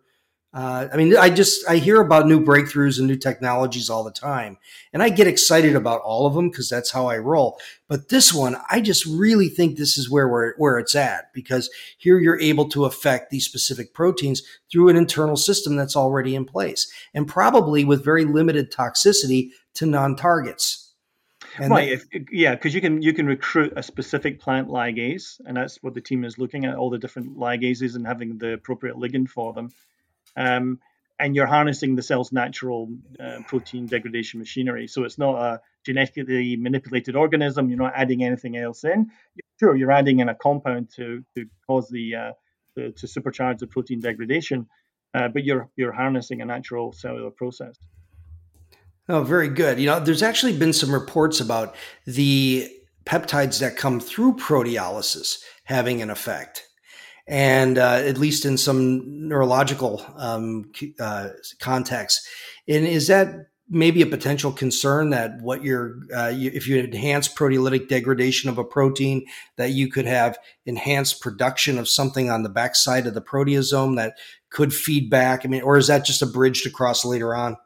uh, 0.53 0.89
I 0.93 0.97
mean, 0.97 1.17
I 1.17 1.31
just 1.31 1.69
I 1.69 1.77
hear 1.77 2.01
about 2.01 2.27
new 2.27 2.45
breakthroughs 2.45 2.99
and 2.99 3.07
new 3.07 3.17
technologies 3.17 3.89
all 3.89 4.03
the 4.03 4.11
time, 4.11 4.59
and 4.93 5.01
I 5.01 5.09
get 5.09 5.29
excited 5.29 5.77
about 5.77 6.01
all 6.01 6.27
of 6.27 6.35
them 6.35 6.51
because 6.51 6.69
that's 6.69 6.91
how 6.91 7.07
I 7.07 7.19
roll. 7.19 7.61
But 7.87 8.09
this 8.09 8.35
one, 8.35 8.57
I 8.69 8.81
just 8.81 9.07
really 9.07 9.49
think 9.49 9.77
this 9.77 9.97
is 9.97 10.11
where 10.11 10.29
we're 10.29 10.55
where 10.57 10.81
it's 10.81 10.97
at 10.97 11.33
because 11.33 11.71
here 11.99 12.19
you're 12.19 12.41
able 12.41 12.69
to 12.71 12.85
affect 12.85 13.31
these 13.31 13.45
specific 13.45 13.95
proteins 13.95 14.43
through 14.73 14.89
an 14.89 14.97
internal 14.97 15.37
system 15.37 15.77
that's 15.77 15.95
already 15.95 16.35
in 16.35 16.45
place, 16.45 16.91
and 17.15 17.29
probably 17.29 17.85
with 17.85 18.05
very 18.05 18.25
limited 18.25 18.73
toxicity 18.73 19.51
to 19.75 19.87
non-targets. 19.87 20.95
And 21.59 21.71
right, 21.71 21.91
if, 21.91 22.07
yeah, 22.33 22.57
because 22.57 22.75
you 22.75 22.81
can 22.81 23.03
you 23.03 23.13
can 23.13 23.27
recruit 23.27 23.73
a 23.77 23.85
specific 23.85 24.41
plant 24.41 24.67
ligase, 24.67 25.41
and 25.47 25.57
that's 25.57 25.81
what 25.81 25.95
the 25.95 26.01
team 26.01 26.25
is 26.25 26.39
looking 26.39 26.65
at 26.65 26.75
all 26.75 26.91
the 26.91 26.99
different 26.99 27.39
ligases 27.39 27.95
and 27.95 28.05
having 28.05 28.37
the 28.39 28.55
appropriate 28.55 28.97
ligand 28.97 29.29
for 29.29 29.53
them 29.53 29.71
um, 30.37 30.79
and 31.19 31.37
you're 31.37 31.47
harnessing 31.47 31.97
the 31.97 32.03
cell's 32.03 32.33
natural 32.33 32.89
uh, 33.19 33.41
protein 33.47 33.87
degradation 33.87 34.41
machinery. 34.41 34.87
So 34.87 35.05
it's 35.05 35.19
not 35.19 35.35
a 35.37 35.61
genetically 35.85 36.57
manipulated 36.57 37.15
organism. 37.15 37.69
You're 37.69 37.79
not 37.79 37.93
adding 37.95 38.25
anything 38.25 38.57
else 38.57 38.85
in. 38.85 39.11
Sure, 39.59 39.77
you're 39.77 39.93
adding 39.93 40.21
in 40.21 40.29
a 40.29 40.35
compound 40.35 40.91
to 40.97 41.23
to 41.37 41.47
cause 41.67 41.89
the, 41.91 42.15
uh, 42.15 42.33
the 42.75 42.93
to 42.93 43.07
supercharge 43.07 43.59
the 43.59 43.67
protein 43.67 44.01
degradation, 44.01 44.67
uh, 45.15 45.29
but 45.29 45.45
you're 45.45 45.69
you're 45.77 45.93
harnessing 45.93 46.41
a 46.41 46.47
natural 46.47 46.93
cellular 46.93 47.31
process. 47.31 47.77
Oh, 49.09 49.23
very 49.23 49.49
good. 49.49 49.79
You 49.81 49.87
know, 49.87 50.01
there's 50.01 50.23
actually 50.23 50.57
been 50.57 50.73
some 50.73 50.95
reports 50.95 51.41
about 51.41 51.75
the 52.07 52.71
peptides 53.05 53.59
that 53.61 53.77
come 53.77 53.99
through 53.99 54.37
proteolysis 54.37 55.43
having 55.65 56.01
an 56.01 56.11
effect. 56.11 56.70
And 57.31 57.79
uh, 57.79 58.03
at 58.05 58.19
least 58.19 58.45
in 58.45 58.59
some 58.59 59.29
neurological 59.29 60.05
um, 60.17 60.73
uh, 60.99 61.29
contexts. 61.61 62.29
And 62.67 62.85
is 62.85 63.07
that 63.07 63.51
maybe 63.69 64.03
a 64.03 64.07
potential 64.07 64.51
concern 64.51 65.11
that 65.11 65.41
what 65.41 65.63
you're, 65.63 66.01
uh, 66.15 66.27
you, 66.27 66.51
if 66.53 66.67
you 66.67 66.77
enhance 66.81 67.33
proteolytic 67.33 67.89
degradation 67.89 68.51
of 68.51 68.59
a 68.59 68.65
protein, 68.65 69.25
that 69.57 69.71
you 69.71 69.89
could 69.89 70.07
have 70.07 70.37
enhanced 70.67 71.21
production 71.21 71.79
of 71.79 71.89
something 71.89 72.31
on 72.31 72.43
the 72.43 72.49
backside 72.49 73.07
of 73.07 73.15
the 73.15 73.23
proteasome 73.23 73.95
that 73.95 74.19
could 74.51 74.75
feed 74.75 75.09
back? 75.09 75.43
I 75.45 75.49
mean, 75.49 75.63
or 75.63 75.77
is 75.77 75.87
that 75.87 76.05
just 76.05 76.23
a 76.23 76.27
bridge 76.27 76.63
to 76.63 76.71
cross 76.71 77.05
later 77.05 77.33
on? 77.33 77.57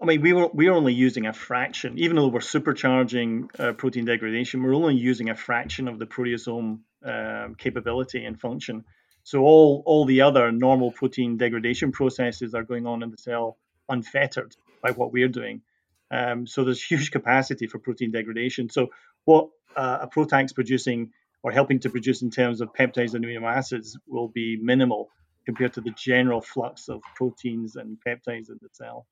I 0.00 0.04
mean, 0.04 0.22
we 0.22 0.32
were 0.32 0.48
we 0.48 0.68
are 0.68 0.72
only 0.72 0.94
using 0.94 1.26
a 1.26 1.32
fraction, 1.32 1.98
even 1.98 2.16
though 2.16 2.28
we're 2.28 2.40
supercharging 2.40 3.48
uh, 3.60 3.72
protein 3.74 4.04
degradation. 4.04 4.62
We're 4.62 4.74
only 4.74 4.96
using 4.96 5.28
a 5.28 5.36
fraction 5.36 5.86
of 5.86 5.98
the 5.98 6.06
proteasome 6.06 6.80
um, 7.04 7.54
capability 7.54 8.24
and 8.24 8.40
function. 8.40 8.84
So 9.24 9.42
all 9.42 9.82
all 9.86 10.04
the 10.04 10.22
other 10.22 10.50
normal 10.50 10.90
protein 10.90 11.36
degradation 11.36 11.92
processes 11.92 12.54
are 12.54 12.64
going 12.64 12.86
on 12.86 13.02
in 13.02 13.10
the 13.10 13.16
cell 13.16 13.56
unfettered 13.88 14.56
by 14.82 14.90
what 14.92 15.12
we're 15.12 15.28
doing. 15.28 15.62
Um, 16.10 16.46
so 16.46 16.64
there's 16.64 16.82
huge 16.90 17.10
capacity 17.10 17.66
for 17.66 17.78
protein 17.78 18.10
degradation. 18.10 18.68
So 18.68 18.90
what 19.24 19.48
uh, 19.76 19.98
a 20.02 20.06
PROTAC's 20.08 20.52
producing 20.52 21.10
or 21.42 21.50
helping 21.50 21.80
to 21.80 21.90
produce 21.90 22.22
in 22.22 22.30
terms 22.30 22.60
of 22.60 22.72
peptides 22.72 23.14
and 23.14 23.24
amino 23.24 23.50
acids 23.52 23.98
will 24.06 24.28
be 24.28 24.56
minimal 24.60 25.10
compared 25.44 25.72
to 25.74 25.80
the 25.80 25.90
general 25.90 26.40
flux 26.40 26.88
of 26.88 27.00
proteins 27.16 27.76
and 27.76 27.98
peptides 28.06 28.48
in 28.48 28.58
the 28.60 28.68
cell. 28.72 29.06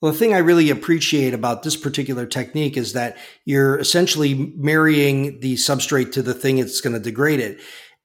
Well, 0.00 0.12
the 0.12 0.18
thing 0.18 0.34
I 0.34 0.38
really 0.38 0.68
appreciate 0.68 1.32
about 1.32 1.62
this 1.62 1.76
particular 1.76 2.26
technique 2.26 2.76
is 2.76 2.92
that 2.92 3.16
you're 3.46 3.78
essentially 3.78 4.52
marrying 4.56 5.40
the 5.40 5.54
substrate 5.54 6.12
to 6.12 6.22
the 6.22 6.34
thing 6.34 6.56
that's 6.56 6.82
going 6.82 6.92
to 6.92 7.00
degrade 7.00 7.40
it. 7.40 7.60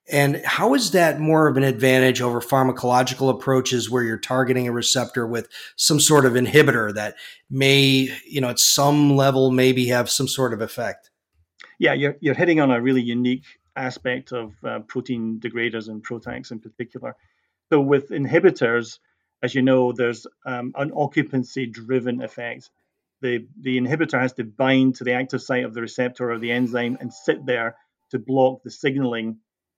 And 0.10 0.42
how 0.46 0.74
is 0.74 0.92
that 0.92 1.20
more 1.20 1.48
of 1.48 1.58
an 1.58 1.64
advantage 1.64 2.22
over 2.22 2.42
pharmacological 2.42 3.30
approaches 3.30 3.90
where 3.90 4.04
you're 4.04 4.18
targeting 4.18 4.68
a 4.68 4.72
receptor 4.72 5.28
with 5.28 5.48
some 5.76 6.00
sort 6.00 6.26
of 6.26 6.34
inhibitor 6.34 6.94
that 6.94 7.16
may, 7.50 8.10
you 8.26 8.42
know, 8.42 8.50
at 8.50 8.60
some 8.60 9.16
level 9.16 9.52
maybe 9.52 9.88
have 9.88 10.10
some 10.10 10.28
sort 10.28 10.54
of 10.54 10.62
effect? 10.62 11.12
Yeah, 11.78 11.94
you're, 11.94 12.16
you're 12.20 12.36
hitting 12.36 12.60
on 12.60 12.72
a 12.72 12.82
really 12.82 13.02
unique 13.02 13.46
aspect 13.76 14.32
of 14.32 14.54
uh, 14.64 14.80
protein 14.80 15.40
degraders 15.40 15.88
and 15.88 16.04
PROTACs 16.04 16.52
in 16.52 16.60
particular. 16.60 17.16
So 17.70 17.80
with 17.80 18.10
inhibitors, 18.10 19.00
as 19.44 19.56
you 19.56 19.62
know, 19.62 19.92
there's 19.92 20.28
um, 20.46 20.74
an 20.76 20.92
occupancy 20.96 21.66
driven 21.66 22.22
effect. 22.22 22.70
The, 23.22 23.48
the 23.60 23.78
inhibitor 23.78 24.20
has 24.20 24.34
to 24.34 24.44
bind 24.44 24.96
to 24.96 25.04
the 25.04 25.14
active 25.14 25.42
site 25.42 25.64
of 25.64 25.74
the 25.74 25.82
receptor 25.82 26.32
or 26.32 26.40
the 26.40 26.52
enzyme 26.52 26.98
and 27.00 27.14
sit 27.14 27.46
there 27.46 27.76
to 28.12 28.20
block 28.20 28.64
the 28.64 28.72
signaling 28.72 29.38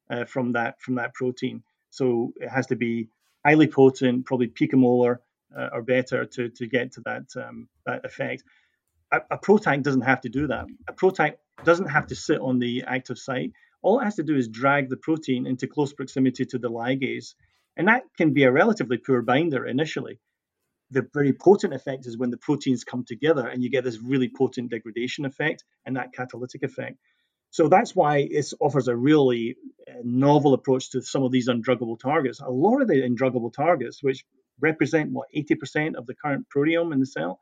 uh, 0.09 0.25
from 0.25 0.53
that 0.53 0.81
from 0.81 0.95
that 0.95 1.13
protein. 1.13 1.63
So 1.89 2.33
it 2.37 2.49
has 2.49 2.67
to 2.67 2.75
be 2.75 3.09
highly 3.45 3.67
potent, 3.67 4.25
probably 4.25 4.47
picomolar 4.47 5.19
uh, 5.55 5.69
or 5.71 5.81
better 5.81 6.25
to, 6.25 6.49
to 6.49 6.67
get 6.67 6.93
to 6.93 7.01
that 7.01 7.25
um, 7.37 7.67
that 7.85 8.05
effect. 8.05 8.43
A, 9.11 9.21
a 9.29 9.77
doesn't 9.77 10.01
have 10.01 10.21
to 10.21 10.29
do 10.29 10.47
that. 10.47 10.65
A 10.87 10.93
PROTAC 10.93 11.35
doesn't 11.63 11.89
have 11.89 12.07
to 12.07 12.15
sit 12.15 12.39
on 12.39 12.59
the 12.59 12.83
active 12.87 13.19
site. 13.19 13.51
All 13.83 13.99
it 13.99 14.05
has 14.05 14.15
to 14.15 14.23
do 14.23 14.35
is 14.35 14.47
drag 14.47 14.89
the 14.89 14.97
protein 14.97 15.45
into 15.45 15.67
close 15.67 15.93
proximity 15.93 16.45
to 16.45 16.57
the 16.57 16.69
ligase 16.69 17.35
and 17.77 17.87
that 17.87 18.03
can 18.17 18.33
be 18.33 18.43
a 18.43 18.51
relatively 18.51 18.97
poor 18.97 19.21
binder 19.21 19.65
initially. 19.65 20.19
The 20.91 21.07
very 21.13 21.33
potent 21.33 21.73
effect 21.73 22.05
is 22.05 22.17
when 22.17 22.29
the 22.29 22.37
proteins 22.37 22.83
come 22.83 23.03
together 23.03 23.47
and 23.47 23.63
you 23.63 23.69
get 23.69 23.83
this 23.83 23.99
really 23.99 24.29
potent 24.29 24.69
degradation 24.69 25.25
effect 25.25 25.63
and 25.85 25.95
that 25.95 26.13
catalytic 26.13 26.63
effect. 26.63 26.97
So 27.49 27.67
that's 27.67 27.95
why 27.95 28.17
it 28.17 28.51
offers 28.59 28.87
a 28.87 28.95
really 28.95 29.55
uh, 29.87 29.93
novel 30.03 30.53
approach 30.53 30.89
to 30.91 31.01
some 31.01 31.23
of 31.23 31.31
these 31.31 31.47
undruggable 31.49 31.99
targets. 31.99 32.39
A 32.39 32.49
lot 32.49 32.81
of 32.81 32.87
the 32.87 33.01
undruggable 33.01 33.53
targets, 33.53 34.01
which 34.01 34.25
represent 34.59 35.11
what 35.11 35.27
80% 35.35 35.95
of 35.95 36.05
the 36.05 36.15
current 36.15 36.47
proteome 36.55 36.93
in 36.93 36.99
the 36.99 37.05
cell, 37.05 37.39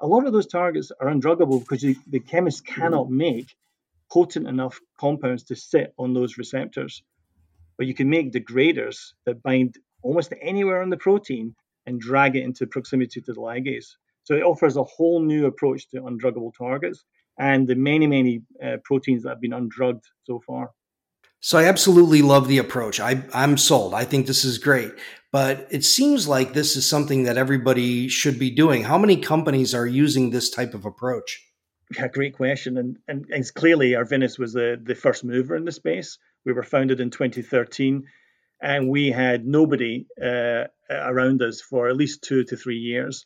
a 0.00 0.06
lot 0.06 0.26
of 0.26 0.32
those 0.32 0.46
targets 0.46 0.90
are 1.00 1.08
undruggable 1.08 1.60
because 1.60 1.82
the 1.82 2.20
chemists 2.20 2.62
cannot 2.62 3.10
make 3.10 3.54
potent 4.10 4.48
enough 4.48 4.80
compounds 4.98 5.44
to 5.44 5.56
sit 5.56 5.92
on 5.98 6.14
those 6.14 6.38
receptors 6.38 7.02
but 7.80 7.86
you 7.86 7.94
can 7.94 8.10
make 8.10 8.30
degraders 8.30 9.14
that 9.24 9.42
bind 9.42 9.78
almost 10.02 10.34
anywhere 10.42 10.82
on 10.82 10.90
the 10.90 10.98
protein 10.98 11.54
and 11.86 11.98
drag 11.98 12.36
it 12.36 12.42
into 12.42 12.66
proximity 12.66 13.22
to 13.22 13.32
the 13.32 13.40
ligase. 13.40 13.96
So 14.24 14.34
it 14.34 14.42
offers 14.42 14.76
a 14.76 14.84
whole 14.84 15.22
new 15.22 15.46
approach 15.46 15.88
to 15.88 16.02
undruggable 16.02 16.52
targets 16.54 17.06
and 17.38 17.66
the 17.66 17.74
many, 17.74 18.06
many 18.06 18.42
uh, 18.62 18.76
proteins 18.84 19.22
that 19.22 19.30
have 19.30 19.40
been 19.40 19.54
undrugged 19.54 20.04
so 20.24 20.42
far. 20.46 20.72
So 21.40 21.56
I 21.56 21.64
absolutely 21.64 22.20
love 22.20 22.48
the 22.48 22.58
approach. 22.58 23.00
I, 23.00 23.22
I'm 23.32 23.56
sold. 23.56 23.94
I 23.94 24.04
think 24.04 24.26
this 24.26 24.44
is 24.44 24.58
great. 24.58 24.92
But 25.32 25.66
it 25.70 25.82
seems 25.82 26.28
like 26.28 26.52
this 26.52 26.76
is 26.76 26.86
something 26.86 27.22
that 27.22 27.38
everybody 27.38 28.08
should 28.08 28.38
be 28.38 28.50
doing. 28.50 28.84
How 28.84 28.98
many 28.98 29.16
companies 29.16 29.74
are 29.74 29.86
using 29.86 30.28
this 30.28 30.50
type 30.50 30.74
of 30.74 30.84
approach? 30.84 31.42
Yeah, 31.96 32.08
great 32.08 32.36
question. 32.36 32.76
And, 32.76 32.98
and, 33.08 33.24
and 33.30 33.54
clearly, 33.54 33.92
Arvinas 33.92 34.38
was 34.38 34.52
the, 34.52 34.78
the 34.82 34.94
first 34.94 35.24
mover 35.24 35.56
in 35.56 35.64
the 35.64 35.72
space. 35.72 36.18
We 36.44 36.52
were 36.52 36.62
founded 36.62 37.00
in 37.00 37.10
2013, 37.10 38.04
and 38.62 38.88
we 38.88 39.10
had 39.10 39.46
nobody 39.46 40.06
uh, 40.22 40.64
around 40.90 41.42
us 41.42 41.60
for 41.60 41.88
at 41.88 41.96
least 41.96 42.22
two 42.22 42.44
to 42.44 42.56
three 42.56 42.78
years. 42.78 43.24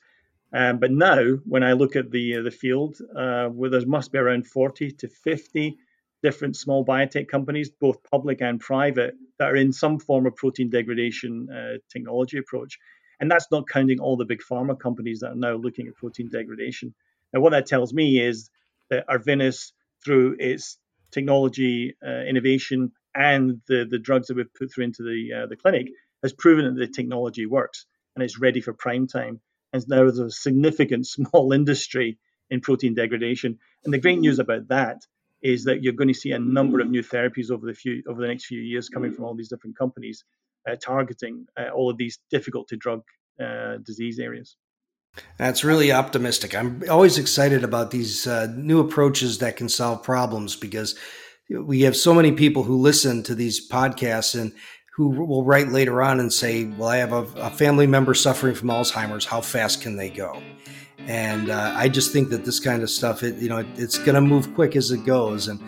Um, 0.53 0.79
but 0.79 0.93
now, 0.93 1.39
when 1.45 1.65
I 1.65 1.73
look 1.73 1.97
at 1.97 2.11
the 2.11 2.37
uh, 2.37 2.43
the 2.43 2.51
field, 2.51 2.97
uh, 3.17 3.49
there 3.71 3.87
must 3.87 4.13
be 4.13 4.19
around 4.19 4.47
40 4.47 4.93
to 4.93 5.09
50 5.09 5.77
different 6.23 6.57
small 6.57 6.85
biotech 6.85 7.29
companies, 7.29 7.71
both 7.71 8.03
public 8.11 8.41
and 8.41 8.59
private, 8.61 9.15
that 9.39 9.51
are 9.51 9.57
in 9.57 9.73
some 9.73 9.99
form 9.99 10.27
of 10.27 10.37
protein 10.37 10.71
degradation 10.71 11.49
uh, 11.51 11.79
technology 11.93 12.39
approach. 12.39 12.79
And 13.21 13.31
that's 13.31 13.47
not 13.51 13.69
counting 13.69 14.01
all 14.01 14.17
the 14.17 14.25
big 14.25 14.41
pharma 14.41 14.79
companies 14.79 15.21
that 15.21 15.33
are 15.33 15.37
now 15.37 15.55
looking 15.55 15.87
at 15.87 15.97
protein 15.97 16.31
degradation. 16.31 16.95
Now, 17.33 17.41
what 17.41 17.51
that 17.51 17.67
tells 17.67 17.93
me 17.93 18.21
is 18.21 18.49
that 18.91 19.07
Arvinas, 19.09 19.73
through 20.05 20.37
its 20.39 20.79
technology 21.11 21.95
uh, 22.07 22.23
innovation 22.29 22.93
and 23.15 23.61
the, 23.69 23.87
the 23.89 23.99
drugs 23.99 24.29
that 24.29 24.37
we've 24.37 24.53
put 24.55 24.73
through 24.73 24.85
into 24.85 25.03
the, 25.03 25.43
uh, 25.43 25.47
the 25.47 25.57
clinic, 25.57 25.89
has 26.23 26.33
proven 26.33 26.65
that 26.65 26.81
the 26.81 26.93
technology 26.93 27.47
works 27.47 27.87
and 28.15 28.23
it's 28.23 28.39
ready 28.39 28.61
for 28.61 28.73
prime 28.73 29.07
time. 29.07 29.41
And 29.73 29.85
now 29.89 29.99
there's 29.99 30.19
a 30.19 30.31
significant 30.31 31.07
small 31.17 31.53
industry 31.53 32.19
in 32.51 32.61
protein 32.61 32.95
degradation. 32.95 33.59
And 33.85 33.93
the 33.93 33.99
great 33.99 34.19
news 34.19 34.39
about 34.39 34.69
that 34.69 35.03
is 35.43 35.65
that 35.65 35.83
you're 35.83 35.93
going 35.93 36.09
to 36.09 36.15
see 36.15 36.33
a 36.33 36.39
number 36.39 36.81
of 36.81 36.89
new 36.89 37.03
therapies 37.03 37.51
over 37.51 37.67
the 37.67 37.75
few 37.75 38.03
over 38.09 38.21
the 38.21 38.29
next 38.29 38.47
few 38.47 38.61
years 38.61 38.89
coming 38.89 39.13
from 39.13 39.25
all 39.25 39.35
these 39.35 39.51
different 39.51 39.77
companies 39.77 40.25
uh, 40.69 40.75
targeting 40.77 41.47
uh, 41.59 41.69
all 41.69 41.91
of 41.91 41.99
these 41.99 42.19
difficult 42.31 42.69
to 42.69 42.77
drug 42.77 43.03
uh, 43.39 43.77
disease 43.85 44.19
areas. 44.19 44.57
That's 45.37 45.63
really 45.63 45.93
optimistic. 45.93 46.55
I'm 46.55 46.83
always 46.91 47.19
excited 47.19 47.63
about 47.63 47.91
these 47.91 48.27
uh, 48.27 48.53
new 48.57 48.81
approaches 48.81 49.39
that 49.39 49.57
can 49.57 49.69
solve 49.69 50.03
problems 50.03 50.57
because 50.57 50.97
we 51.51 51.83
have 51.83 51.97
so 51.97 52.15
many 52.15 52.33
people 52.33 52.63
who 52.63 52.77
listen 52.77 53.23
to 53.25 53.35
these 53.35 53.69
podcasts 53.69 54.39
and 54.39 54.53
who 54.97 55.09
will 55.09 55.45
write 55.45 55.69
later 55.69 56.03
on 56.03 56.21
and 56.21 56.33
say, 56.33 56.65
Well, 56.65 56.89
I 56.89 56.99
have 56.99 57.13
a, 57.13 57.25
a 57.37 57.51
family 57.51 57.87
member 57.87 58.15
suffering 58.15 58.55
from 58.55 58.69
Alzheimer's. 58.69 59.25
How 59.25 59.41
fast 59.41 59.83
can 59.83 59.97
they 59.97 60.09
go? 60.09 60.41
And 61.07 61.51
uh, 61.51 61.75
I 61.77 61.89
just 61.89 62.13
think 62.13 62.31
that 62.31 62.45
this 62.45 62.61
kind 62.61 62.83
of 62.83 62.89
stuff, 62.89 63.23
it, 63.23 63.37
you 63.37 63.49
know, 63.49 63.59
it, 63.59 63.67
it's 63.77 63.99
going 63.99 64.15
to 64.15 64.21
move 64.21 64.55
quick 64.55 64.77
as 64.77 64.91
it 64.91 65.05
goes. 65.05 65.49
And 65.49 65.61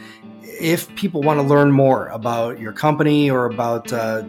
if 0.43 0.95
people 0.95 1.23
want 1.23 1.41
to 1.41 1.47
learn 1.47 1.73
more 1.73 2.09
about 2.09 2.59
your 2.59 2.73
company 2.73 3.31
or 3.31 3.47
about 3.47 3.93
uh, 3.93 4.23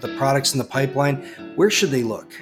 the 0.00 0.14
products 0.18 0.52
in 0.52 0.58
the 0.58 0.64
pipeline, 0.64 1.16
where 1.54 1.70
should 1.70 1.90
they 1.90 2.02
look? 2.02 2.32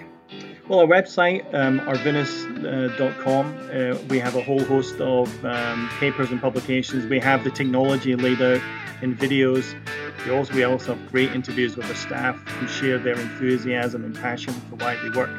Well, 0.69 0.81
our 0.81 0.87
website, 0.87 1.55
um, 1.55 1.79
arvinas.com, 1.81 3.57
uh, 3.73 3.99
we 4.09 4.19
have 4.19 4.35
a 4.35 4.43
whole 4.43 4.65
host 4.65 5.01
of 5.01 5.45
um, 5.45 5.89
papers 6.01 6.33
and 6.33 6.41
publications. 6.41 7.07
We 7.07 7.21
have 7.21 7.45
the 7.45 7.53
technology 7.53 8.17
laid 8.17 8.43
out 8.43 8.61
in 9.01 9.17
videos. 9.17 9.77
We 10.25 10.33
also, 10.33 10.55
we 10.55 10.65
also 10.65 10.97
have 10.97 11.13
great 11.13 11.31
interviews 11.33 11.77
with 11.77 11.87
the 11.87 11.95
staff 11.95 12.37
who 12.49 12.67
share 12.67 12.99
their 12.99 13.15
enthusiasm 13.15 14.05
and 14.05 14.17
passion 14.17 14.55
for 14.69 14.75
why 14.77 14.97
they 14.97 15.11
work 15.11 15.31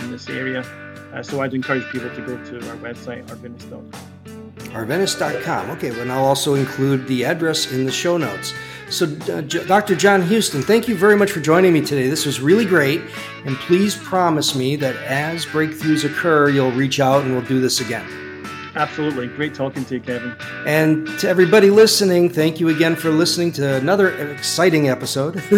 in 0.00 0.10
this 0.10 0.28
area. 0.28 0.60
Uh, 1.14 1.22
so 1.22 1.40
I'd 1.40 1.54
encourage 1.54 1.90
people 1.90 2.14
to 2.14 2.20
go 2.20 2.36
to 2.44 2.68
our 2.68 2.76
website, 2.76 3.26
arvinas.com. 3.28 3.90
Arvinas.com. 4.74 5.70
Okay, 5.70 5.92
well, 5.92 6.10
I'll 6.10 6.24
also 6.24 6.54
include 6.54 7.06
the 7.06 7.24
address 7.24 7.72
in 7.72 7.86
the 7.86 7.92
show 7.92 8.18
notes. 8.18 8.52
So, 8.90 9.06
uh, 9.32 9.42
J- 9.42 9.66
Dr. 9.66 9.96
John 9.96 10.22
Houston, 10.22 10.62
thank 10.62 10.88
you 10.88 10.94
very 10.94 11.16
much 11.16 11.32
for 11.32 11.40
joining 11.40 11.72
me 11.72 11.80
today. 11.80 12.08
This 12.08 12.26
was 12.26 12.40
really 12.40 12.64
great. 12.64 13.00
And 13.44 13.56
please 13.56 13.96
promise 13.96 14.54
me 14.54 14.76
that 14.76 14.96
as 14.96 15.46
breakthroughs 15.46 16.04
occur, 16.04 16.48
you'll 16.50 16.72
reach 16.72 17.00
out 17.00 17.22
and 17.24 17.32
we'll 17.32 17.42
do 17.42 17.60
this 17.60 17.80
again. 17.80 18.04
Absolutely. 18.76 19.28
Great 19.28 19.54
talking 19.54 19.84
to 19.84 19.94
you, 19.94 20.00
Kevin. 20.00 20.34
And 20.66 21.06
to 21.20 21.28
everybody 21.28 21.70
listening, 21.70 22.28
thank 22.28 22.58
you 22.58 22.70
again 22.70 22.96
for 22.96 23.10
listening 23.10 23.52
to 23.52 23.76
another 23.76 24.10
exciting 24.30 24.88
episode. 24.88 25.34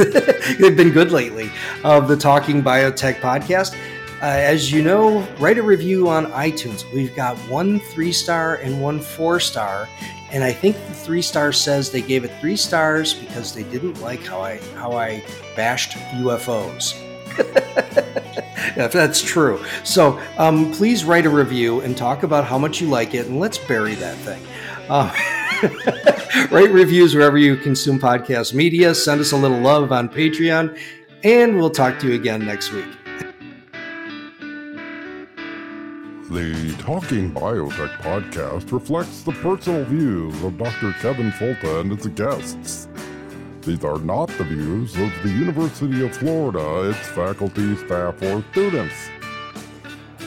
They've 0.60 0.76
been 0.76 0.90
good 0.90 1.12
lately 1.12 1.50
of 1.82 2.08
the 2.08 2.16
Talking 2.16 2.62
Biotech 2.62 3.20
podcast. 3.20 3.74
Uh, 4.22 4.24
as 4.24 4.72
you 4.72 4.82
know, 4.82 5.20
write 5.38 5.58
a 5.58 5.62
review 5.62 6.08
on 6.08 6.26
iTunes. 6.32 6.90
We've 6.92 7.14
got 7.14 7.36
one 7.50 7.78
three 7.78 8.12
star 8.12 8.56
and 8.56 8.80
one 8.80 8.98
four 8.98 9.38
star, 9.40 9.88
and 10.32 10.42
I 10.42 10.52
think 10.52 10.74
the 10.88 10.94
three 10.94 11.20
star 11.20 11.52
says 11.52 11.90
they 11.90 12.00
gave 12.00 12.24
it 12.24 12.32
three 12.40 12.56
stars 12.56 13.12
because 13.12 13.54
they 13.54 13.64
didn't 13.64 14.00
like 14.00 14.24
how 14.24 14.40
I 14.40 14.58
how 14.74 14.92
I 14.92 15.22
bashed 15.54 15.98
UFOs. 16.14 16.94
if 18.76 18.90
that's 18.90 19.20
true. 19.20 19.62
So 19.84 20.18
um, 20.38 20.72
please 20.72 21.04
write 21.04 21.26
a 21.26 21.30
review 21.30 21.80
and 21.80 21.94
talk 21.94 22.22
about 22.22 22.46
how 22.46 22.56
much 22.56 22.80
you 22.80 22.88
like 22.88 23.14
it, 23.14 23.26
and 23.26 23.38
let's 23.38 23.58
bury 23.58 23.96
that 23.96 24.16
thing. 24.18 24.42
Uh, 24.88 25.12
write 26.50 26.70
reviews 26.70 27.14
wherever 27.14 27.36
you 27.36 27.56
consume 27.56 27.98
podcast 27.98 28.54
media. 28.54 28.94
Send 28.94 29.20
us 29.20 29.32
a 29.32 29.36
little 29.36 29.60
love 29.60 29.92
on 29.92 30.08
Patreon, 30.08 30.78
and 31.22 31.56
we'll 31.56 31.68
talk 31.68 31.98
to 31.98 32.08
you 32.08 32.14
again 32.14 32.46
next 32.46 32.72
week. 32.72 32.86
The 36.28 36.74
Talking 36.80 37.30
Biotech 37.30 37.98
podcast 37.98 38.72
reflects 38.72 39.22
the 39.22 39.30
personal 39.30 39.84
views 39.84 40.34
of 40.42 40.58
Dr. 40.58 40.92
Kevin 40.94 41.30
Folta 41.30 41.82
and 41.82 41.92
its 41.92 42.08
guests. 42.08 42.88
These 43.60 43.84
are 43.84 44.00
not 44.00 44.26
the 44.30 44.42
views 44.42 44.96
of 44.96 45.12
the 45.22 45.28
University 45.28 46.04
of 46.04 46.16
Florida, 46.16 46.90
its 46.90 46.98
faculty, 47.10 47.76
staff, 47.76 48.20
or 48.22 48.42
students. 48.50 49.08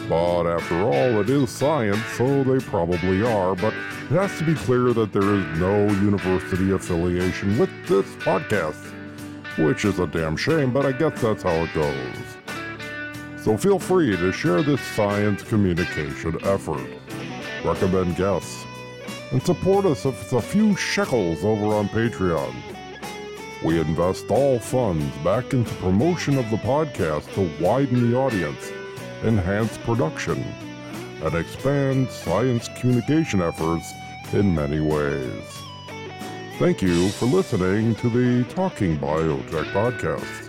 But 0.07 0.47
after 0.47 0.83
all, 0.83 1.19
it 1.19 1.29
is 1.29 1.49
science, 1.49 2.05
so 2.17 2.45
they 2.45 2.63
probably 2.63 3.21
are, 3.21 3.53
but 3.55 3.73
it 3.73 4.15
has 4.15 4.37
to 4.37 4.45
be 4.45 4.55
clear 4.55 4.93
that 4.93 5.11
there 5.11 5.35
is 5.35 5.59
no 5.59 5.85
university 6.01 6.71
affiliation 6.71 7.57
with 7.59 7.69
this 7.87 8.05
podcast, 8.23 8.85
which 9.57 9.83
is 9.83 9.99
a 9.99 10.07
damn 10.07 10.37
shame, 10.37 10.71
but 10.71 10.85
I 10.85 10.93
guess 10.93 11.21
that's 11.21 11.43
how 11.43 11.55
it 11.55 11.73
goes. 11.73 12.38
So 13.41 13.55
feel 13.55 13.79
free 13.79 14.17
to 14.17 14.31
share 14.33 14.61
this 14.61 14.81
science 14.81 15.43
communication 15.43 16.37
effort, 16.43 16.85
recommend 17.63 18.17
guests, 18.17 18.65
and 19.31 19.41
support 19.41 19.85
us 19.85 20.03
with 20.03 20.33
a 20.33 20.41
few 20.41 20.75
shekels 20.75 21.45
over 21.45 21.67
on 21.75 21.87
Patreon. 21.87 22.53
We 23.63 23.79
invest 23.79 24.29
all 24.29 24.59
funds 24.59 25.15
back 25.23 25.53
into 25.53 25.73
promotion 25.75 26.37
of 26.37 26.49
the 26.49 26.57
podcast 26.57 27.33
to 27.35 27.63
widen 27.63 28.11
the 28.11 28.17
audience, 28.17 28.71
enhance 29.23 29.77
production, 29.79 30.43
and 31.23 31.33
expand 31.33 32.09
science 32.09 32.69
communication 32.77 33.41
efforts 33.41 33.93
in 34.33 34.53
many 34.53 34.81
ways. 34.81 35.43
Thank 36.57 36.81
you 36.81 37.07
for 37.09 37.25
listening 37.25 37.95
to 37.95 38.09
the 38.09 38.43
Talking 38.53 38.97
Biotech 38.99 39.71
podcast. 39.71 40.48